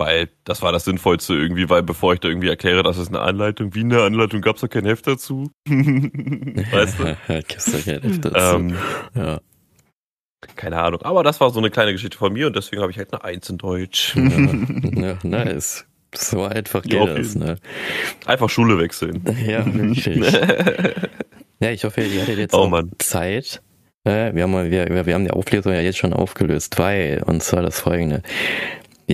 weil 0.00 0.30
das 0.44 0.62
war 0.62 0.72
das 0.72 0.84
Sinnvollste 0.84 1.34
irgendwie, 1.34 1.68
weil 1.68 1.82
bevor 1.82 2.14
ich 2.14 2.20
da 2.20 2.28
irgendwie 2.28 2.48
erkläre, 2.48 2.82
das 2.82 2.98
ist 2.98 3.08
eine 3.08 3.20
Anleitung, 3.20 3.74
wie 3.74 3.80
eine 3.80 4.02
Anleitung, 4.02 4.40
gab 4.40 4.56
es 4.56 4.62
da 4.62 4.68
kein 4.68 4.86
Heft 4.86 5.06
dazu. 5.06 5.50
weißt 5.68 6.98
du? 6.98 7.16
Gibt's 7.28 7.70
da 7.70 7.78
kein 7.78 8.02
Heft 8.02 8.24
dazu. 8.24 8.56
Ähm, 8.56 8.76
ja. 9.14 9.40
Keine 10.56 10.80
Ahnung, 10.80 11.02
aber 11.02 11.22
das 11.22 11.38
war 11.40 11.50
so 11.50 11.60
eine 11.60 11.70
kleine 11.70 11.92
Geschichte 11.92 12.16
von 12.16 12.32
mir 12.32 12.46
und 12.46 12.56
deswegen 12.56 12.80
habe 12.80 12.90
ich 12.90 12.98
halt 12.98 13.12
eine 13.12 13.22
Eins 13.22 13.50
in 13.50 13.58
Deutsch. 13.58 14.16
ja, 14.16 14.22
ja, 15.12 15.18
nice. 15.22 15.84
So 16.14 16.42
einfach 16.42 16.82
geht 16.82 16.94
ja, 16.94 17.14
das, 17.14 17.36
ne? 17.36 17.56
Einfach 18.26 18.48
Schule 18.48 18.78
wechseln. 18.78 19.22
Ja, 19.46 19.60
richtig. 19.60 20.24
ja, 21.60 21.70
ich 21.70 21.84
hoffe, 21.84 22.00
ihr 22.00 22.22
hattet 22.22 22.38
jetzt 22.38 22.54
oh, 22.54 22.62
auch 22.64 22.82
Zeit. 22.98 23.62
Äh, 24.04 24.34
wir 24.34 24.44
haben, 24.44 24.70
wir, 24.70 25.06
wir 25.06 25.14
haben 25.14 25.24
die 25.24 25.30
Auflösung 25.30 25.72
ja 25.72 25.80
jetzt 25.80 25.98
schon 25.98 26.14
aufgelöst, 26.14 26.78
weil, 26.78 27.22
und 27.26 27.42
zwar 27.42 27.62
das 27.62 27.78
folgende. 27.80 28.22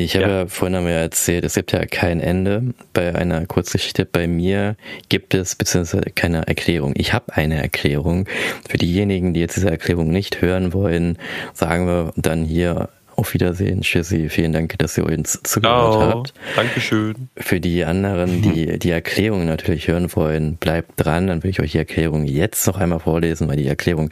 Ich 0.03 0.15
habe 0.15 0.27
ja. 0.27 0.41
ja 0.41 0.47
vorhin 0.47 0.75
einmal 0.75 0.93
erzählt, 0.93 1.45
es 1.45 1.55
gibt 1.55 1.73
ja 1.73 1.87
kein 1.87 2.21
Ende 2.21 2.75
bei 2.93 3.15
einer 3.15 3.47
Kurzgeschichte. 3.47 4.05
Bei 4.05 4.27
mir 4.27 4.77
gibt 5.09 5.35
es 5.35 5.55
beziehungsweise 5.55 6.11
keine 6.15 6.47
Erklärung. 6.47 6.93
Ich 6.97 7.13
habe 7.15 7.35
eine 7.35 7.63
Erklärung. 7.63 8.29
Für 8.69 8.77
diejenigen, 8.77 9.33
die 9.33 9.41
jetzt 9.41 9.57
diese 9.57 9.71
Erklärung 9.71 10.09
nicht 10.09 10.43
hören 10.43 10.75
wollen, 10.75 11.19
sagen 11.55 11.87
wir 11.87 12.13
dann 12.17 12.45
hier 12.45 12.91
auf 13.17 13.33
Wiedersehen, 13.33 13.81
Tschüssi. 13.81 14.29
Vielen 14.29 14.53
Dank, 14.53 14.79
dass 14.79 14.99
ihr 14.99 15.07
uns 15.07 15.41
zugehört 15.43 15.97
oh, 15.97 16.03
habt. 16.03 16.35
Dankeschön. 16.55 17.31
Für 17.35 17.61
die 17.61 17.85
anderen, 17.87 18.43
die 18.43 18.79
die 18.79 18.91
Erklärung 18.91 19.47
natürlich 19.47 19.89
hören 19.89 20.15
wollen, 20.15 20.57
bleibt 20.57 20.93
dran. 20.97 21.27
Dann 21.27 21.43
will 21.43 21.51
ich 21.51 21.61
euch 21.61 21.73
die 21.73 21.79
Erklärung 21.79 22.27
jetzt 22.27 22.67
noch 22.67 22.77
einmal 22.77 23.01
vorlesen, 23.01 23.49
weil 23.49 23.57
die 23.57 23.67
Erklärung 23.67 24.11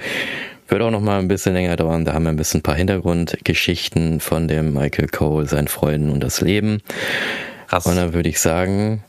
wird 0.68 0.82
auch 0.82 0.90
noch 0.90 1.00
mal 1.00 1.18
ein 1.18 1.28
bisschen 1.28 1.54
länger 1.54 1.76
dauern. 1.76 2.04
Da 2.04 2.14
haben 2.14 2.24
wir 2.24 2.30
ein 2.30 2.36
bisschen 2.36 2.60
ein 2.60 2.62
paar 2.62 2.74
Hintergrundgeschichten 2.74 4.20
von 4.20 4.48
dem 4.48 4.72
Michael 4.72 5.08
Cole, 5.08 5.46
seinen 5.46 5.68
Freunden 5.68 6.10
und 6.10 6.20
das 6.20 6.40
Leben. 6.40 6.82
Krass. 7.68 7.86
Und 7.86 7.96
dann 7.96 8.12
würde 8.12 8.28
ich 8.28 8.40
sagen, 8.40 9.02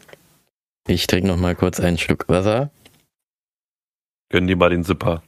ich 0.88 1.08
trinke 1.08 1.28
noch 1.28 1.38
mal 1.38 1.56
kurz 1.56 1.80
einen 1.80 1.98
Schluck 1.98 2.26
Wasser. 2.28 2.72
Gönnen 4.30 4.48
die 4.48 4.56
mal 4.56 4.70
den 4.70 4.84
Zipper. 4.84 5.24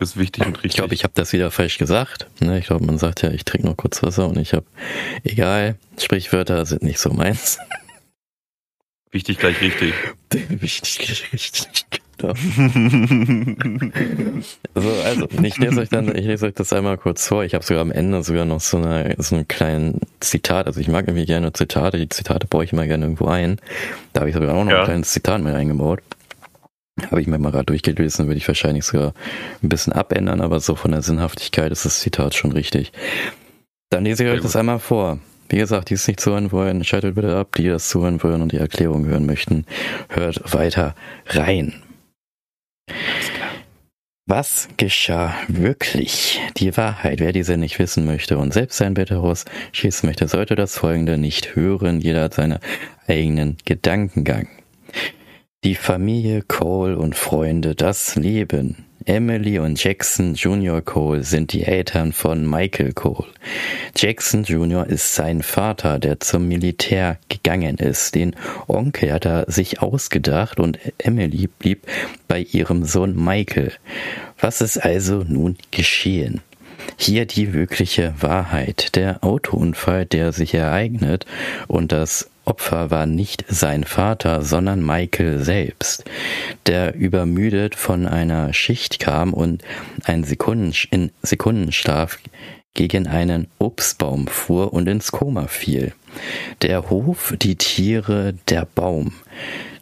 Ist 0.00 0.16
wichtig 0.16 0.46
und 0.46 0.56
richtig. 0.56 0.70
Ich 0.72 0.76
glaube, 0.76 0.94
ich 0.94 1.04
habe 1.04 1.14
das 1.14 1.32
wieder 1.32 1.50
falsch 1.50 1.78
gesagt. 1.78 2.26
Ne? 2.40 2.58
Ich 2.58 2.66
glaube, 2.66 2.84
man 2.84 2.98
sagt 2.98 3.22
ja, 3.22 3.30
ich 3.30 3.44
trinke 3.44 3.66
noch 3.66 3.76
kurz 3.76 4.02
Wasser 4.02 4.28
und 4.28 4.36
ich 4.36 4.52
habe, 4.52 4.66
egal, 5.24 5.76
Sprichwörter 5.98 6.66
sind 6.66 6.82
nicht 6.82 6.98
so 6.98 7.10
meins. 7.10 7.58
Wichtig 9.10 9.38
gleich 9.38 9.60
richtig. 9.60 9.94
Wichtig 10.48 10.98
gleich 10.98 11.32
richtig. 11.32 12.01
so, 14.74 14.90
also, 15.04 15.28
ich 15.42 15.58
lese 15.58 15.80
euch 15.80 15.88
dann, 15.88 16.16
ich 16.16 16.24
lese 16.24 16.46
euch 16.46 16.54
das 16.54 16.72
einmal 16.72 16.98
kurz 16.98 17.26
vor. 17.26 17.44
Ich 17.44 17.54
habe 17.54 17.64
sogar 17.64 17.82
am 17.82 17.90
Ende 17.90 18.22
sogar 18.22 18.44
noch 18.44 18.60
so, 18.60 18.78
eine, 18.78 19.14
so 19.18 19.34
einen 19.34 19.48
kleinen 19.48 20.00
Zitat. 20.20 20.66
Also 20.66 20.80
ich 20.80 20.88
mag 20.88 21.08
irgendwie 21.08 21.26
gerne 21.26 21.52
Zitate. 21.52 21.98
Die 21.98 22.08
Zitate 22.08 22.46
baue 22.46 22.64
ich 22.64 22.72
immer 22.72 22.86
gerne 22.86 23.04
irgendwo 23.04 23.26
ein. 23.26 23.58
Da 24.12 24.20
habe 24.20 24.30
ich 24.30 24.36
sogar 24.36 24.54
auch 24.54 24.64
noch 24.64 24.70
ja. 24.70 24.80
ein 24.80 24.86
kleines 24.86 25.12
Zitat 25.12 25.42
mit 25.42 25.54
eingebaut. 25.54 26.00
Habe 27.10 27.20
ich 27.20 27.26
mir 27.26 27.38
mal 27.38 27.50
gerade 27.50 27.64
durchgelesen, 27.64 28.26
würde 28.26 28.38
ich 28.38 28.46
wahrscheinlich 28.46 28.84
sogar 28.84 29.14
ein 29.62 29.68
bisschen 29.68 29.94
abändern, 29.94 30.42
aber 30.42 30.60
so 30.60 30.74
von 30.74 30.92
der 30.92 31.02
Sinnhaftigkeit 31.02 31.72
ist 31.72 31.86
das 31.86 32.00
Zitat 32.00 32.34
schon 32.34 32.52
richtig. 32.52 32.92
Dann 33.90 34.04
lese 34.04 34.24
ich 34.24 34.30
euch 34.30 34.40
das 34.40 34.56
einmal 34.56 34.78
vor. 34.78 35.18
Wie 35.48 35.58
gesagt, 35.58 35.90
die 35.90 35.94
es 35.94 36.08
nicht 36.08 36.20
zuhören 36.20 36.50
wollen, 36.50 36.82
schaltet 36.82 37.14
bitte 37.14 37.36
ab. 37.36 37.54
Die 37.56 37.68
das 37.68 37.88
zuhören 37.88 38.22
wollen 38.22 38.40
und 38.40 38.52
die 38.52 38.56
Erklärung 38.56 39.04
hören 39.04 39.26
möchten, 39.26 39.66
hört 40.08 40.54
weiter 40.54 40.94
rein. 41.26 41.74
Was 44.26 44.68
geschah 44.76 45.34
wirklich? 45.48 46.40
Die 46.56 46.76
Wahrheit, 46.76 47.18
wer 47.20 47.32
diese 47.32 47.56
nicht 47.56 47.78
wissen 47.78 48.06
möchte 48.06 48.38
und 48.38 48.54
selbst 48.54 48.78
sein 48.78 48.94
Bett 48.94 49.10
herausschießen 49.10 50.08
möchte, 50.08 50.28
sollte 50.28 50.54
das 50.54 50.78
folgende 50.78 51.18
nicht 51.18 51.56
hören. 51.56 52.00
Jeder 52.00 52.22
hat 52.22 52.34
seinen 52.34 52.58
eigenen 53.08 53.56
Gedankengang. 53.64 54.48
Die 55.64 55.74
Familie 55.74 56.42
Cole 56.42 56.96
und 56.96 57.16
Freunde, 57.16 57.74
das 57.74 58.16
Leben. 58.16 58.84
Emily 59.06 59.58
und 59.58 59.82
Jackson 59.82 60.34
Jr. 60.34 60.80
Cole 60.80 61.22
sind 61.22 61.52
die 61.52 61.64
Eltern 61.64 62.12
von 62.12 62.48
Michael 62.48 62.92
Cole. 62.92 63.28
Jackson 63.96 64.44
Jr. 64.44 64.86
ist 64.86 65.14
sein 65.14 65.42
Vater, 65.42 65.98
der 65.98 66.20
zum 66.20 66.48
Militär 66.48 67.18
gegangen 67.28 67.78
ist. 67.78 68.14
Den 68.14 68.34
Onkel 68.66 69.12
hat 69.12 69.26
er 69.26 69.44
sich 69.48 69.80
ausgedacht 69.82 70.58
und 70.60 70.78
Emily 70.98 71.46
blieb 71.46 71.86
bei 72.28 72.40
ihrem 72.40 72.84
Sohn 72.84 73.14
Michael. 73.16 73.72
Was 74.40 74.60
ist 74.60 74.78
also 74.78 75.24
nun 75.26 75.56
geschehen? 75.70 76.40
Hier 76.96 77.26
die 77.26 77.52
wirkliche 77.52 78.14
Wahrheit. 78.20 78.96
Der 78.96 79.22
Autounfall, 79.22 80.06
der 80.06 80.32
sich 80.32 80.54
ereignet 80.54 81.26
und 81.68 81.92
das 81.92 82.31
Opfer 82.44 82.90
war 82.90 83.06
nicht 83.06 83.44
sein 83.48 83.84
Vater, 83.84 84.42
sondern 84.42 84.84
Michael 84.84 85.42
selbst, 85.42 86.04
der 86.66 86.94
übermüdet 86.94 87.74
von 87.74 88.06
einer 88.06 88.52
Schicht 88.52 88.98
kam 88.98 89.32
und 89.32 89.62
ein 90.04 90.24
Sekunden, 90.24 90.72
in 90.90 91.12
Sekundenschlaf 91.22 92.18
gegen 92.74 93.06
einen 93.06 93.48
Obstbaum 93.58 94.26
fuhr 94.26 94.72
und 94.72 94.88
ins 94.88 95.12
Koma 95.12 95.46
fiel. 95.46 95.92
Der 96.62 96.90
Hof, 96.90 97.34
die 97.40 97.56
Tiere, 97.56 98.34
der 98.48 98.66
Baum. 98.66 99.12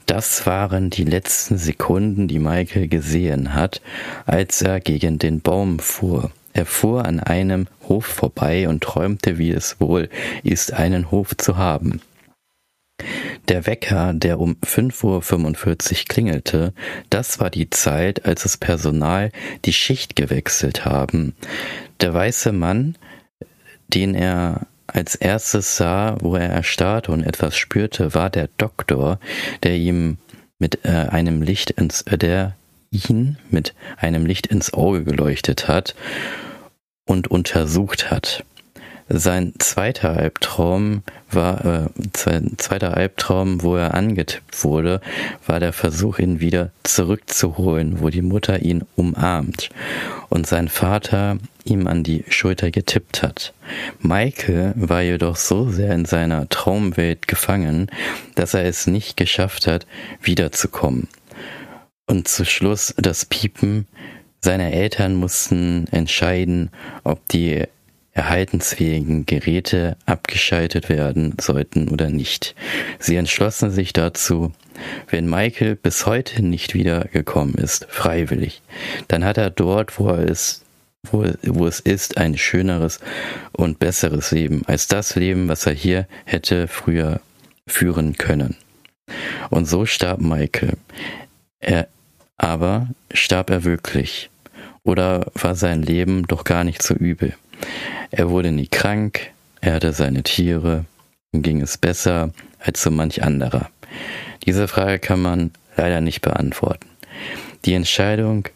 Das 0.07 0.45
waren 0.45 0.91
die 0.91 1.05
letzten 1.05 1.57
Sekunden, 1.57 2.27
die 2.27 2.41
Michael 2.41 2.89
gesehen 2.89 3.55
hat, 3.55 3.81
als 4.27 4.61
er 4.61 4.81
gegen 4.81 5.19
den 5.19 5.41
Baum 5.41 5.79
fuhr. 5.79 6.33
Er 6.53 6.67
fuhr 6.67 7.05
an 7.05 7.21
einem 7.21 7.69
Hof 7.89 8.07
vorbei 8.07 8.69
und 8.69 8.83
träumte, 8.83 9.39
wie 9.39 9.53
es 9.53 9.81
wohl 9.81 10.09
ist, 10.43 10.73
einen 10.73 11.13
Hof 11.13 11.37
zu 11.37 11.57
haben. 11.57 12.01
Der 13.49 13.67
Wecker, 13.67 14.13
der 14.15 14.41
um 14.41 14.57
5.45 14.65 15.91
Uhr 15.91 16.05
klingelte, 16.09 16.73
das 17.09 17.41
war 17.41 17.51
die 17.51 17.71
Zeit, 17.71 18.25
als 18.25 18.43
das 18.43 18.57
Personal 18.57 19.31
die 19.65 19.73
Schicht 19.73 20.17
gewechselt 20.17 20.85
haben. 20.85 21.35
Der 22.01 22.15
weiße 22.15 22.53
Mann, 22.53 22.97
den 23.89 24.15
er 24.15 24.67
als 24.87 25.15
erstes 25.15 25.77
sah, 25.77 26.17
wo 26.21 26.35
er 26.37 26.49
erstarrte 26.49 27.13
und 27.13 27.23
etwas 27.23 27.57
spürte, 27.57 28.15
war 28.15 28.31
der 28.31 28.49
Doktor, 28.57 29.21
der 29.63 29.77
ihm 29.77 30.19
mit 30.59 30.85
äh, 30.85 30.89
einem 30.89 31.43
Licht 31.43 31.71
ins, 31.71 32.03
äh, 32.03 32.19
der 32.19 32.57
ihn 32.91 33.39
mit 33.51 33.75
einem 33.97 34.27
Licht 34.27 34.49
ins 34.49 34.73
Auge 34.73 35.05
geleuchtet 35.05 35.69
hat 35.69 35.95
und 37.05 37.29
untersucht 37.29 38.11
hat. 38.11 38.45
Sein 39.13 39.55
zweiter 39.59 40.17
Albtraum 40.17 41.03
war, 41.33 41.65
äh, 41.65 41.89
sein 42.17 42.53
zweiter 42.59 42.97
Albtraum, 42.97 43.61
wo 43.61 43.75
er 43.75 43.95
angetippt 43.95 44.63
wurde, 44.63 45.01
war 45.45 45.59
der 45.59 45.73
Versuch, 45.73 46.21
ihn 46.21 46.39
wieder 46.39 46.71
zurückzuholen, 46.85 48.01
wo 48.01 48.11
die 48.11 48.23
Mutter 48.23 48.63
ihn 48.63 48.85
umarmt 48.95 49.71
und 50.29 50.47
sein 50.47 50.69
Vater 50.69 51.39
ihm 51.65 51.89
an 51.89 52.05
die 52.05 52.25
Schulter 52.29 52.71
getippt 52.71 53.25
hat. 53.25 53.53
Michael 54.01 54.75
war 54.77 55.03
jedoch 55.03 55.35
so 55.35 55.69
sehr 55.69 55.93
in 55.93 56.05
seiner 56.05 56.49
Traumwelt 56.49 57.27
gefangen, 57.27 57.91
dass 58.37 58.55
er 58.55 58.65
es 58.65 58.87
nicht 58.87 59.17
geschafft 59.17 59.67
hat, 59.67 59.89
wiederzukommen. 60.23 61.09
Und 62.07 62.29
zu 62.29 62.45
Schluss 62.45 62.95
das 62.97 63.25
Piepen 63.25 63.89
seine 64.41 64.73
Eltern 64.73 65.17
mussten 65.17 65.89
entscheiden, 65.91 66.71
ob 67.03 67.27
die 67.29 67.65
erhaltensfähigen 68.13 69.25
Geräte 69.27 69.97
abgeschaltet 70.05 70.89
werden 70.89 71.35
sollten 71.41 71.89
oder 71.89 72.11
nicht. 72.11 72.55
Sie 72.99 73.17
entschlossen 73.17 73.71
sich 73.71 73.93
dazu, 73.93 74.53
wenn 75.09 75.29
Michael 75.29 75.77
bis 75.77 76.07
heute 76.07 76.43
nicht 76.43 76.75
wiedergekommen 76.75 77.55
ist, 77.55 77.87
freiwillig, 77.89 78.63
dann 79.09 79.25
hat 79.25 79.39
er 79.39 79.51
dort, 79.51 79.99
wo 79.99 80.09
er 80.09 80.25
ist, 80.25 80.65
wo, 81.11 81.25
wo 81.43 81.67
es 81.67 81.81
ist, 81.81 82.19
ein 82.19 82.37
schöneres 82.37 83.01
und 83.53 83.79
besseres 83.79 84.33
Leben 84.33 84.63
als 84.67 84.89
das 84.89 85.17
Leben, 85.17 85.49
was 85.49 85.67
er 85.67 85.73
hier 85.73 86.07
hätte 86.25 86.69
früher 86.69 87.21
führen 87.67 88.17
können. 88.17 88.57
Und 89.51 89.67
so 89.67 89.87
starb 89.87 90.21
Michael. 90.21 90.77
Er, 91.61 91.89
aber 92.37 92.89
starb 93.13 93.51
er 93.51 93.65
wirklich? 93.65 94.31
Oder 94.83 95.27
war 95.35 95.55
sein 95.55 95.83
Leben 95.83 96.27
doch 96.27 96.45
gar 96.45 96.65
nicht 96.65 96.83
so 96.83 96.95
übel? 96.95 97.35
Er 98.11 98.31
wurde 98.31 98.53
nie 98.53 98.67
krank, 98.67 99.31
er 99.61 99.75
hatte 99.75 99.93
seine 99.93 100.23
Tiere, 100.23 100.85
ihm 101.33 101.43
ging 101.43 101.61
es 101.61 101.79
besser 101.79 102.31
als 102.59 102.83
so 102.83 102.91
manch 102.91 103.23
anderer. 103.23 103.71
Diese 104.47 104.69
Frage 104.69 104.99
kann 104.99 105.21
man 105.21 105.51
leider 105.77 106.01
nicht 106.01 106.23
beantworten. 106.23 106.89
Die 107.65 107.75
Entscheidung, 107.75 108.49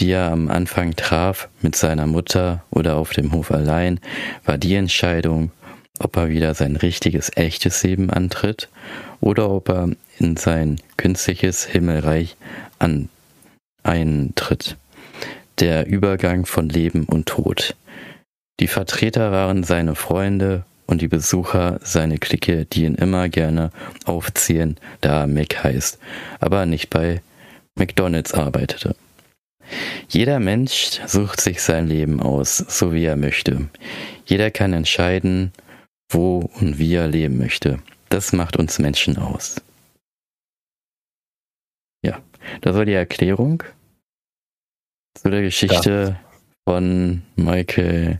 die 0.00 0.10
er 0.10 0.30
am 0.30 0.48
Anfang 0.48 0.94
traf 0.96 1.48
mit 1.60 1.76
seiner 1.76 2.06
Mutter 2.06 2.64
oder 2.70 2.96
auf 2.96 3.12
dem 3.12 3.32
Hof 3.32 3.50
allein, 3.50 4.00
war 4.44 4.58
die 4.58 4.74
Entscheidung, 4.74 5.50
ob 5.98 6.16
er 6.16 6.28
wieder 6.28 6.54
sein 6.54 6.76
richtiges, 6.76 7.30
echtes 7.36 7.82
Leben 7.82 8.10
antritt 8.10 8.68
oder 9.20 9.50
ob 9.50 9.68
er 9.68 9.90
in 10.18 10.36
sein 10.36 10.80
künstliches 10.96 11.64
Himmelreich 11.64 12.36
an 12.78 13.08
eintritt. 13.82 14.76
Der 15.58 15.86
Übergang 15.86 16.46
von 16.46 16.68
Leben 16.68 17.04
und 17.04 17.26
Tod. 17.26 17.76
Die 18.62 18.68
Vertreter 18.68 19.32
waren 19.32 19.64
seine 19.64 19.96
Freunde 19.96 20.64
und 20.86 21.02
die 21.02 21.08
Besucher 21.08 21.80
seine 21.82 22.18
Clique, 22.18 22.64
die 22.64 22.84
ihn 22.84 22.94
immer 22.94 23.28
gerne 23.28 23.72
aufziehen, 24.04 24.76
da 25.00 25.22
er 25.22 25.26
Mick 25.26 25.64
heißt, 25.64 25.98
aber 26.38 26.64
nicht 26.64 26.88
bei 26.88 27.22
McDonalds 27.74 28.34
arbeitete. 28.34 28.94
Jeder 30.08 30.38
Mensch 30.38 31.00
sucht 31.08 31.40
sich 31.40 31.60
sein 31.60 31.88
Leben 31.88 32.22
aus, 32.22 32.56
so 32.56 32.92
wie 32.92 33.04
er 33.04 33.16
möchte. 33.16 33.68
Jeder 34.26 34.52
kann 34.52 34.74
entscheiden, 34.74 35.52
wo 36.08 36.48
und 36.60 36.78
wie 36.78 36.94
er 36.94 37.08
leben 37.08 37.38
möchte. 37.38 37.80
Das 38.10 38.32
macht 38.32 38.56
uns 38.56 38.78
Menschen 38.78 39.18
aus. 39.18 39.60
Ja, 42.04 42.20
das 42.60 42.76
war 42.76 42.84
die 42.84 42.92
Erklärung 42.92 43.64
zu 45.20 45.30
der 45.30 45.42
Geschichte 45.42 46.16
ja. 46.16 46.31
Von 46.66 47.22
Michael 47.36 48.18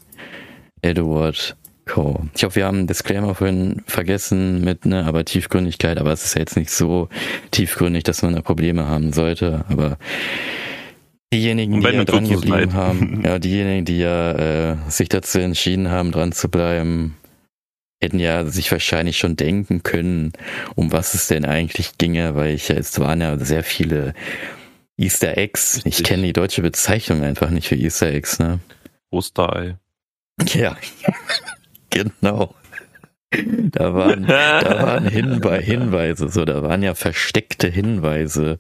Edward 0.83 1.57
Coe. 1.87 2.29
Ich 2.35 2.45
hoffe, 2.45 2.57
wir 2.57 2.67
haben 2.67 2.79
einen 2.79 2.87
Disclaimer 2.87 3.35
vorhin 3.35 3.83
vergessen 3.87 4.63
mit, 4.63 4.87
ne, 4.87 5.05
aber 5.05 5.25
Tiefgründigkeit, 5.25 5.99
aber 5.99 6.13
es 6.13 6.25
ist 6.25 6.35
ja 6.35 6.41
jetzt 6.41 6.57
nicht 6.57 6.71
so 6.71 7.09
tiefgründig, 7.51 8.05
dass 8.05 8.23
man 8.23 8.35
da 8.35 8.41
Probleme 8.41 8.87
haben 8.87 9.13
sollte, 9.13 9.65
aber 9.69 9.99
diejenigen, 11.33 11.81
die 11.81 11.87
ja 11.87 12.05
dran 12.05 12.29
geblieben 12.29 12.75
haben, 12.75 13.23
ja, 13.25 13.39
diejenigen, 13.39 13.85
die 13.85 13.99
ja 13.99 14.33
äh, 14.73 14.77
sich 14.89 15.09
dazu 15.09 15.39
entschieden 15.41 15.91
haben, 15.91 16.13
dran 16.13 16.33
zu 16.33 16.49
bleiben, 16.49 17.17
hätten 18.03 18.19
ja 18.19 18.45
sich 18.45 18.71
wahrscheinlich 18.71 19.19
schon 19.19 19.37
denken 19.37 19.83
können, 19.83 20.33
um 20.75 20.93
was 20.93 21.15
es 21.15 21.29
denn 21.29 21.45
eigentlich 21.45 21.99
ginge, 21.99 22.35
weil 22.35 22.55
ich 22.55 22.69
ja, 22.69 22.77
es 22.77 22.99
waren 22.99 23.21
ja 23.21 23.39
sehr 23.39 23.63
viele 23.63 24.15
Easter 25.03 25.37
Eggs. 25.37 25.81
Ich 25.85 26.05
kenne 26.05 26.23
die 26.23 26.33
deutsche 26.33 26.63
Bezeichnung 26.63 27.25
einfach 27.25 27.51
nicht 27.51 27.67
für 27.67 27.75
Easter 27.75 28.07
Eggs, 28.07 28.39
ne? 28.39 28.61
Osterei. 29.11 29.77
Ja, 30.55 30.77
genau. 31.91 32.55
Da 33.71 33.95
waren, 33.95 34.27
da 34.27 34.83
waren 34.83 35.09
Hinwe 35.09 35.59
Hinweise, 35.59 36.29
so, 36.29 36.45
da 36.45 36.63
waren 36.63 36.83
ja 36.83 36.95
versteckte 36.95 37.69
Hinweise 37.69 38.59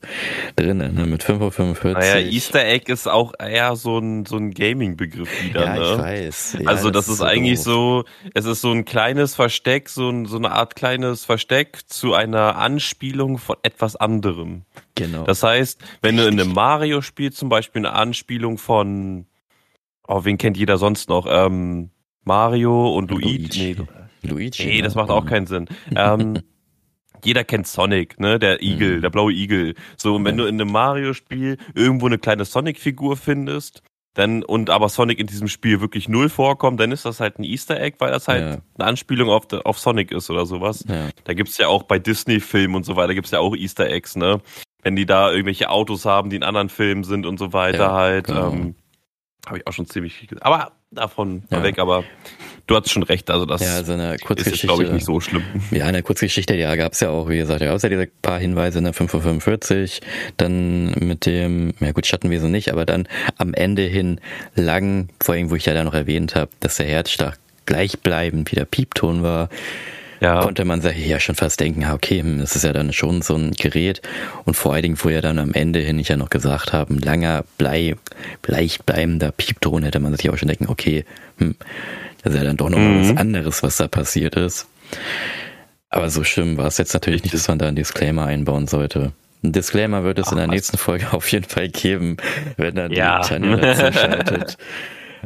drin, 0.56 0.78
ne, 0.78 1.06
mit 1.06 1.22
5.45 1.22 1.84
Uhr. 1.84 1.92
Naja, 1.92 2.18
Easter 2.18 2.64
Egg 2.64 2.90
ist 2.90 3.06
auch 3.06 3.34
eher 3.38 3.76
so 3.76 3.98
ein, 3.98 4.24
so 4.24 4.36
ein 4.36 4.52
Gaming-Begriff 4.52 5.28
wieder, 5.44 5.64
ja, 5.64 5.74
ne? 5.74 5.92
ich 5.92 5.98
weiß. 5.98 6.56
Ja, 6.60 6.68
also, 6.68 6.90
das, 6.90 7.06
das 7.06 7.12
ist, 7.12 7.18
so 7.18 7.24
eigentlich 7.24 7.58
doof. 7.58 7.64
so, 7.64 8.04
es 8.34 8.46
ist 8.46 8.60
so 8.62 8.72
ein 8.72 8.84
kleines 8.84 9.34
Versteck, 9.34 9.88
so, 9.88 10.08
ein, 10.08 10.24
so 10.24 10.38
eine 10.38 10.52
Art 10.52 10.74
kleines 10.74 11.24
Versteck 11.24 11.80
zu 11.86 12.14
einer 12.14 12.56
Anspielung 12.56 13.38
von 13.38 13.56
etwas 13.62 13.96
anderem. 13.96 14.62
Genau. 14.94 15.24
Das 15.24 15.42
heißt, 15.42 15.80
wenn 16.00 16.16
du 16.16 16.26
in 16.26 16.40
einem 16.40 16.52
Mario-Spiel 16.52 17.32
zum 17.32 17.48
Beispiel 17.48 17.80
eine 17.80 17.94
Anspielung 17.94 18.58
von 18.58 19.26
Oh, 20.06 20.24
wen 20.24 20.36
kennt 20.36 20.56
jeder 20.56 20.78
sonst 20.78 21.08
noch? 21.08 21.26
Ähm, 21.28 21.90
Mario 22.24 22.94
und 22.94 23.10
Luigi. 23.10 23.38
Luigi. 23.38 23.76
Nee, 23.80 23.86
Luigi, 24.22 24.66
nee 24.66 24.82
das 24.82 24.94
macht 24.94 25.10
auch 25.10 25.26
keinen 25.26 25.46
Sinn. 25.46 25.66
ähm, 25.94 26.40
jeder 27.24 27.44
kennt 27.44 27.66
Sonic, 27.66 28.18
ne? 28.18 28.38
Der 28.38 28.62
Igel, 28.62 28.96
mhm. 28.96 29.02
der 29.02 29.10
blaue 29.10 29.32
Igel. 29.32 29.74
So, 29.96 30.16
und 30.16 30.24
wenn 30.24 30.36
du 30.36 30.44
in 30.44 30.60
einem 30.60 30.72
Mario-Spiel 30.72 31.56
irgendwo 31.74 32.06
eine 32.06 32.18
kleine 32.18 32.44
Sonic-Figur 32.44 33.16
findest, 33.16 33.82
dann, 34.14 34.42
und 34.42 34.68
aber 34.68 34.88
Sonic 34.88 35.18
in 35.18 35.26
diesem 35.26 35.48
Spiel 35.48 35.80
wirklich 35.80 36.08
null 36.08 36.28
vorkommt, 36.28 36.78
dann 36.80 36.92
ist 36.92 37.06
das 37.06 37.20
halt 37.20 37.38
ein 37.38 37.44
Easter 37.44 37.80
Egg, 37.80 37.96
weil 37.98 38.10
das 38.10 38.28
halt 38.28 38.42
ja. 38.42 38.58
eine 38.76 38.88
Anspielung 38.88 39.30
auf, 39.30 39.50
auf 39.64 39.78
Sonic 39.78 40.12
ist 40.12 40.28
oder 40.28 40.44
sowas. 40.44 40.84
Ja. 40.86 41.08
Da 41.24 41.32
gibt's 41.32 41.56
ja 41.56 41.68
auch 41.68 41.84
bei 41.84 41.98
Disney-Filmen 41.98 42.76
und 42.76 42.84
so 42.84 42.96
weiter, 42.96 43.14
gibt's 43.14 43.30
ja 43.30 43.38
auch 43.38 43.56
Easter 43.56 43.88
Eggs, 43.88 44.16
ne? 44.16 44.40
Wenn 44.82 44.96
die 44.96 45.06
da 45.06 45.30
irgendwelche 45.30 45.70
Autos 45.70 46.04
haben, 46.04 46.28
die 46.28 46.36
in 46.36 46.42
anderen 46.42 46.68
Filmen 46.68 47.04
sind 47.04 47.24
und 47.24 47.38
so 47.38 47.52
weiter 47.52 47.92
halt. 47.92 48.26
Genau. 48.26 48.50
Ähm, 48.50 48.74
habe 49.46 49.58
ich 49.58 49.66
auch 49.66 49.72
schon 49.72 49.86
ziemlich 49.86 50.14
viel 50.14 50.28
gesehen. 50.28 50.42
Aber 50.42 50.72
davon 50.90 51.44
ja. 51.50 51.62
weg, 51.62 51.78
aber 51.78 52.04
du 52.66 52.76
hast 52.76 52.90
schon 52.90 53.02
recht, 53.02 53.30
also 53.30 53.46
das 53.46 53.62
ja, 53.62 53.74
also 53.74 53.92
eine 53.92 54.16
Kurzgeschichte, 54.18 54.66
ist, 54.66 54.68
glaube 54.68 54.84
ich, 54.84 54.92
nicht 54.92 55.06
so 55.06 55.20
schlimm. 55.20 55.42
Ja, 55.70 55.86
eine 55.86 56.02
Kurzgeschichte, 56.02 56.54
ja, 56.54 56.74
gab 56.76 56.92
es 56.92 57.00
ja 57.00 57.10
auch, 57.10 57.28
wie 57.28 57.38
gesagt, 57.38 57.60
ja, 57.60 57.72
außer 57.72 57.88
diese 57.88 58.08
paar 58.22 58.38
Hinweise 58.38 58.78
in 58.78 58.84
der 58.84 58.94
5.45 58.94 60.00
dann 60.36 60.92
mit 61.00 61.26
dem, 61.26 61.74
ja 61.80 61.92
gut, 61.92 62.06
Schattenwesen 62.06 62.50
nicht, 62.50 62.72
aber 62.72 62.86
dann 62.86 63.08
am 63.36 63.54
Ende 63.54 63.82
hin 63.82 64.20
lang, 64.54 65.08
vor 65.20 65.34
allem, 65.34 65.50
wo 65.50 65.56
ich 65.56 65.66
ja 65.66 65.74
da 65.74 65.84
noch 65.84 65.94
erwähnt 65.94 66.34
habe, 66.34 66.50
dass 66.60 66.76
der 66.76 66.86
Herzschlag 66.86 67.38
gleichbleibend 67.66 68.50
wie 68.52 68.56
der 68.56 68.64
Piepton 68.64 69.22
war, 69.22 69.48
ja. 70.22 70.40
konnte 70.40 70.64
man 70.64 70.80
sich 70.80 71.06
ja 71.06 71.18
schon 71.18 71.34
fast 71.34 71.60
denken, 71.60 71.84
okay, 71.90 72.20
hm, 72.20 72.38
das 72.38 72.54
ist 72.54 72.64
ja 72.64 72.72
dann 72.72 72.92
schon 72.92 73.22
so 73.22 73.34
ein 73.34 73.52
Gerät. 73.52 74.02
Und 74.44 74.54
vor 74.54 74.72
allen 74.72 74.82
Dingen, 74.82 74.98
wo 75.00 75.08
ja 75.08 75.20
dann 75.20 75.38
am 75.38 75.52
Ende 75.52 75.80
hin 75.80 75.98
ich 75.98 76.08
ja 76.08 76.16
noch 76.16 76.30
gesagt 76.30 76.72
haben, 76.72 76.98
langer, 76.98 77.44
blei, 77.58 77.96
gleichbleibender 78.42 79.32
Piepton, 79.32 79.82
hätte 79.82 80.00
man 80.00 80.14
sich 80.14 80.30
auch 80.30 80.36
schon 80.36 80.48
denken, 80.48 80.68
okay, 80.68 81.04
hm, 81.38 81.56
das 82.22 82.32
ist 82.32 82.38
ja 82.38 82.44
dann 82.44 82.56
doch 82.56 82.70
noch 82.70 82.78
mhm. 82.78 83.00
was 83.00 83.16
anderes, 83.16 83.62
was 83.62 83.76
da 83.76 83.88
passiert 83.88 84.36
ist. 84.36 84.68
Aber 85.90 86.08
so 86.08 86.24
schlimm 86.24 86.56
war 86.56 86.66
es 86.66 86.78
jetzt 86.78 86.94
natürlich 86.94 87.22
nicht, 87.22 87.34
dass 87.34 87.48
man 87.48 87.58
da 87.58 87.66
einen 87.66 87.76
Disclaimer 87.76 88.26
einbauen 88.26 88.66
sollte. 88.66 89.12
Ein 89.44 89.52
Disclaimer 89.52 90.04
wird 90.04 90.18
es 90.18 90.28
Ach, 90.28 90.32
in 90.32 90.38
der 90.38 90.46
nächsten 90.46 90.78
Folge 90.78 91.06
auf 91.12 91.30
jeden 91.30 91.44
Fall 91.44 91.68
geben, 91.68 92.16
wenn 92.56 92.74
dann 92.74 92.92
ja. 92.92 93.20
die 93.20 93.28
Tanja 93.28 93.56
dazu 93.56 93.92
schaltet. 93.98 94.56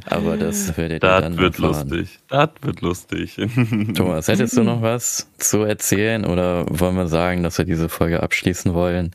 Aber 0.04 0.36
das 0.36 0.76
werdet 0.76 1.02
ihr 1.02 1.08
das 1.08 1.22
dann 1.22 1.38
wird 1.38 1.58
erfahren. 1.58 1.88
lustig. 1.88 2.18
Das 2.28 2.50
wird 2.60 2.80
lustig. 2.82 3.36
Thomas, 3.94 4.28
hättest 4.28 4.56
du 4.56 4.62
noch 4.62 4.82
was 4.82 5.28
zu 5.38 5.62
erzählen 5.62 6.26
oder 6.26 6.66
wollen 6.68 6.96
wir 6.96 7.06
sagen, 7.08 7.42
dass 7.42 7.56
wir 7.56 7.64
diese 7.64 7.88
Folge 7.88 8.22
abschließen 8.22 8.74
wollen? 8.74 9.12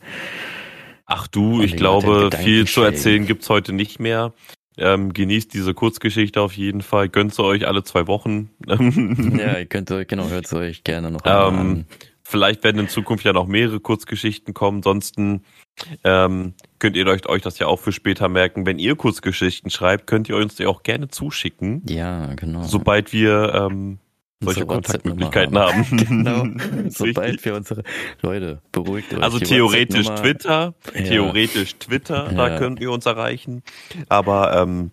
Ach 1.05 1.27
du, 1.27 1.61
ich 1.61 1.75
glaube, 1.75 2.29
viel 2.35 2.65
zu 2.65 2.81
erzählen 2.81 3.25
gibt's 3.25 3.49
heute 3.49 3.73
nicht 3.73 3.99
mehr. 3.99 4.33
Ähm, 4.77 5.13
genießt 5.13 5.53
diese 5.53 5.73
Kurzgeschichte 5.73 6.41
auf 6.41 6.53
jeden 6.53 6.81
Fall. 6.81 7.09
Gönnt 7.09 7.33
sie 7.33 7.43
euch 7.43 7.67
alle 7.67 7.83
zwei 7.83 8.07
Wochen. 8.07 8.49
ja, 8.67 9.57
ihr 9.57 9.65
könnt 9.65 9.91
euch, 9.91 10.07
genau, 10.07 10.29
hört 10.29 10.47
sie 10.47 10.57
euch 10.57 10.83
gerne 10.83 11.11
noch 11.11 11.21
ähm, 11.25 11.31
an. 11.31 11.85
Vielleicht 12.23 12.63
werden 12.63 12.79
in 12.79 12.87
Zukunft 12.87 13.25
ja 13.25 13.33
noch 13.33 13.47
mehrere 13.47 13.81
Kurzgeschichten 13.81 14.53
kommen. 14.53 14.77
Ansonsten 14.77 15.43
ähm, 16.05 16.53
könnt 16.79 16.95
ihr 16.95 17.05
euch, 17.07 17.27
euch 17.27 17.41
das 17.41 17.59
ja 17.59 17.67
auch 17.67 17.79
für 17.79 17.91
später 17.91 18.29
merken. 18.29 18.65
Wenn 18.65 18.79
ihr 18.79 18.95
Kurzgeschichten 18.95 19.69
schreibt, 19.69 20.07
könnt 20.07 20.29
ihr 20.29 20.37
uns 20.37 20.55
die 20.55 20.65
auch 20.65 20.83
gerne 20.83 21.09
zuschicken. 21.09 21.83
Ja, 21.89 22.33
genau. 22.35 22.63
Sobald 22.63 23.11
wir 23.11 23.53
ähm, 23.53 23.99
solche 24.41 24.65
Kontaktmöglichkeiten 24.65 25.57
haben. 25.57 25.97
genau. 25.97 26.45
Sobald 26.89 27.43
wir 27.45 27.55
unsere 27.55 27.83
Leute 28.21 28.61
beruhigt 28.71 29.13
euch. 29.13 29.23
Also 29.23 29.39
theoretisch 29.39 30.07
Twitter, 30.07 30.73
ja. 30.93 31.03
theoretisch 31.03 31.75
Twitter, 31.75 32.31
ja. 32.31 32.49
da 32.49 32.57
könnt 32.57 32.79
ihr 32.79 32.91
uns 32.91 33.05
erreichen. 33.05 33.63
Aber 34.09 34.55
ähm, 34.55 34.91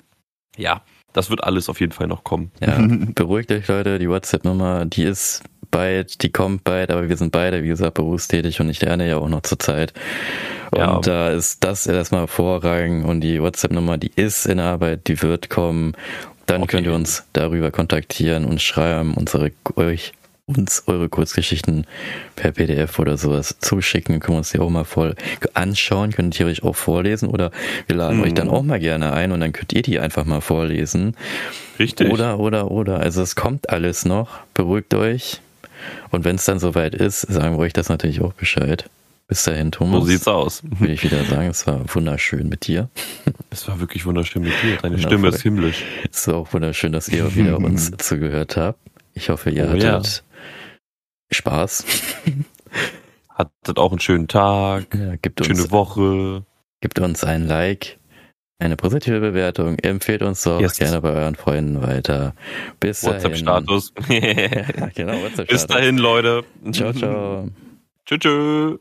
ja, 0.57 0.83
das 1.13 1.31
wird 1.31 1.43
alles 1.43 1.69
auf 1.69 1.81
jeden 1.81 1.93
Fall 1.93 2.07
noch 2.07 2.25
kommen. 2.25 2.53
Ja, 2.61 2.79
beruhigt 3.15 3.51
euch 3.51 3.67
Leute, 3.69 3.99
die 3.99 4.09
WhatsApp-Nummer, 4.09 4.85
die 4.85 5.05
ist 5.05 5.43
bald, 5.71 6.23
die 6.23 6.31
kommt 6.31 6.65
bald, 6.65 6.91
aber 6.91 7.09
wir 7.09 7.17
sind 7.17 7.33
beide, 7.33 7.63
wie 7.63 7.69
gesagt, 7.69 7.95
berufstätig 7.95 8.61
und 8.61 8.71
ich 8.71 8.81
lerne 8.81 9.09
ja 9.09 9.19
auch 9.19 9.29
noch 9.29 9.43
zur 9.43 9.59
Zeit. 9.59 9.93
Und 10.71 10.79
ja. 10.79 11.01
da 11.01 11.31
ist 11.31 11.65
das 11.65 11.87
erstmal 11.87 12.27
vorrangig 12.27 13.05
und 13.05 13.21
die 13.21 13.41
WhatsApp-Nummer, 13.41 13.99
die 13.99 14.13
ist 14.15 14.47
in 14.47 14.61
Arbeit, 14.61 15.09
die 15.09 15.21
wird 15.23 15.51
kommen. 15.51 15.95
Dann 16.49 16.63
okay. 16.63 16.77
könnt 16.77 16.87
ihr 16.87 16.95
uns 16.95 17.25
darüber 17.35 17.71
kontaktieren 17.71 18.47
und 18.47 18.63
schreiben, 18.63 19.13
unsere, 19.13 19.53
euch, 19.77 20.15
uns 20.47 20.85
eure 20.87 21.11
Kurzgeschichten 21.11 21.87
per 22.37 22.53
PDF 22.53 22.99
oder 22.99 23.19
sowas 23.19 23.57
zuschicken. 23.61 24.15
Dann 24.15 24.21
können 24.21 24.37
wir 24.37 24.39
uns 24.39 24.51
die 24.53 24.59
auch 24.59 24.71
mal 24.71 24.85
voll 24.85 25.15
anschauen, 25.53 26.11
könnt 26.11 26.41
ihr 26.41 26.47
euch 26.47 26.63
auch 26.63 26.75
vorlesen 26.75 27.29
oder 27.29 27.51
wir 27.87 27.97
laden 27.97 28.17
mhm. 28.17 28.25
euch 28.25 28.35
dann 28.35 28.49
auch 28.49 28.63
mal 28.63 28.81
gerne 28.81 29.13
ein 29.13 29.31
und 29.31 29.41
dann 29.41 29.53
könnt 29.53 29.75
ihr 29.75 29.83
die 29.83 30.01
einfach 30.01 30.25
mal 30.25 30.41
vorlesen. 30.41 31.15
Richtig. 31.79 32.11
Oder, 32.11 32.41
oder, 32.41 32.71
oder. 32.71 32.99
Also 32.99 33.21
es 33.21 33.37
kommt 33.37 33.69
alles 33.69 34.07
noch. 34.07 34.41
Beruhigt 34.55 34.95
euch. 34.95 35.43
Und 36.11 36.25
wenn 36.25 36.37
es 36.37 36.47
dann 36.47 36.59
soweit 36.59 36.95
ist, 36.95 37.21
sagen 37.21 37.57
wir 37.57 37.61
euch 37.61 37.75
das 37.75 37.91
natürlich 37.91 38.23
auch 38.23 38.33
Bescheid. 38.33 38.89
Bis 39.29 39.45
dahin, 39.45 39.71
Thomas. 39.71 40.01
So 40.01 40.07
sieht's 40.07 40.27
aus. 40.27 40.63
Will 40.65 40.91
ich 40.91 41.05
wieder 41.05 41.23
sagen, 41.25 41.49
es 41.49 41.67
war 41.67 41.83
wunderschön 41.95 42.49
mit 42.49 42.67
dir. 42.67 42.89
Es 43.51 43.67
war 43.67 43.81
wirklich 43.81 44.05
wunderschön 44.07 44.43
mit 44.43 44.53
dir. 44.63 44.77
Deine. 44.77 44.99
Stimme 44.99 45.29
ist 45.29 45.43
himmlisch. 45.43 45.83
Es 46.11 46.21
ist 46.21 46.29
auch 46.29 46.53
wunderschön, 46.53 46.93
dass 46.93 47.09
ihr 47.09 47.35
wieder 47.35 47.57
uns 47.59 47.91
zugehört 47.99 48.57
habt. 48.57 48.79
Ich 49.15 49.31
hoffe, 49.31 49.51
ihr 49.51 49.65
oh, 49.65 49.69
hattet 49.69 49.83
ja. 49.83 50.03
Spaß. 51.31 51.85
Hattet 53.29 53.79
auch 53.79 53.93
einen 53.93 54.01
schönen 54.01 54.27
Tag. 54.27 54.95
Ja, 54.95 55.15
gibt 55.17 55.45
schöne 55.45 55.63
uns, 55.63 55.71
Woche. 55.71 56.45
Gibt 56.81 56.99
uns 56.99 57.23
ein 57.23 57.47
Like, 57.47 57.99
eine 58.59 58.77
positive 58.77 59.21
Bewertung. 59.21 59.79
Empfehlt 59.79 60.23
uns 60.23 60.43
doch 60.43 60.61
yes. 60.61 60.77
gerne 60.77 61.01
bei 61.01 61.13
euren 61.13 61.37
Freunden 61.37 61.81
weiter. 61.81 62.35
Bis 62.81 63.05
WhatsApp-Status. 63.05 63.93
ja, 64.09 64.89
genau, 64.95 65.13
WhatsApp-Status. 65.23 65.47
Bis 65.47 65.67
dahin, 65.67 65.99
Leute. 65.99 66.45
Ciao, 66.73 66.93
ciao. 66.93 67.49
Tschüss. 68.07 68.81